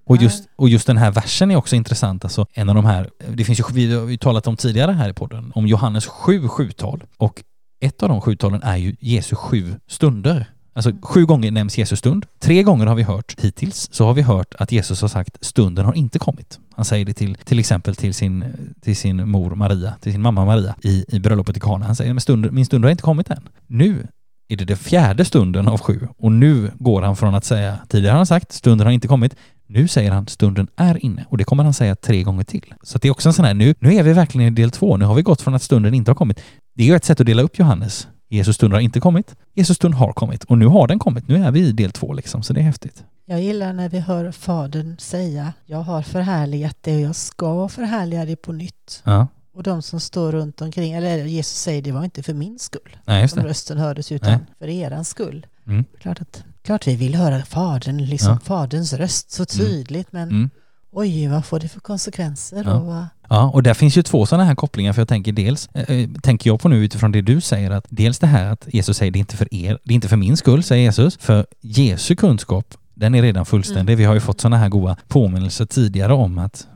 Mm. 0.10 0.18
Och, 0.18 0.24
just, 0.24 0.50
och 0.56 0.70
just 0.70 0.88
den 0.88 0.98
här 0.98 1.12
versen 1.12 1.52
är 1.52 1.56
också 1.56 1.76
intressant. 1.76 2.24
Alltså 2.24 2.46
en 2.54 2.70
av 2.70 2.76
de 2.76 2.86
här, 2.86 3.10
det 3.28 3.44
finns 3.44 3.60
ju, 3.60 3.64
vi 3.74 3.96
har 3.96 4.08
ju 4.08 4.18
talat 4.18 4.48
om 4.48 4.58
tidigare 4.58 4.92
här 4.92 5.10
i 5.10 5.14
podden, 5.14 5.52
om 5.56 5.68
Johannes 5.68 6.06
sju 6.08 6.48
sjutal 6.48 7.04
och 7.18 7.44
ett 7.82 8.04
av 8.04 8.10
de 8.10 8.22
sjutalen 8.22 8.64
är 8.64 8.78
ju 8.78 8.96
Jesu 9.00 9.36
sju 9.36 9.76
stunder. 9.88 10.46
Alltså 10.74 10.92
sju 11.02 11.26
gånger 11.26 11.52
nämns 11.52 11.78
Jesus 11.78 12.00
stund. 12.00 12.26
Tre 12.40 12.64
gånger 12.64 12.86
har 12.86 12.96
vi 12.96 13.04
hört 13.04 13.36
hittills 13.40 13.90
så 13.92 14.06
har 14.06 14.14
vi 14.14 14.22
hört 14.22 14.56
att 14.60 14.72
Jesus 14.72 15.02
har 15.02 15.08
sagt 15.08 15.38
stunden 15.42 15.86
har 15.86 15.94
inte 15.94 16.20
kommit. 16.20 16.60
Han 16.76 16.86
säger 16.86 17.06
det 17.06 17.14
till, 17.14 17.36
till 17.36 17.60
exempel 17.60 17.96
till 17.96 18.14
sin, 18.14 18.46
till 18.82 18.96
sin 18.96 19.30
mor 19.30 19.56
Maria, 19.56 19.94
till 20.02 20.12
sin 20.12 20.22
mamma 20.22 20.46
Maria 20.46 20.76
i, 20.84 21.06
i 21.08 21.20
bröllopet 21.20 21.58
i 21.58 21.60
Kana. 21.60 21.86
Han 21.86 21.96
säger 21.96 22.14
men 22.14 22.22
stund, 22.22 22.52
min 22.52 22.66
stund 22.66 22.84
har 22.84 22.92
inte 22.92 23.04
kommit 23.04 23.30
än. 23.30 23.50
Nu 23.68 24.08
är 24.48 24.58
det 24.58 24.66
den 24.66 24.78
fjärde 24.78 25.26
stunden 25.26 25.68
av 25.68 25.80
sju 25.80 26.08
och 26.18 26.32
nu 26.32 26.72
går 26.80 27.02
han 27.02 27.16
från 27.16 27.36
att 27.36 27.46
säga, 27.46 27.78
tidigare 27.88 28.12
har 28.12 28.18
han 28.18 28.26
sagt 28.26 28.52
stunden 28.52 28.88
har 28.88 28.92
inte 28.92 29.08
kommit, 29.08 29.36
nu 29.70 29.88
säger 29.88 30.12
han 30.12 30.28
stunden 30.28 30.68
är 30.76 31.06
inne 31.06 31.26
och 31.30 31.38
det 31.38 31.44
kommer 31.44 31.64
han 31.64 31.74
säga 31.74 31.96
tre 31.96 32.24
gånger 32.24 32.44
till. 32.44 32.74
Så 32.84 32.98
det 32.98 33.08
är 33.08 33.12
också 33.12 33.30
en 33.30 33.34
sån 33.34 33.46
här, 33.46 33.54
nu, 33.54 33.76
nu 33.80 33.94
är 33.94 34.04
vi 34.04 34.14
verkligen 34.14 34.48
i 34.48 34.56
del 34.56 34.72
två, 34.72 34.98
nu 34.98 35.06
har 35.06 35.16
vi 35.16 35.22
gått 35.22 35.42
från 35.42 35.56
att 35.56 35.62
stunden 35.64 35.94
inte 35.94 36.12
har 36.12 36.16
kommit. 36.16 36.42
Det 36.76 36.84
är 36.84 36.88
ju 36.88 36.96
ett 36.96 37.06
sätt 37.06 37.20
att 37.20 37.26
dela 37.26 37.42
upp 37.42 37.60
Johannes. 37.60 38.08
Jesus 38.30 38.56
stund 38.56 38.74
har 38.74 38.80
inte 38.80 39.00
kommit, 39.00 39.36
Jesus 39.54 39.78
stund 39.78 39.94
har 39.96 40.14
kommit 40.14 40.44
och 40.44 40.58
nu 40.58 40.66
har 40.66 40.88
den 40.88 41.00
kommit. 41.00 41.28
Nu 41.28 41.44
är 41.44 41.52
vi 41.52 41.60
i 41.60 41.72
del 41.72 41.92
två 41.92 42.14
liksom, 42.14 42.44
så 42.44 42.54
det 42.54 42.60
är 42.60 42.64
häftigt. 42.64 43.04
Jag 43.26 43.42
gillar 43.42 43.74
när 43.74 43.90
vi 43.90 44.00
hör 44.00 44.32
Fadern 44.32 44.98
säga 44.98 45.54
jag 45.66 45.78
har 45.82 46.02
förhärligat 46.02 46.78
det 46.82 46.96
och 46.96 47.02
jag 47.02 47.16
ska 47.16 47.68
förhärliga 47.68 48.26
det 48.26 48.36
på 48.36 48.52
nytt. 48.52 49.02
Ja, 49.04 49.28
Och 49.54 49.64
de 49.64 49.82
som 49.82 50.00
står 50.00 50.32
runt 50.32 50.62
omkring, 50.62 50.94
eller 50.94 51.26
Jesus 51.26 51.58
säger 51.58 51.82
det 51.82 51.92
var 51.92 52.04
inte 52.04 52.24
för 52.24 52.34
min 52.34 52.60
skull 52.60 52.98
nej 53.06 53.28
som 53.28 53.44
rösten 53.44 53.78
hördes 53.78 54.12
utan 54.12 54.32
Nej. 54.32 54.40
för 54.60 54.68
eran 54.68 55.06
skull. 55.06 55.46
Mm. 55.68 55.86
Klart, 56.02 56.22
att, 56.22 56.44
klart 56.64 56.88
vi 56.88 56.96
vill 56.96 57.16
höra 57.16 57.46
Fadern, 57.46 57.98
liksom 57.98 58.34
Ja. 58.34 58.40
Faderns 58.44 58.94
röst 58.94 59.32
så 59.32 59.46
tydligt 59.46 60.12
men 60.12 60.30
Mm. 60.30 60.50
oj 60.92 61.28
vad 61.28 61.46
får 61.46 61.60
det 61.60 61.68
för 61.70 61.80
konsekvenser? 61.80 62.64
Ja. 62.66 62.74
Och 62.74 62.86
vad, 62.86 63.06
Ja, 63.32 63.50
och 63.54 63.64
där 63.64 63.74
finns 63.74 63.98
ju 63.98 64.04
två 64.04 64.26
sådana 64.26 64.44
här 64.46 64.56
kopplingar 64.56 64.94
för 64.94 65.02
jag 65.02 65.08
tänker 65.08 65.32
dels, 65.32 65.68
eh, 65.74 66.10
tänker 66.24 66.50
jag 66.50 66.60
på 66.60 66.70
nu 66.70 66.86
utifrån 66.86 67.12
det 67.12 67.22
du 67.22 67.42
säger 67.42 67.72
att 67.72 67.86
dels 67.90 68.20
det 68.20 68.28
här 68.28 68.46
att 68.52 68.68
Jesus 68.74 68.98
säger 68.98 69.12
det 69.12 69.18
är 69.18 69.20
inte 69.20 69.38
för 69.38 69.54
er, 69.54 69.80
det 69.84 69.94
är 69.94 69.96
inte 69.96 70.08
för 70.08 70.18
min 70.18 70.38
skull, 70.38 70.64
säger 70.64 70.84
Jesus, 70.84 71.18
för 71.18 71.46
Jesu 71.62 72.16
kunskap, 72.16 72.74
den 72.96 73.16
är 73.16 73.22
redan 73.22 73.46
fullständig. 73.46 73.94
Mm. 73.94 73.98
Vi 73.98 74.06
har 74.06 74.14
ju 74.14 74.20
fått 74.20 74.42
sådana 74.42 74.58
här 74.58 74.70
goda 74.70 74.98
påminnelser 75.08 75.66
tidigare 75.66 76.14
om 76.14 76.38
att 76.38 76.68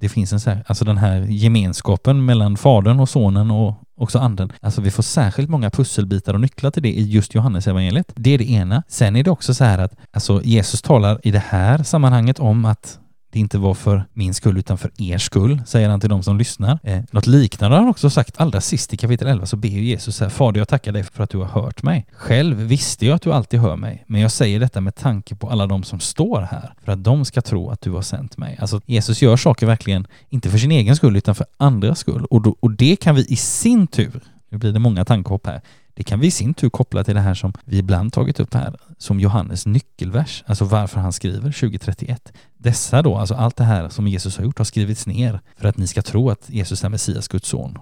det 0.00 0.08
finns 0.08 0.32
en 0.32 0.40
så 0.40 0.50
här, 0.50 0.64
alltså 0.66 0.84
den 0.84 0.98
här 0.98 1.20
gemenskapen 1.20 2.24
mellan 2.24 2.56
Fadern 2.56 3.00
och 3.00 3.08
Sonen 3.08 3.50
och 3.50 3.74
också 4.00 4.18
Anden. 4.18 4.52
Alltså 4.60 4.80
vi 4.80 4.90
får 4.90 5.02
särskilt 5.02 5.50
många 5.50 5.70
pusselbitar 5.70 6.34
och 6.34 6.40
nycklar 6.40 6.70
till 6.70 6.82
det 6.82 6.92
i 6.92 7.10
just 7.10 7.34
Johannes 7.34 7.66
evangeliet. 7.66 8.12
Det 8.14 8.34
är 8.34 8.38
det 8.38 8.50
ena. 8.50 8.82
Sen 8.88 9.16
är 9.16 9.22
det 9.22 9.30
också 9.30 9.54
så 9.54 9.64
här 9.64 9.78
att 9.78 9.96
alltså 10.12 10.42
Jesus 10.44 10.82
talar 10.82 11.20
i 11.22 11.30
det 11.30 11.42
här 11.48 11.82
sammanhanget 11.82 12.38
om 12.38 12.64
att 12.64 12.98
det 13.30 13.40
inte 13.40 13.58
var 13.58 13.74
för 13.74 14.04
min 14.12 14.34
skull 14.34 14.58
utan 14.58 14.78
för 14.78 14.90
er 14.98 15.18
skull, 15.18 15.62
säger 15.66 15.88
han 15.88 16.00
till 16.00 16.08
de 16.08 16.22
som 16.22 16.38
lyssnar. 16.38 16.78
Eh, 16.82 17.02
något 17.10 17.26
liknande 17.26 17.76
har 17.76 17.82
han 17.82 17.90
också 17.90 18.10
sagt 18.10 18.40
allra 18.40 18.60
sist 18.60 18.94
i 18.94 18.96
kapitel 18.96 19.28
11 19.28 19.46
så 19.46 19.56
ber 19.56 19.68
Jesus 19.68 20.16
så 20.16 20.24
här, 20.24 20.30
Fader 20.30 20.60
jag 20.60 20.68
tackar 20.68 20.92
dig 20.92 21.02
för 21.02 21.24
att 21.24 21.30
du 21.30 21.38
har 21.38 21.62
hört 21.62 21.82
mig. 21.82 22.06
Själv 22.12 22.56
visste 22.56 23.06
jag 23.06 23.14
att 23.14 23.22
du 23.22 23.32
alltid 23.32 23.60
hör 23.60 23.76
mig, 23.76 24.04
men 24.06 24.20
jag 24.20 24.32
säger 24.32 24.60
detta 24.60 24.80
med 24.80 24.94
tanke 24.94 25.34
på 25.34 25.50
alla 25.50 25.66
de 25.66 25.82
som 25.82 26.00
står 26.00 26.40
här, 26.40 26.74
för 26.84 26.92
att 26.92 27.04
de 27.04 27.24
ska 27.24 27.42
tro 27.42 27.70
att 27.70 27.80
du 27.80 27.90
har 27.90 28.02
sänt 28.02 28.36
mig. 28.36 28.58
Alltså 28.60 28.80
Jesus 28.86 29.22
gör 29.22 29.36
saker 29.36 29.66
verkligen, 29.66 30.06
inte 30.28 30.50
för 30.50 30.58
sin 30.58 30.72
egen 30.72 30.96
skull 30.96 31.16
utan 31.16 31.34
för 31.34 31.46
andras 31.56 31.98
skull. 31.98 32.24
Och, 32.24 32.42
då, 32.42 32.56
och 32.60 32.70
det 32.70 32.96
kan 32.96 33.14
vi 33.14 33.24
i 33.24 33.36
sin 33.36 33.86
tur, 33.86 34.20
nu 34.50 34.58
blir 34.58 34.72
det 34.72 34.78
många 34.78 35.04
tankehopp 35.04 35.46
här, 35.46 35.60
det 36.00 36.04
kan 36.04 36.20
vi 36.20 36.26
i 36.26 36.30
sin 36.30 36.54
tur 36.54 36.70
koppla 36.70 37.04
till 37.04 37.14
det 37.14 37.20
här 37.20 37.34
som 37.34 37.52
vi 37.64 37.78
ibland 37.78 38.12
tagit 38.12 38.40
upp 38.40 38.54
här, 38.54 38.76
som 38.98 39.20
Johannes 39.20 39.66
nyckelvers, 39.66 40.44
alltså 40.46 40.64
varför 40.64 41.00
han 41.00 41.12
skriver 41.12 41.52
2031. 41.52 42.32
Dessa 42.58 43.02
då, 43.02 43.16
alltså 43.16 43.34
allt 43.34 43.56
det 43.56 43.64
här 43.64 43.88
som 43.88 44.08
Jesus 44.08 44.36
har 44.36 44.44
gjort 44.44 44.58
har 44.58 44.64
skrivits 44.64 45.06
ner 45.06 45.40
för 45.56 45.68
att 45.68 45.76
ni 45.76 45.86
ska 45.86 46.02
tro 46.02 46.30
att 46.30 46.50
Jesus 46.50 46.84
är 46.84 46.88
Messias, 46.88 47.28
Guds 47.28 47.48
son 47.48 47.78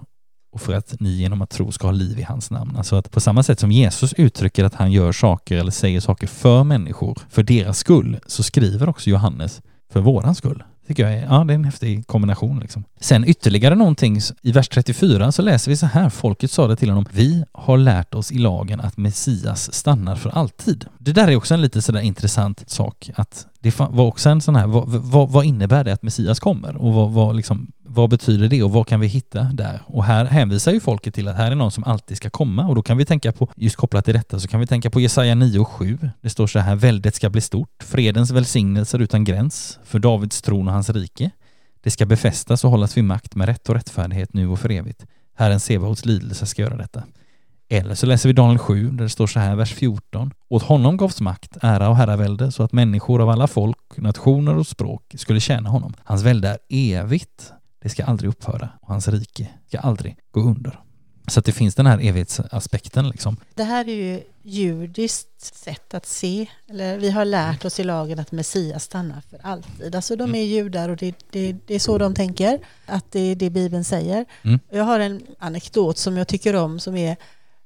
och 0.51 0.61
för 0.61 0.73
att 0.73 0.99
ni 0.99 1.09
genom 1.09 1.41
att 1.41 1.49
tro 1.49 1.71
ska 1.71 1.87
ha 1.87 1.91
liv 1.91 2.19
i 2.19 2.23
hans 2.23 2.51
namn. 2.51 2.75
Alltså 2.75 2.95
att 2.95 3.11
på 3.11 3.19
samma 3.19 3.43
sätt 3.43 3.59
som 3.59 3.71
Jesus 3.71 4.13
uttrycker 4.13 4.63
att 4.63 4.75
han 4.75 4.91
gör 4.91 5.11
saker 5.11 5.57
eller 5.57 5.71
säger 5.71 5.99
saker 5.99 6.27
för 6.27 6.63
människor, 6.63 7.17
för 7.29 7.43
deras 7.43 7.77
skull, 7.77 8.19
så 8.25 8.43
skriver 8.43 8.89
också 8.89 9.09
Johannes 9.09 9.61
för 9.93 9.99
våran 9.99 10.35
skull 10.35 10.63
tycker 10.89 11.03
jag 11.03 11.13
är, 11.13 11.23
ja, 11.29 11.43
det 11.43 11.53
är 11.53 11.55
en 11.55 11.65
häftig 11.65 12.07
kombination. 12.07 12.59
Liksom. 12.59 12.83
Sen 12.99 13.29
ytterligare 13.29 13.75
någonting, 13.75 14.19
i 14.41 14.51
vers 14.51 14.69
34 14.69 15.31
så 15.31 15.41
läser 15.41 15.71
vi 15.71 15.77
så 15.77 15.85
här, 15.85 16.09
folket 16.09 16.51
sa 16.51 16.67
det 16.67 16.75
till 16.75 16.89
honom, 16.89 17.05
vi 17.11 17.43
har 17.51 17.77
lärt 17.77 18.13
oss 18.13 18.31
i 18.31 18.37
lagen 18.37 18.79
att 18.79 18.97
Messias 18.97 19.73
stannar 19.73 20.15
för 20.15 20.29
alltid. 20.29 20.85
Det 20.97 21.11
där 21.11 21.27
är 21.27 21.35
också 21.35 21.53
en 21.53 21.61
lite 21.61 21.81
sådär 21.81 22.01
intressant 22.01 22.69
sak, 22.69 23.09
att 23.15 23.47
det 23.59 23.79
var 23.79 24.05
också 24.05 24.29
en 24.29 24.41
sån 24.41 24.55
här, 24.55 24.67
vad, 24.67 24.87
vad, 24.87 25.29
vad 25.29 25.45
innebär 25.45 25.83
det 25.83 25.93
att 25.93 26.03
Messias 26.03 26.39
kommer? 26.39 26.75
Och 26.75 26.93
vad, 26.93 27.11
vad, 27.11 27.35
liksom, 27.35 27.71
vad 27.91 28.09
betyder 28.09 28.47
det 28.47 28.63
och 28.63 28.71
vad 28.71 28.87
kan 28.87 28.99
vi 28.99 29.07
hitta 29.07 29.43
där? 29.43 29.81
Och 29.85 30.03
här 30.03 30.25
hänvisar 30.25 30.71
ju 30.71 30.79
folket 30.79 31.13
till 31.13 31.27
att 31.27 31.37
här 31.37 31.51
är 31.51 31.55
någon 31.55 31.71
som 31.71 31.83
alltid 31.83 32.17
ska 32.17 32.29
komma 32.29 32.67
och 32.67 32.75
då 32.75 32.81
kan 32.81 32.97
vi 32.97 33.05
tänka 33.05 33.31
på, 33.31 33.49
just 33.55 33.75
kopplat 33.75 34.05
till 34.05 34.13
detta, 34.13 34.39
så 34.39 34.47
kan 34.47 34.59
vi 34.59 34.67
tänka 34.67 34.89
på 34.89 34.99
Jesaja 34.99 35.35
9 35.35 35.59
och 35.59 35.67
7. 35.67 35.97
Det 36.21 36.29
står 36.29 36.47
så 36.47 36.59
här, 36.59 36.75
väldet 36.75 37.15
ska 37.15 37.29
bli 37.29 37.41
stort, 37.41 37.83
fredens 37.83 38.31
välsignelser 38.31 38.99
utan 38.99 39.23
gräns, 39.23 39.79
för 39.83 39.99
Davids 39.99 40.41
tron 40.41 40.67
och 40.67 40.73
hans 40.73 40.89
rike. 40.89 41.31
Det 41.83 41.91
ska 41.91 42.05
befästas 42.05 42.63
och 42.63 42.71
hållas 42.71 42.97
vid 42.97 43.03
makt 43.03 43.35
med 43.35 43.47
rätt 43.47 43.69
och 43.69 43.75
rättfärdighet 43.75 44.33
nu 44.33 44.47
och 44.47 44.59
för 44.59 44.71
evigt. 44.71 45.05
Herren 45.35 45.59
Sebaots 45.59 46.05
lidelse 46.05 46.45
ska 46.45 46.61
göra 46.61 46.77
detta. 46.77 47.03
Eller 47.69 47.95
så 47.95 48.05
läser 48.05 48.29
vi 48.29 48.33
Daniel 48.33 48.57
7 48.57 48.89
där 48.89 49.03
det 49.03 49.09
står 49.09 49.27
så 49.27 49.39
här, 49.39 49.55
vers 49.55 49.73
14. 49.73 50.33
Åt 50.49 50.63
honom 50.63 50.97
gavs 50.97 51.21
makt, 51.21 51.57
ära 51.61 51.89
och 51.89 51.95
herravälde 51.95 52.51
så 52.51 52.63
att 52.63 52.71
människor 52.71 53.21
av 53.21 53.29
alla 53.29 53.47
folk, 53.47 53.97
nationer 53.97 54.57
och 54.57 54.67
språk 54.67 55.15
skulle 55.17 55.39
tjäna 55.39 55.69
honom. 55.69 55.93
Hans 56.03 56.23
välde 56.23 56.57
är 56.69 56.99
evigt, 56.99 57.53
det 57.81 57.89
ska 57.89 58.05
aldrig 58.05 58.29
upphöra 58.29 58.69
och 58.81 58.87
hans 58.87 59.07
rike 59.07 59.49
ska 59.67 59.79
aldrig 59.79 60.17
gå 60.31 60.41
under. 60.41 60.79
Så 61.27 61.39
att 61.39 61.45
det 61.45 61.51
finns 61.51 61.75
den 61.75 61.85
här 61.85 61.99
evighetsaspekten 61.99 63.09
liksom. 63.09 63.37
Det 63.55 63.63
här 63.63 63.89
är 63.89 63.93
ju 63.93 64.23
judiskt 64.43 65.55
sätt 65.55 65.93
att 65.93 66.05
se, 66.05 66.47
eller 66.69 66.97
vi 66.97 67.11
har 67.11 67.25
lärt 67.25 67.65
oss 67.65 67.79
i 67.79 67.83
lagen 67.83 68.19
att 68.19 68.31
Messias 68.31 68.83
stannar 68.83 69.21
för 69.29 69.39
alltid. 69.43 69.95
Alltså 69.95 70.15
de 70.15 70.35
är 70.35 70.43
judar 70.43 70.89
och 70.89 70.97
det, 70.97 71.15
det, 71.29 71.55
det 71.65 71.75
är 71.75 71.79
så 71.79 71.97
de 71.97 72.13
tänker, 72.13 72.59
att 72.85 73.11
det 73.11 73.19
är 73.19 73.35
det 73.35 73.49
Bibeln 73.49 73.83
säger. 73.83 74.25
Mm. 74.41 74.59
Jag 74.69 74.83
har 74.83 74.99
en 74.99 75.21
anekdot 75.39 75.97
som 75.97 76.17
jag 76.17 76.27
tycker 76.27 76.55
om 76.55 76.79
som 76.79 76.95
är 76.95 77.17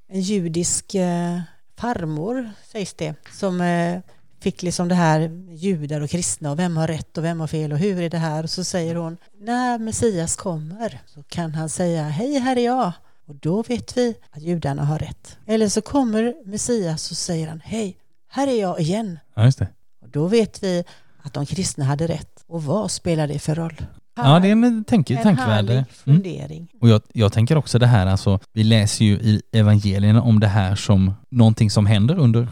en 0.09 0.21
judisk 0.21 0.95
eh, 0.95 1.39
farmor, 1.77 2.51
sägs 2.71 2.93
det, 2.93 3.15
som 3.31 3.61
eh, 3.61 3.99
fick 4.43 4.63
liksom 4.63 4.87
det 4.87 4.95
här 4.95 5.31
judar 5.49 6.01
och 6.01 6.09
kristna 6.09 6.51
och 6.51 6.59
vem 6.59 6.77
har 6.77 6.87
rätt 6.87 7.17
och 7.17 7.23
vem 7.23 7.39
har 7.39 7.47
fel 7.47 7.71
och 7.71 7.77
hur 7.77 8.01
är 8.01 8.09
det 8.09 8.17
här? 8.17 8.43
Och 8.43 8.49
så 8.49 8.63
säger 8.63 8.95
hon, 8.95 9.17
när 9.41 9.79
Messias 9.79 10.35
kommer 10.35 10.99
så 11.05 11.23
kan 11.23 11.55
han 11.55 11.69
säga, 11.69 12.03
hej 12.03 12.39
här 12.39 12.55
är 12.55 12.65
jag. 12.65 12.91
Och 13.27 13.35
då 13.35 13.63
vet 13.63 13.97
vi 13.97 14.15
att 14.31 14.41
judarna 14.41 14.85
har 14.85 14.99
rätt. 14.99 15.37
Eller 15.45 15.69
så 15.69 15.81
kommer 15.81 16.33
Messias 16.45 17.11
och 17.11 17.17
säger 17.17 17.47
han, 17.47 17.61
hej, 17.65 17.97
här 18.29 18.47
är 18.47 18.61
jag 18.61 18.79
igen. 18.79 19.19
Ja, 19.35 19.45
just 19.45 19.59
det. 19.59 19.67
Och 20.01 20.09
då 20.09 20.27
vet 20.27 20.63
vi 20.63 20.83
att 21.21 21.33
de 21.33 21.45
kristna 21.45 21.85
hade 21.85 22.07
rätt. 22.07 22.43
Och 22.47 22.63
vad 22.63 22.91
spelar 22.91 23.27
det 23.27 23.39
för 23.39 23.55
roll? 23.55 23.85
Ja, 24.15 24.39
det 24.39 24.47
är 24.47 24.51
en 24.51 24.83
tänk, 24.87 25.09
en 25.09 25.23
tänkvärde. 25.23 25.73
Mm. 25.73 25.85
fundering. 25.85 26.57
Mm. 26.57 26.81
Och 26.81 26.89
jag, 26.89 27.01
jag 27.13 27.33
tänker 27.33 27.57
också 27.57 27.79
det 27.79 27.87
här, 27.87 28.07
alltså, 28.07 28.39
vi 28.53 28.63
läser 28.63 29.05
ju 29.05 29.13
i 29.13 29.41
evangelierna 29.51 30.21
om 30.21 30.39
det 30.39 30.47
här 30.47 30.75
som 30.75 31.13
någonting 31.29 31.69
som 31.69 31.85
händer 31.85 32.19
under 32.19 32.47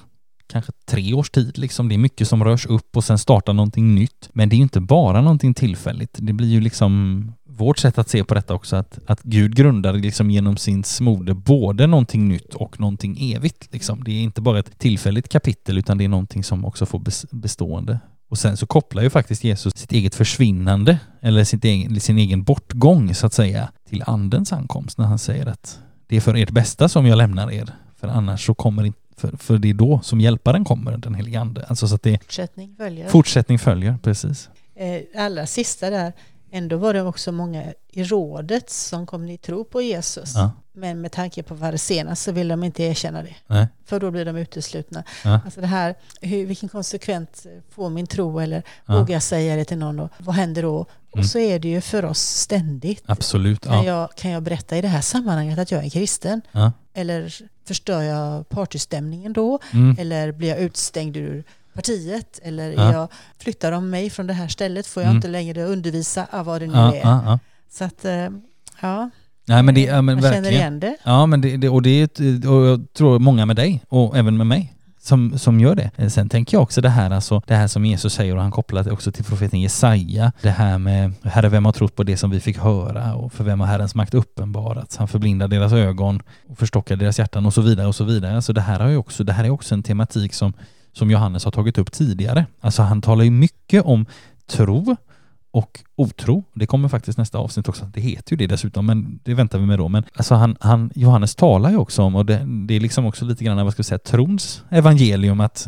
kanske 0.52 0.72
tre 0.86 1.14
års 1.14 1.30
tid. 1.30 1.58
Liksom. 1.58 1.90
Det 1.90 1.96
är 1.96 1.98
mycket 1.98 2.28
som 2.28 2.44
rörs 2.44 2.66
upp 2.66 2.98
och 2.98 3.04
sen 3.04 3.18
startar 3.18 3.54
någonting 3.54 3.96
nytt. 3.96 4.30
Men 4.34 4.50
det 4.50 4.56
är 4.56 4.58
ju 4.58 4.64
inte 4.64 4.82
bara 4.82 5.22
någonting 5.22 5.54
tillfälligt. 5.54 6.18
Det 6.22 6.34
blir 6.34 6.48
ju 6.48 6.62
liksom 6.62 7.34
vårt 7.44 7.80
sätt 7.80 7.98
att 7.98 8.10
se 8.10 8.24
på 8.24 8.34
detta 8.34 8.54
också, 8.54 8.76
att, 8.76 9.00
att 9.08 9.24
Gud 9.24 9.56
grundar 9.56 9.94
liksom 9.94 10.32
genom 10.32 10.58
sin 10.58 10.84
smorde 10.84 11.34
både 11.34 11.88
någonting 11.88 12.28
nytt 12.28 12.54
och 12.54 12.80
någonting 12.80 13.34
evigt. 13.34 13.74
Liksom. 13.74 14.04
Det 14.04 14.12
är 14.12 14.22
inte 14.22 14.42
bara 14.42 14.60
ett 14.60 14.80
tillfälligt 14.80 15.30
kapitel 15.30 15.78
utan 15.78 15.98
det 15.98 16.04
är 16.04 16.10
någonting 16.10 16.44
som 16.44 16.66
också 16.66 16.86
får 16.86 17.02
bestående. 17.36 18.00
Och 18.30 18.38
sen 18.38 18.58
så 18.58 18.66
kopplar 18.66 19.04
ju 19.04 19.10
faktiskt 19.10 19.44
Jesus 19.44 19.74
sitt 19.76 19.92
eget 19.92 20.16
försvinnande, 20.16 21.00
eller 21.22 21.44
sitt 21.44 21.66
egen, 21.66 22.00
sin 22.00 22.18
egen 22.18 22.44
bortgång 22.44 23.16
så 23.16 23.26
att 23.26 23.34
säga, 23.34 23.72
till 23.90 24.04
andens 24.08 24.54
ankomst 24.54 24.98
när 24.98 25.06
han 25.06 25.20
säger 25.20 25.46
att 25.46 25.80
det 26.08 26.16
är 26.16 26.22
för 26.22 26.36
ert 26.36 26.52
bästa 26.52 26.90
som 26.90 27.06
jag 27.06 27.18
lämnar 27.18 27.52
er, 27.52 27.74
för 28.00 28.08
annars 28.08 28.46
så 28.46 28.54
kommer 28.54 28.84
inte 28.84 29.00
för, 29.22 29.38
för 29.38 29.58
det 29.58 29.70
är 29.70 29.74
då 29.74 30.00
som 30.04 30.22
hjälparen 30.22 30.66
kommer, 30.66 30.98
den 30.98 31.16
helige 31.16 31.40
ande. 31.40 31.66
Alltså 31.70 31.88
så 31.88 31.96
att 31.96 32.04
det 32.04 32.18
fortsättning 32.18 32.76
följer. 32.78 33.10
Fortsättning 33.10 33.60
följer, 33.60 33.98
precis. 34.04 34.50
Eh, 34.76 35.26
allra 35.26 35.46
sista 35.46 35.90
där, 35.90 36.14
ändå 36.52 36.78
var 36.78 36.94
det 36.94 37.02
också 37.02 37.32
många 37.32 37.64
i 37.90 38.04
rådet 38.04 38.70
som 38.70 39.06
kom 39.06 39.30
i 39.30 39.38
tro 39.38 39.64
på 39.64 39.82
Jesus. 39.82 40.34
Ja. 40.36 40.52
Men 40.74 41.02
med 41.02 41.12
tanke 41.12 41.44
på 41.44 41.78
senast 41.78 42.24
så 42.24 42.32
vill 42.32 42.48
de 42.48 42.64
inte 42.64 42.84
erkänna 42.84 43.24
det. 43.24 43.36
Nej. 43.48 43.68
För 43.86 44.00
då 44.00 44.12
blir 44.12 44.26
de 44.26 44.38
uteslutna. 44.38 45.04
Ja. 45.24 45.40
Alltså 45.46 45.62
det 45.62 45.68
här, 45.68 45.96
hur, 46.22 46.46
vilken 46.46 46.70
konsekvens 46.70 47.48
får 47.70 47.90
min 47.90 48.08
tro 48.08 48.40
eller 48.40 48.64
ja. 48.86 49.00
vågar 49.00 49.14
jag 49.14 49.24
säga 49.24 49.56
det 49.56 49.66
till 49.66 49.78
någon 49.78 50.00
och 50.00 50.10
vad 50.18 50.36
händer 50.36 50.62
då? 50.62 50.86
Och 51.12 51.18
mm. 51.18 51.28
så 51.28 51.40
är 51.40 51.60
det 51.60 51.68
ju 51.68 51.82
för 51.82 52.06
oss 52.06 52.20
ständigt. 52.20 53.04
Absolut. 53.06 53.64
Kan, 53.64 53.84
jag, 53.84 54.16
kan 54.16 54.32
jag 54.32 54.44
berätta 54.44 54.78
i 54.78 54.82
det 54.82 54.88
här 54.88 55.02
sammanhanget 55.02 55.60
att 55.60 55.72
jag 55.72 55.86
är 55.86 55.90
kristen? 55.90 56.42
Eller 56.94 57.34
förstör 57.68 58.02
jag 58.02 58.50
partystämningen 58.50 59.34
då? 59.34 59.60
Mm. 59.74 59.96
Eller 60.00 60.32
blir 60.32 60.50
jag 60.50 60.60
utstängd 60.60 61.18
ur 61.18 61.44
partiet 61.74 62.40
eller 62.44 62.72
ja. 62.72 62.94
jag 62.94 63.08
flyttar 63.40 63.72
de 63.72 63.90
mig 63.90 64.10
från 64.10 64.28
det 64.28 64.34
här 64.34 64.48
stället 64.48 64.88
får 64.88 65.04
jag 65.04 65.08
mm. 65.08 65.18
inte 65.18 65.28
längre 65.28 65.64
undervisa 65.64 66.28
av 66.32 66.46
vad 66.46 66.62
det 66.62 66.68
nu 66.68 66.74
ja, 66.74 66.96
är. 66.96 67.02
Ja, 67.02 67.40
så 67.72 67.84
att, 67.84 68.06
eh, 68.06 68.30
ja. 68.82 69.10
Nej, 69.46 69.64
men 69.64 69.76
det, 69.76 69.82
ja, 69.82 70.02
men 70.02 70.06
Man 70.06 70.22
verkligen. 70.22 70.44
känner 70.44 70.58
igen 70.58 70.80
det. 70.80 70.98
Ja, 71.04 71.26
men 71.26 71.42
det, 71.42 71.58
det, 71.58 71.70
och, 71.70 71.82
det 71.82 72.20
och 72.48 72.66
jag 72.66 72.94
tror 72.94 73.20
många 73.20 73.46
med 73.46 73.56
dig 73.56 73.84
och 73.88 74.18
även 74.18 74.38
med 74.38 74.48
mig 74.48 74.74
som, 75.02 75.40
som 75.40 75.60
gör 75.60 75.76
det. 75.76 75.92
Eh, 75.96 76.08
sen 76.08 76.30
tänker 76.30 76.58
jag 76.58 76.64
också 76.64 76.82
det 76.82 76.90
här, 76.90 77.12
alltså, 77.12 77.42
det 77.48 77.56
här 77.56 77.68
som 77.68 77.86
Jesus 77.86 78.14
säger 78.14 78.36
och 78.36 78.42
han 78.42 78.52
kopplar 78.52 78.84
det 78.84 78.92
också 78.92 79.12
till 79.12 79.24
profeten 79.24 79.62
Jesaja. 79.62 80.32
Det 80.42 80.50
här 80.50 80.78
med 80.78 81.14
Herre, 81.24 81.50
vem 81.50 81.66
har 81.66 81.72
trott 81.72 81.96
på 81.96 82.04
det 82.04 82.18
som 82.18 82.30
vi 82.30 82.40
fick 82.40 82.58
höra 82.58 83.16
och 83.16 83.34
för 83.34 83.44
vem 83.44 83.60
har 83.60 83.68
Herrens 83.68 83.96
makt 83.96 84.14
uppenbarats? 84.14 84.98
Han 84.98 85.08
förblindar 85.08 85.48
deras 85.48 85.74
ögon 85.74 86.22
och 86.50 86.58
förstockar 86.58 86.96
deras 86.96 87.20
hjärtan 87.20 87.46
och 87.46 87.54
så 87.54 87.62
vidare 87.62 87.88
och 87.88 87.96
så 87.96 88.04
vidare. 88.04 88.36
Alltså 88.36 88.54
det 88.54 88.62
här, 88.62 88.80
har 88.80 88.90
ju 88.90 88.98
också, 88.98 89.24
det 89.24 89.34
här 89.34 89.44
är 89.44 89.50
också 89.50 89.76
en 89.76 89.84
tematik 89.84 90.34
som 90.34 90.54
som 90.94 91.12
Johannes 91.12 91.46
har 91.46 91.52
tagit 91.52 91.78
upp 91.78 91.92
tidigare. 91.92 92.46
Alltså 92.62 92.82
han 92.82 93.02
talar 93.02 93.24
ju 93.24 93.32
mycket 93.32 93.84
om 93.86 94.06
tro 94.48 94.96
och 95.52 95.80
otro. 95.96 96.44
Det 96.54 96.66
kommer 96.66 96.90
faktiskt 96.90 97.18
nästa 97.18 97.38
avsnitt 97.38 97.70
också. 97.70 97.86
Det 97.86 98.02
heter 98.02 98.32
ju 98.32 98.38
det 98.38 98.48
dessutom, 98.48 98.86
men 98.86 99.20
det 99.24 99.34
väntar 99.34 99.60
vi 99.60 99.66
med 99.66 99.80
då. 99.80 99.88
Men 99.88 100.04
alltså 100.16 100.36
han, 100.36 100.58
han, 100.60 100.92
Johannes 100.96 101.36
talar 101.36 101.70
ju 101.70 101.78
också 101.78 102.04
om, 102.04 102.16
och 102.16 102.26
det, 102.26 102.46
det 102.68 102.76
är 102.76 102.80
liksom 102.80 103.06
också 103.06 103.26
lite 103.26 103.44
grann, 103.44 103.64
vad 103.64 103.74
ska 103.74 103.80
vi 103.80 103.84
säga, 103.84 104.00
trons 104.00 104.64
evangelium, 104.70 105.40
att 105.40 105.68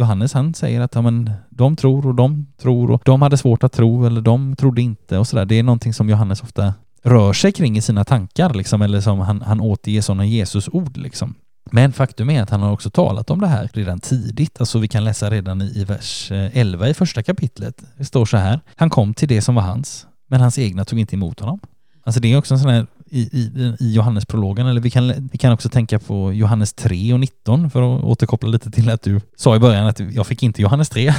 Johannes 0.00 0.32
han 0.32 0.54
säger 0.54 0.80
att 0.80 0.94
ja, 0.94 1.02
men, 1.02 1.30
de 1.50 1.76
tror 1.76 2.06
och 2.06 2.14
de 2.14 2.46
tror 2.62 2.90
och 2.90 3.02
de 3.04 3.22
hade 3.22 3.36
svårt 3.36 3.64
att 3.64 3.72
tro 3.72 4.06
eller 4.06 4.20
de 4.20 4.56
trodde 4.56 4.82
inte 4.82 5.18
och 5.18 5.26
sådär. 5.26 5.44
Det 5.44 5.58
är 5.58 5.62
någonting 5.62 5.94
som 5.94 6.08
Johannes 6.08 6.42
ofta 6.42 6.74
rör 7.02 7.32
sig 7.32 7.52
kring 7.52 7.76
i 7.76 7.80
sina 7.80 8.04
tankar 8.04 8.54
liksom, 8.54 8.82
eller 8.82 9.00
som 9.00 9.18
han, 9.18 9.42
han 9.42 9.60
återger 9.60 10.02
sådana 10.02 10.26
Jesusord 10.26 10.96
liksom. 10.96 11.34
Men 11.72 11.92
faktum 11.92 12.30
är 12.30 12.42
att 12.42 12.50
han 12.50 12.62
har 12.62 12.72
också 12.72 12.90
talat 12.90 13.30
om 13.30 13.40
det 13.40 13.46
här 13.46 13.70
redan 13.72 14.00
tidigt. 14.00 14.60
Alltså 14.60 14.78
vi 14.78 14.88
kan 14.88 15.04
läsa 15.04 15.30
redan 15.30 15.62
i, 15.62 15.84
vers 15.84 16.28
11 16.32 16.84
eh, 16.84 16.90
i 16.90 16.94
första 16.94 17.22
kapitlet. 17.22 17.82
Det 17.96 18.04
står 18.04 18.26
så 18.26 18.36
här. 18.36 18.60
Han 18.76 18.90
kom 18.90 19.14
till 19.14 19.28
det 19.28 19.42
som 19.42 19.54
var 19.54 19.62
hans, 19.62 20.06
men 20.28 20.40
hans 20.40 20.58
egna 20.58 20.84
tog 20.84 20.98
inte 20.98 21.16
emot 21.16 21.40
honom. 21.40 21.60
Alltså 22.04 22.20
det 22.20 22.32
är 22.32 22.38
också 22.38 22.54
en 22.54 22.60
sån 22.60 22.70
här 22.70 22.86
i, 23.10 23.20
i, 23.20 23.74
i 23.80 23.92
Johannesprologen, 23.92 24.66
eller 24.66 24.80
vi 24.80 24.90
kan, 24.90 25.28
vi 25.32 25.38
kan 25.38 25.52
också 25.52 25.68
tänka 25.68 25.98
på 25.98 26.32
Johannes 26.32 26.72
3 26.72 27.12
och 27.12 27.20
19 27.20 27.70
för 27.70 27.96
att 27.96 28.04
återkoppla 28.04 28.48
lite 28.48 28.70
till 28.70 28.90
att 28.90 29.02
du 29.02 29.20
sa 29.36 29.56
i 29.56 29.58
början 29.58 29.86
att 29.86 30.00
jag 30.00 30.26
fick 30.26 30.42
inte 30.42 30.62
Johannes 30.62 30.88
3. 30.88 31.14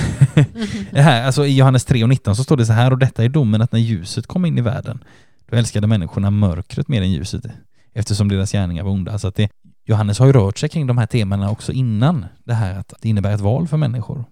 det 0.92 1.02
här, 1.02 1.24
alltså 1.24 1.46
I 1.46 1.58
Johannes 1.58 1.86
3 1.86 2.04
och 2.04 2.10
19 2.10 2.36
så 2.36 2.44
står 2.44 2.58
det 2.58 2.66
så 2.66 2.74
här, 2.74 2.92
och 2.92 2.98
detta 2.98 3.24
är 3.24 3.30
domen 3.30 3.62
att 3.62 3.72
när 3.72 3.80
ljuset 3.80 4.28
kom 4.28 4.46
in 4.46 4.58
i 4.58 4.62
världen, 4.62 5.04
då 5.50 5.58
älskade 5.58 5.88
människorna 5.88 6.30
mörkret 6.30 6.88
mer 6.88 7.02
än 7.02 7.12
ljuset 7.12 7.46
eftersom 7.94 8.30
deras 8.30 8.52
gärningar 8.52 8.84
var 8.84 8.92
onda. 8.92 9.20
Så 9.20 9.28
att 9.28 9.36
det, 9.36 9.50
Johannes 9.84 10.20
har 10.20 10.26
ju 10.26 10.34
rört 10.34 10.58
sig 10.58 10.70
kring 10.70 10.88
de 10.88 10.98
här 10.98 11.08
temana 11.08 11.52
också 11.52 11.72
innan 11.72 12.26
det 12.44 12.54
här 12.54 12.80
att 12.80 12.94
det 13.02 13.10
innebär 13.10 13.34
ett 13.34 13.42
val 13.42 13.68
för 13.68 13.78
människor. 13.78 14.26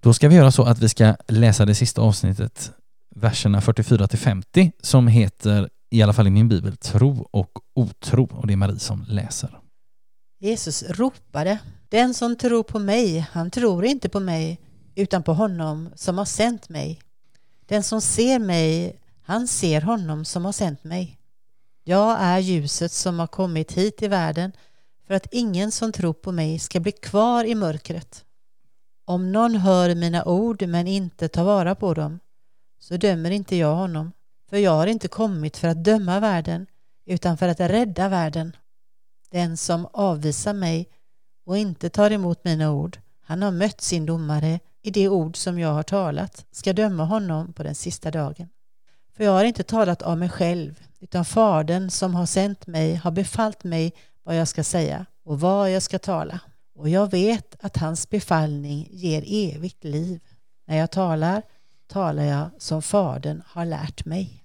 Då 0.00 0.12
ska 0.14 0.28
vi 0.28 0.34
göra 0.34 0.50
så 0.50 0.64
att 0.64 0.78
vi 0.78 0.88
ska 0.88 1.16
läsa 1.28 1.64
det 1.64 1.74
sista 1.74 2.02
avsnittet 2.02 2.72
verserna 3.20 3.60
44 3.60 4.08
till 4.08 4.18
50 4.18 4.72
som 4.82 5.06
heter, 5.06 5.68
i 5.90 6.02
alla 6.02 6.12
fall 6.12 6.26
i 6.26 6.30
min 6.30 6.48
bibel, 6.48 6.76
tro 6.76 7.28
och 7.30 7.58
otro. 7.74 8.28
Och 8.32 8.46
det 8.46 8.52
är 8.52 8.56
Marie 8.56 8.78
som 8.78 9.04
läser. 9.08 9.58
Jesus 10.40 10.82
ropade, 10.82 11.58
den 11.88 12.14
som 12.14 12.36
tror 12.36 12.62
på 12.62 12.78
mig, 12.78 13.18
han 13.32 13.50
tror 13.50 13.84
inte 13.84 14.08
på 14.08 14.20
mig, 14.20 14.60
utan 14.94 15.22
på 15.22 15.34
honom 15.34 15.90
som 15.94 16.18
har 16.18 16.24
sänt 16.24 16.68
mig. 16.68 17.00
Den 17.66 17.82
som 17.82 18.00
ser 18.00 18.38
mig, 18.38 19.00
han 19.22 19.48
ser 19.48 19.80
honom 19.80 20.24
som 20.24 20.44
har 20.44 20.52
sänt 20.52 20.84
mig. 20.84 21.18
Jag 21.84 22.16
är 22.20 22.38
ljuset 22.38 22.92
som 22.92 23.18
har 23.18 23.26
kommit 23.26 23.72
hit 23.72 24.02
i 24.02 24.08
världen 24.08 24.52
för 25.08 25.14
att 25.14 25.26
ingen 25.30 25.72
som 25.72 25.92
tror 25.92 26.12
på 26.12 26.32
mig 26.32 26.58
ska 26.58 26.80
bli 26.80 26.92
kvar 26.92 27.44
i 27.44 27.54
mörkret. 27.54 28.24
Om 29.04 29.32
någon 29.32 29.54
hör 29.54 29.94
mina 29.94 30.24
ord 30.24 30.68
men 30.68 30.86
inte 30.86 31.28
tar 31.28 31.44
vara 31.44 31.74
på 31.74 31.94
dem 31.94 32.20
så 32.78 32.96
dömer 32.96 33.30
inte 33.30 33.56
jag 33.56 33.74
honom, 33.74 34.12
för 34.50 34.56
jag 34.56 34.70
har 34.70 34.86
inte 34.86 35.08
kommit 35.08 35.56
för 35.56 35.68
att 35.68 35.84
döma 35.84 36.20
världen 36.20 36.66
utan 37.06 37.38
för 37.38 37.48
att 37.48 37.60
rädda 37.60 38.08
världen. 38.08 38.56
Den 39.30 39.56
som 39.56 39.88
avvisar 39.92 40.54
mig 40.54 40.88
och 41.46 41.58
inte 41.58 41.90
tar 41.90 42.10
emot 42.10 42.44
mina 42.44 42.72
ord, 42.72 42.98
han 43.22 43.42
har 43.42 43.50
mött 43.50 43.80
sin 43.80 44.06
domare 44.06 44.60
i 44.82 44.90
det 44.90 45.08
ord 45.08 45.36
som 45.36 45.58
jag 45.58 45.72
har 45.72 45.82
talat, 45.82 46.46
ska 46.50 46.72
döma 46.72 47.04
honom 47.04 47.52
på 47.52 47.62
den 47.62 47.74
sista 47.74 48.10
dagen. 48.10 48.48
För 49.16 49.24
jag 49.24 49.32
har 49.32 49.44
inte 49.44 49.62
talat 49.62 50.02
av 50.02 50.18
mig 50.18 50.28
själv, 50.28 50.82
utan 51.00 51.24
Fadern 51.24 51.90
som 51.90 52.14
har 52.14 52.26
sänt 52.26 52.66
mig 52.66 52.94
har 52.94 53.10
befallt 53.10 53.64
mig 53.64 53.92
vad 54.28 54.36
jag 54.36 54.48
ska 54.48 54.64
säga 54.64 55.06
och 55.24 55.40
vad 55.40 55.70
jag 55.70 55.82
ska 55.82 55.98
tala. 55.98 56.40
Och 56.74 56.88
jag 56.88 57.10
vet 57.10 57.56
att 57.60 57.76
hans 57.76 58.10
befallning 58.10 58.88
ger 58.90 59.24
evigt 59.26 59.84
liv. 59.84 60.20
När 60.66 60.76
jag 60.76 60.90
talar, 60.90 61.42
talar 61.86 62.22
jag 62.22 62.50
som 62.58 62.82
Fadern 62.82 63.42
har 63.46 63.64
lärt 63.64 64.04
mig. 64.04 64.44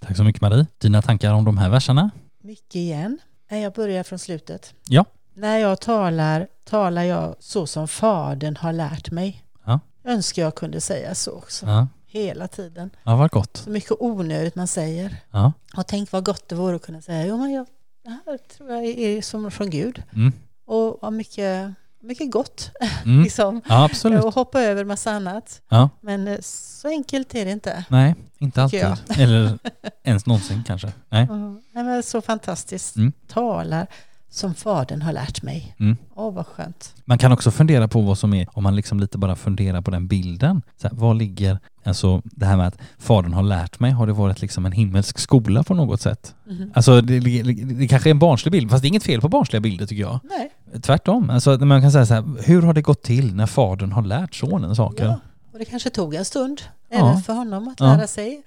Tack 0.00 0.16
så 0.16 0.24
mycket 0.24 0.42
Marie. 0.42 0.66
Dina 0.78 1.02
tankar 1.02 1.32
om 1.32 1.44
de 1.44 1.58
här 1.58 1.68
verserna? 1.68 2.10
Mycket 2.42 2.74
igen. 2.74 3.18
Jag 3.48 3.72
börjar 3.72 4.02
från 4.02 4.18
slutet. 4.18 4.74
Ja. 4.88 5.04
När 5.34 5.58
jag 5.58 5.80
talar, 5.80 6.48
talar 6.64 7.02
jag 7.02 7.36
så 7.38 7.66
som 7.66 7.88
Fadern 7.88 8.56
har 8.56 8.72
lärt 8.72 9.10
mig. 9.10 9.44
Ja. 9.66 9.80
Önskar 10.04 10.42
jag 10.42 10.54
kunde 10.54 10.80
säga 10.80 11.14
så 11.14 11.32
också. 11.32 11.66
Ja. 11.66 11.88
Hela 12.06 12.48
tiden. 12.48 12.90
Ja, 13.04 13.16
vad 13.16 13.30
gott. 13.30 13.56
Så 13.56 13.70
mycket 13.70 13.92
onödigt 13.98 14.54
man 14.54 14.66
säger. 14.66 15.16
Ja. 15.30 15.52
Och 15.76 15.86
tänk 15.86 16.12
vad 16.12 16.24
gott 16.24 16.48
det 16.48 16.54
vore 16.54 16.76
att 16.76 16.82
kunna 16.82 17.02
säga, 17.02 17.26
jo 17.26 17.36
men 17.36 17.52
jag, 17.52 17.66
det 18.04 18.10
här 18.26 18.38
tror 18.38 18.70
jag 18.70 18.84
är 18.84 19.22
som 19.22 19.50
från 19.50 19.70
Gud. 19.70 20.02
Mm. 20.12 20.32
Och 20.66 20.98
vad 21.02 21.12
mycket, 21.12 21.74
mycket 22.00 22.30
gott. 22.30 22.70
Mm. 23.04 23.22
liksom. 23.22 23.60
Ja, 23.68 23.84
absolut. 23.84 24.24
Och 24.24 24.34
hoppa 24.34 24.62
över 24.62 24.84
massa 24.84 25.10
annat. 25.10 25.62
Ja. 25.68 25.90
Men 26.00 26.28
eh, 26.28 26.38
så 26.40 26.88
enkelt 26.88 27.34
är 27.34 27.44
det 27.44 27.50
inte. 27.50 27.84
Nej, 27.88 28.14
inte 28.38 28.62
alltid. 28.62 28.84
Eller 29.18 29.58
ens 30.02 30.26
någonsin 30.26 30.64
kanske. 30.66 30.92
Nej. 31.08 31.26
Mm. 31.30 31.62
Nej, 31.72 31.84
men 31.84 32.02
så 32.02 32.20
fantastiskt. 32.20 32.96
Mm. 32.96 33.12
Talar 33.28 33.86
som 34.34 34.54
Fadern 34.54 35.02
har 35.02 35.12
lärt 35.12 35.42
mig. 35.42 35.74
Mm. 35.80 35.96
Åh, 36.14 36.32
vad 36.34 36.46
skönt. 36.46 36.94
Man 37.04 37.18
kan 37.18 37.32
också 37.32 37.50
fundera 37.50 37.88
på 37.88 38.00
vad 38.00 38.18
som 38.18 38.34
är, 38.34 38.46
om 38.52 38.62
man 38.62 38.76
liksom 38.76 39.00
lite 39.00 39.18
bara 39.18 39.36
funderar 39.36 39.80
på 39.80 39.90
den 39.90 40.06
bilden. 40.06 40.62
Så 40.76 40.88
här, 40.88 40.94
vad 40.96 41.16
ligger, 41.16 41.58
alltså 41.84 42.22
det 42.24 42.46
här 42.46 42.56
med 42.56 42.66
att 42.68 42.78
Fadern 42.98 43.32
har 43.32 43.42
lärt 43.42 43.80
mig, 43.80 43.90
har 43.90 44.06
det 44.06 44.12
varit 44.12 44.40
liksom 44.40 44.66
en 44.66 44.72
himmelsk 44.72 45.18
skola 45.18 45.62
på 45.64 45.74
något 45.74 46.00
sätt? 46.00 46.34
Mhm. 46.46 46.70
Alltså 46.74 47.00
det, 47.00 47.20
det, 47.20 47.42
det 47.64 47.88
kanske 47.88 48.08
är 48.08 48.10
en 48.10 48.18
barnslig 48.18 48.52
bild, 48.52 48.70
fast 48.70 48.82
det 48.82 48.86
är 48.86 48.88
inget 48.88 49.02
fel 49.04 49.20
på 49.20 49.28
barnsliga 49.28 49.60
bilder 49.60 49.86
tycker 49.86 50.02
jag. 50.02 50.20
Nej, 50.24 50.50
Tvärtom, 50.82 51.30
alltså 51.30 51.58
man 51.58 51.82
kan 51.82 51.92
säga 51.92 52.06
så 52.06 52.14
här, 52.14 52.24
hur 52.44 52.62
har 52.62 52.72
det 52.74 52.82
gått 52.82 53.02
till 53.02 53.34
när 53.34 53.46
Fadern 53.46 53.92
har 53.92 54.02
lärt 54.02 54.34
sonen 54.34 54.76
saker? 54.76 55.04
ja. 55.04 55.20
Och 55.52 55.58
det 55.58 55.64
kanske 55.64 55.90
tog 55.90 56.14
en 56.14 56.24
stund 56.24 56.60
Ja. 56.90 57.10
även 57.10 57.22
för 57.22 57.32
honom 57.32 57.68
att 57.68 57.80
Ja. 57.80 57.86
lära 57.96 58.06
sig. 58.06 58.42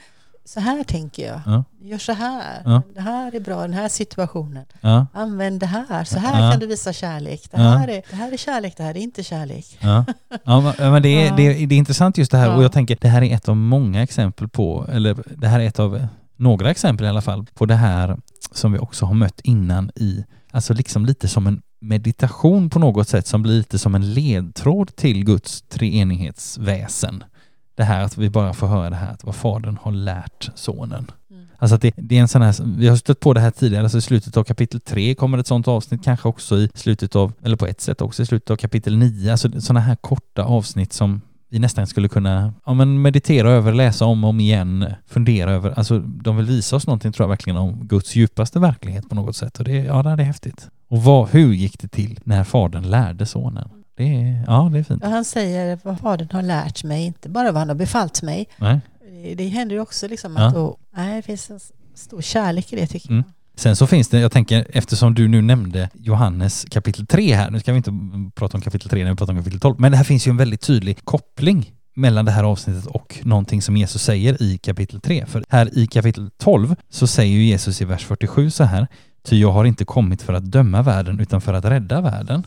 Så 0.48 0.60
här 0.60 0.84
tänker 0.84 1.28
jag. 1.28 1.42
Ja. 1.46 1.64
Gör 1.82 1.98
så 1.98 2.14
här. 2.14 2.62
Ja. 2.66 2.82
Det 2.96 3.02
här 3.02 3.36
är 3.36 3.40
bra, 3.40 3.62
den 3.62 3.74
här 3.74 3.90
situationen. 3.90 4.66
Ja, 4.82 5.08
Använd 5.14 5.60
det 5.60 5.66
här. 5.66 6.04
Så 6.04 6.20
här 6.20 6.52
kan 6.52 6.60
du 6.60 6.68
visa 6.68 6.94
kärlek. 6.94 7.42
Det 7.52 7.58
här, 7.58 7.88
är, 7.88 8.02
det 8.10 8.16
här 8.16 8.32
är 8.34 8.38
kärlek, 8.38 8.74
det 8.78 8.84
här 8.84 8.98
är 8.98 9.02
inte 9.02 9.24
kärlek. 9.24 9.78
ja. 9.82 10.06
men- 10.78 11.02
det 11.02 11.10
är, 11.10 11.38
det, 11.38 11.44
är, 11.64 11.68
det 11.68 11.76
är 11.76 11.78
intressant 11.78 12.18
just 12.18 12.32
det 12.32 12.38
här 12.38 12.56
och 12.56 12.64
jag 12.64 12.72
tänker 12.72 12.98
det 13.02 13.08
här 13.08 13.22
är 13.24 13.36
ett 13.36 13.50
av 13.50 13.58
många 13.58 14.04
exempel 14.04 14.48
på, 14.50 14.86
eller 14.92 15.18
det 15.38 15.48
här 15.48 15.60
är 15.60 15.68
ett 15.68 15.80
av 15.80 16.08
några 16.36 16.72
exempel 16.72 17.06
i 17.06 17.10
alla 17.10 17.22
fall, 17.22 17.46
på 17.54 17.66
det 17.66 17.76
här 17.76 18.18
som 18.52 18.72
vi 18.74 18.80
också 18.80 19.06
har 19.06 19.14
mött 19.14 19.40
innan 19.44 19.92
i, 19.96 20.26
alltså 20.52 20.74
liksom 20.74 21.06
lite 21.06 21.28
som 21.28 21.48
en 21.48 21.62
meditation 21.80 22.70
på 22.70 22.80
något 22.80 23.08
sätt 23.08 23.28
som 23.28 23.42
blir 23.42 23.54
lite 23.54 23.80
som 23.80 23.96
en 23.96 24.14
ledtråd 24.14 24.96
till 24.96 25.26
Guds 25.26 25.62
treenighetsväsen. 25.70 27.24
Det 27.78 27.84
här 27.84 28.04
att 28.04 28.18
vi 28.18 28.30
bara 28.30 28.54
får 28.54 28.68
höra 28.68 28.90
det 28.90 28.96
här 28.96 29.12
att 29.12 29.24
vad 29.24 29.36
Fadern 29.36 29.78
har 29.82 29.92
lärt 29.92 30.50
Sonen. 30.56 31.12
Mm. 31.32 31.48
Alltså 31.58 31.76
att 31.76 31.82
det, 31.82 31.94
det 31.98 32.18
är 32.18 32.22
en 32.22 32.28
sån 32.28 32.42
här, 32.42 32.56
vi 32.78 32.88
har 32.88 32.96
stött 32.96 33.20
på 33.20 33.34
det 33.34 33.40
här 33.40 33.52
tidigare, 33.52 33.84
alltså 33.84 33.98
i 33.98 34.02
slutet 34.02 34.38
av 34.38 34.44
kapitel 34.44 34.80
3 34.80 35.16
kommer 35.16 35.38
ett 35.38 35.48
sånt 35.48 35.68
avsnitt, 35.68 36.04
kanske 36.04 36.28
också 36.28 36.58
i 36.58 36.70
slutet 36.74 37.16
av, 37.16 37.34
eller 37.44 37.56
på 37.56 37.66
ett 37.66 37.82
sätt 37.82 38.02
också 38.02 38.24
i 38.24 38.26
slutet 38.26 38.52
av 38.52 38.56
kapitel 38.56 38.98
9, 38.98 39.32
alltså 39.32 39.62
sådana 39.62 39.80
här 39.80 39.96
korta 39.96 40.44
avsnitt 40.44 40.94
som 40.94 41.22
vi 41.50 41.60
nästan 41.60 41.88
skulle 41.88 42.10
kunna 42.10 42.54
ja, 42.66 42.74
men 42.74 43.02
meditera 43.02 43.52
över, 43.52 43.74
läsa 43.74 44.06
om 44.06 44.24
och 44.24 44.30
om 44.30 44.40
igen, 44.40 44.94
fundera 45.06 45.52
över. 45.52 45.74
Alltså 45.78 46.00
de 46.00 46.38
vill 46.38 46.46
visa 46.46 46.76
oss 46.76 46.88
någonting 46.88 47.12
tror 47.12 47.24
jag 47.24 47.30
verkligen 47.30 47.58
om 47.58 47.88
Guds 47.88 48.16
djupaste 48.16 48.60
verklighet 48.60 49.10
på 49.10 49.16
något 49.16 49.36
sätt. 49.36 49.60
Och 49.60 49.64
det, 49.64 49.72
ja, 49.72 50.04
det 50.04 50.10
är 50.10 50.18
häftigt. 50.18 50.70
Och 50.88 51.04
vad, 51.04 51.30
hur 51.30 51.54
gick 51.54 51.80
det 51.80 51.88
till 51.88 52.20
när 52.24 52.44
fadern 52.44 52.84
lärde 52.84 53.26
sonen? 53.26 53.70
Det 53.98 54.04
är, 54.04 54.44
ja, 54.48 54.70
det 54.74 54.80
är 54.80 54.84
fint. 54.84 55.04
Och 55.04 55.10
han 55.10 55.26
säger 55.26 55.80
vad 55.84 56.00
Fadern 56.00 56.28
har 56.32 56.42
lärt 56.42 56.84
mig, 56.84 57.06
inte 57.06 57.30
bara 57.30 57.52
vad 57.52 57.60
han 57.60 57.70
har 57.70 57.76
befallt 57.76 58.22
mig. 58.22 58.48
Nej. 58.58 58.80
Det- 59.24 59.36
Det 59.36 59.48
händer 59.48 59.76
ju 59.76 59.82
också 59.82 60.08
liksom 60.08 60.36
Ja. 60.38 60.48
att 60.48 60.54
då, 60.54 60.78
nej, 60.96 61.16
det 61.16 61.22
finns 61.22 61.50
en 61.50 61.60
stor 61.96 62.22
kärlek 62.22 62.74
i 62.74 62.76
det 62.76 62.88
tycker 62.88 63.10
Mm. 63.10 63.24
Sen 63.56 63.76
så 63.76 63.88
finns 63.88 64.08
det, 64.08 64.20
jag 64.20 64.32
tänker 64.32 64.68
eftersom 64.74 65.14
du 65.14 65.28
nu 65.28 65.42
nämnde 65.42 65.90
Johannes 65.94 66.66
kapitel 66.72 67.08
3 67.08 67.34
här, 67.34 67.52
nu 67.52 67.60
ska 67.60 67.72
vi 67.72 67.78
inte 67.78 67.92
prata 68.36 68.58
om 68.58 68.62
kapitel 68.62 68.90
3 68.90 69.04
när 69.04 69.12
vi 69.12 69.18
pratar 69.18 69.34
om 69.34 69.40
kapitel 69.40 69.60
12, 69.60 69.76
men 69.80 69.92
det 69.92 69.98
här 69.98 70.04
finns 70.04 70.28
ju 70.28 70.30
en 70.30 70.38
väldigt 70.38 70.62
tydlig 70.62 71.06
koppling 71.06 71.72
mellan 71.96 72.26
det 72.26 72.32
här 72.32 72.44
avsnittet 72.44 72.86
och 72.86 73.20
någonting 73.24 73.62
som 73.62 73.78
Jesus 73.78 74.02
säger 74.04 74.42
i 74.44 74.58
kapitel 74.58 75.02
3. 75.02 75.26
För 75.26 75.44
här 75.50 75.78
i 75.78 75.88
kapitel 75.88 76.30
12 76.38 76.76
så 76.90 77.08
säger 77.08 77.38
Jesus 77.40 77.82
i 77.82 77.86
vers 77.86 78.06
47 78.06 78.50
så 78.52 78.64
här, 78.64 78.88
ty 79.28 79.40
jag 79.40 79.52
har 79.52 79.66
inte 79.66 79.86
kommit 79.86 80.22
för 80.22 80.34
att 80.34 80.44
döma 80.52 80.82
världen 80.82 81.20
utan 81.20 81.42
för 81.42 81.54
att 81.54 81.66
rädda 81.66 82.02
världen. 82.02 82.44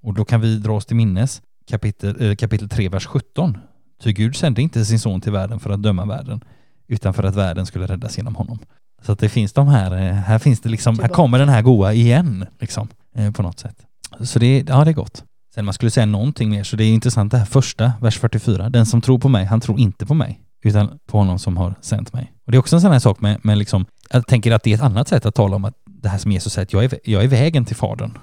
Och 0.00 0.14
då 0.14 0.24
kan 0.24 0.40
vi 0.40 0.56
dra 0.56 0.72
oss 0.72 0.86
till 0.86 0.96
minnes 0.96 1.42
kapitel, 1.68 2.30
eh, 2.30 2.36
kapitel 2.36 2.68
3, 2.68 2.88
vers 2.88 3.06
17. 3.06 3.58
Ty 4.02 4.12
Gud 4.12 4.36
sände 4.36 4.62
inte 4.62 4.84
sin 4.84 4.98
son 4.98 5.20
till 5.20 5.32
världen 5.32 5.60
för 5.60 5.70
att 5.70 5.82
döma 5.82 6.04
världen, 6.04 6.40
utan 6.88 7.14
för 7.14 7.22
att 7.22 7.34
världen 7.34 7.66
skulle 7.66 7.86
räddas 7.86 8.16
genom 8.16 8.34
honom. 8.34 8.58
Så 9.02 9.12
att 9.12 9.18
det 9.18 9.28
finns 9.28 9.52
de 9.52 9.68
här, 9.68 9.92
eh, 9.96 10.12
här 10.12 10.38
finns 10.38 10.60
det 10.60 10.68
liksom, 10.68 10.98
här 10.98 11.08
kommer 11.08 11.38
den 11.38 11.48
här 11.48 11.62
goa 11.62 11.92
igen, 11.92 12.46
liksom, 12.60 12.88
eh, 13.14 13.32
på 13.32 13.42
något 13.42 13.58
sätt. 13.58 13.76
Så 14.20 14.38
det, 14.38 14.64
ja 14.68 14.84
det 14.84 14.90
är 14.90 14.94
gott. 14.94 15.24
Sen 15.54 15.64
man 15.64 15.74
skulle 15.74 15.90
säga 15.90 16.06
någonting 16.06 16.50
mer, 16.50 16.64
så 16.64 16.76
det 16.76 16.84
är 16.84 16.92
intressant 16.92 17.32
det 17.32 17.38
här 17.38 17.44
första, 17.44 17.92
vers 18.00 18.18
44. 18.18 18.68
Den 18.70 18.86
som 18.86 19.00
tror 19.00 19.18
på 19.18 19.28
mig, 19.28 19.44
han 19.44 19.60
tror 19.60 19.80
inte 19.80 20.06
på 20.06 20.14
mig, 20.14 20.40
utan 20.62 20.98
på 21.06 21.18
honom 21.18 21.38
som 21.38 21.56
har 21.56 21.74
sänt 21.80 22.12
mig. 22.12 22.32
Och 22.46 22.52
det 22.52 22.56
är 22.56 22.58
också 22.58 22.76
en 22.76 22.80
sån 22.80 22.92
här 22.92 22.98
sak 22.98 23.20
med, 23.20 23.44
med 23.44 23.58
liksom, 23.58 23.86
jag 24.10 24.26
tänker 24.26 24.52
att 24.52 24.62
det 24.62 24.70
är 24.70 24.74
ett 24.74 24.82
annat 24.82 25.08
sätt 25.08 25.26
att 25.26 25.34
tala 25.34 25.56
om 25.56 25.64
att 25.64 25.74
det 25.86 26.08
här 26.08 26.18
som 26.18 26.32
Jesus 26.32 26.52
säger, 26.52 26.66
att 26.66 26.72
jag 26.72 26.84
är, 26.84 26.98
jag 27.04 27.24
är 27.24 27.28
vägen 27.28 27.64
till 27.64 27.76
Fadern. 27.76 28.18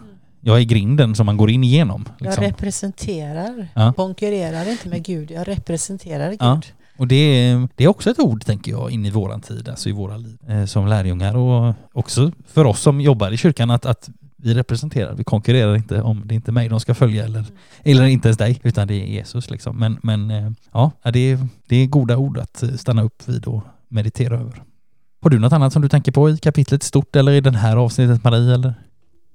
Jag 0.48 0.60
är 0.60 0.64
grinden 0.64 1.16
som 1.16 1.26
man 1.26 1.38
går 1.38 1.50
in 1.50 1.64
igenom. 1.64 2.06
jag. 2.08 2.26
Liksom. 2.26 2.44
Jag 2.44 2.52
representerar, 2.52 3.68
Ja. 3.74 3.94
konkurrerar 3.94 4.72
inte 4.72 4.90
med 4.90 5.04
Gud, 5.04 5.32
jag 5.32 5.48
representerar 5.48 6.30
Gud. 6.30 6.38
Ja. 6.42 6.62
Och 6.98 7.08
det 7.08 7.16
är, 7.16 7.68
det 7.76 7.84
är 7.84 7.88
också 7.88 8.10
ett 8.10 8.20
ord, 8.20 8.46
tänker 8.46 8.72
jag, 8.72 8.92
in 8.92 9.06
i 9.06 9.10
våran 9.10 9.42
tid, 9.42 9.70
alltså 9.70 9.90
i 9.90 9.92
våra 9.92 10.18
liv 10.18 10.38
eh, 10.48 10.66
som 10.66 10.88
lärjungar 10.88 11.36
och 11.36 11.74
också 11.94 12.32
för 12.48 12.66
oss 12.66 12.82
som 12.82 13.02
jobbar 13.02 13.32
i 13.32 13.38
kyrkan 13.38 13.72
att, 13.72 13.86
att 13.86 14.10
vi 14.36 14.54
representerar, 14.54 15.14
vi 15.16 15.24
konkurrerar 15.24 15.76
inte 15.76 16.02
om 16.02 16.22
det 16.26 16.34
är 16.34 16.36
inte 16.36 16.52
mig 16.52 16.70
de 16.70 16.80
ska 16.80 16.94
följa 16.94 17.26
eller, 17.26 17.46
eller 17.84 18.06
inte 18.06 18.28
ens 18.28 18.38
dig, 18.38 18.60
utan 18.64 18.88
det 18.88 18.94
är 18.94 19.06
Jesus 19.06 19.50
liksom. 19.50 19.78
Men, 19.80 20.00
men 20.04 20.32
eh, 20.32 20.52
ja, 20.74 20.92
det 21.14 21.20
är, 21.32 21.48
det 21.68 21.76
är 21.76 21.88
goda 21.88 22.18
ord 22.18 22.38
att 22.38 22.64
eh, 22.64 22.70
stanna 22.70 23.04
upp 23.04 23.28
vid 23.28 23.46
och 23.46 23.64
meditera 23.90 24.36
över. 24.36 24.64
Har 25.22 25.30
du 25.30 25.40
något 25.40 25.54
annat 25.54 25.74
som 25.74 25.82
du 25.82 25.90
tänker 25.90 26.12
på 26.12 26.30
i 26.30 26.38
kapitlet 26.38 26.84
stort 26.84 27.16
eller 27.16 27.32
i 27.32 27.42
den 27.42 27.56
här 27.56 27.78
avsnittet 27.78 28.24
Marie 28.24 28.54
eller? 28.54 28.74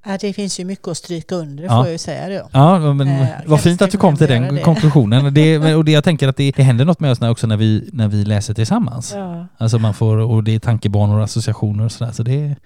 Ja, 0.04 0.18
det 0.20 0.32
finns 0.32 0.60
ju 0.60 0.64
mycket 0.64 0.88
att 0.88 0.96
stryka 0.96 1.34
under, 1.34 1.64
Ja. 1.64 1.70
får 1.70 1.84
jag 1.86 1.92
ju 1.92 1.98
säga 1.98 2.28
då. 2.42 2.48
Ja, 2.52 2.78
men 2.94 3.08
Eh, 3.08 3.26
vad 3.46 3.60
fint 3.60 3.82
att 3.82 3.90
du 3.90 3.98
kom 3.98 4.16
till 4.16 4.26
den 4.28 4.54
det. 4.54 4.62
konklusionen. 4.62 5.34
Det, 5.34 5.74
och 5.74 5.84
det, 5.84 5.92
jag 5.92 6.04
tänker 6.04 6.28
att 6.28 6.36
det, 6.36 6.50
det 6.56 6.62
händer 6.62 6.84
något 6.84 7.00
med 7.00 7.10
oss 7.10 7.20
när, 7.20 7.30
också 7.30 7.46
när 7.46 7.56
vi, 7.56 7.90
när 7.92 8.08
vi 8.08 8.24
läser 8.24 8.54
tillsammans. 8.54 9.12
Ja. 9.16 9.46
Alltså 9.58 9.78
man 9.78 9.94
får, 9.94 10.16
och 10.16 10.44
det 10.44 10.54
är 10.54 10.58
tankebanor 10.58 11.18
och 11.18 11.24
associationer 11.24 11.84
och 11.84 11.92
sådär, 11.92 12.12
så 12.12 12.22
det, 12.22 12.56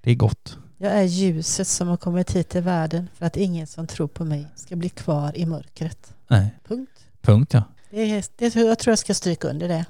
det 0.00 0.10
är 0.10 0.14
gott. 0.14 0.56
Jag 0.78 0.92
är 0.92 1.02
ljuset 1.02 1.68
som 1.68 1.88
har 1.88 1.96
kommit 1.96 2.36
hit 2.36 2.48
till 2.48 2.62
världen 2.62 3.08
för 3.18 3.26
att 3.26 3.36
ingen 3.36 3.66
som 3.66 3.86
tror 3.86 4.08
på 4.08 4.24
mig 4.24 4.46
ska 4.56 4.76
bli 4.76 4.88
kvar 4.88 5.32
i 5.34 5.46
mörkret. 5.46 6.12
Nej, 6.28 6.46
Punkt. 6.68 6.90
punkt 7.22 7.54
ja. 7.54 7.62
Det 7.90 8.28
det, 8.38 8.54
jag 8.56 8.78
tror 8.78 8.92
jag 8.92 8.98
ska 8.98 9.14
stryka 9.14 9.48
under 9.48 9.68
det. 9.68 9.84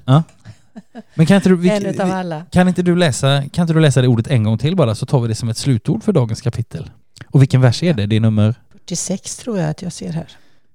Men 1.15 1.27
kan 1.27 1.37
inte, 1.37 1.49
du, 1.49 1.57
vi, 1.57 1.71
en 1.71 1.87
utav 1.87 2.11
alla. 2.11 2.47
kan, 2.51 2.69
inte 2.69 2.83
du 2.83 2.97
läsa, 2.97 3.45
kan 3.53 3.63
inte 3.63 3.75
du 3.75 3.81
läsa 3.81 4.03
det 4.03 4.09
ordet 4.09 4.27
en 4.27 4.45
gång 4.45 4.59
till 4.59 4.77
bara, 4.77 4.95
så 4.95 5.07
tar 5.07 5.21
vi 5.21 5.29
det 5.29 5.35
som 5.35 5.49
ett 5.49 5.57
slutord 5.57 6.03
för 6.03 6.13
dagens 6.13 6.41
kapitel. 6.41 6.91
Och 7.27 7.43
vilken 7.43 7.61
vers 7.61 7.83
är 7.83 7.95
det? 7.95 8.07
Det 8.07 8.17
är 8.17 8.21
nummer 8.21 8.55
46 8.73 9.37
tror 9.37 9.59
jag 9.59 9.71
att 9.71 9.83
jag 9.83 9.93
ser 9.93 10.13
här. 10.13 10.29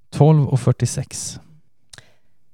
12 0.10 0.48
och 0.48 0.60
46. 0.60 1.40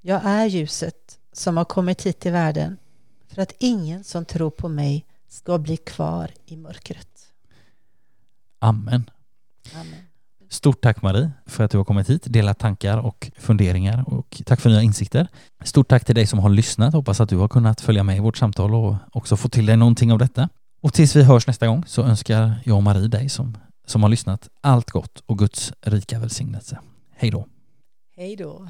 Jag 0.00 0.24
är 0.24 0.46
ljuset 0.46 1.18
som 1.32 1.56
har 1.56 1.64
kommit 1.64 2.06
hit 2.06 2.20
till 2.20 2.32
världen 2.32 2.76
för 3.28 3.42
att 3.42 3.52
ingen 3.58 4.04
som 4.04 4.24
tror 4.24 4.50
på 4.50 4.68
mig 4.68 5.04
ska 5.28 5.58
bli 5.58 5.76
kvar 5.76 6.30
i 6.46 6.56
mörkret. 6.56 7.08
Amen. 8.58 9.10
Amen. 9.74 10.00
Stort 10.54 10.80
tack 10.80 11.02
Marie 11.02 11.30
för 11.46 11.64
att 11.64 11.70
du 11.70 11.78
har 11.78 11.84
kommit 11.84 12.10
hit, 12.10 12.22
delat 12.26 12.58
tankar 12.58 12.98
och 12.98 13.30
funderingar 13.38 14.04
och 14.08 14.42
tack 14.46 14.60
för 14.60 14.70
nya 14.70 14.82
insikter. 14.82 15.28
Stort 15.64 15.88
tack 15.88 16.04
till 16.04 16.14
dig 16.14 16.26
som 16.26 16.38
har 16.38 16.48
lyssnat. 16.48 16.94
Hoppas 16.94 17.20
att 17.20 17.28
du 17.28 17.36
har 17.36 17.48
kunnat 17.48 17.80
följa 17.80 18.02
med 18.02 18.16
i 18.16 18.20
vårt 18.20 18.36
samtal 18.36 18.74
och 18.74 18.96
också 19.12 19.36
få 19.36 19.48
till 19.48 19.66
dig 19.66 19.76
någonting 19.76 20.12
av 20.12 20.18
detta. 20.18 20.48
Och 20.82 20.92
tills 20.92 21.16
vi 21.16 21.22
hörs 21.22 21.46
nästa 21.46 21.66
gång 21.66 21.84
så 21.86 22.02
önskar 22.02 22.54
jag 22.64 22.76
och 22.76 22.82
Marie 22.82 23.08
dig 23.08 23.28
som, 23.28 23.56
som 23.86 24.02
har 24.02 24.10
lyssnat 24.10 24.48
allt 24.60 24.90
gott 24.90 25.22
och 25.26 25.38
Guds 25.38 25.72
rika 25.80 26.18
välsignelse. 26.18 26.78
Hej 27.16 27.30
då! 27.30 27.46
Hej 28.16 28.36
då. 28.36 28.68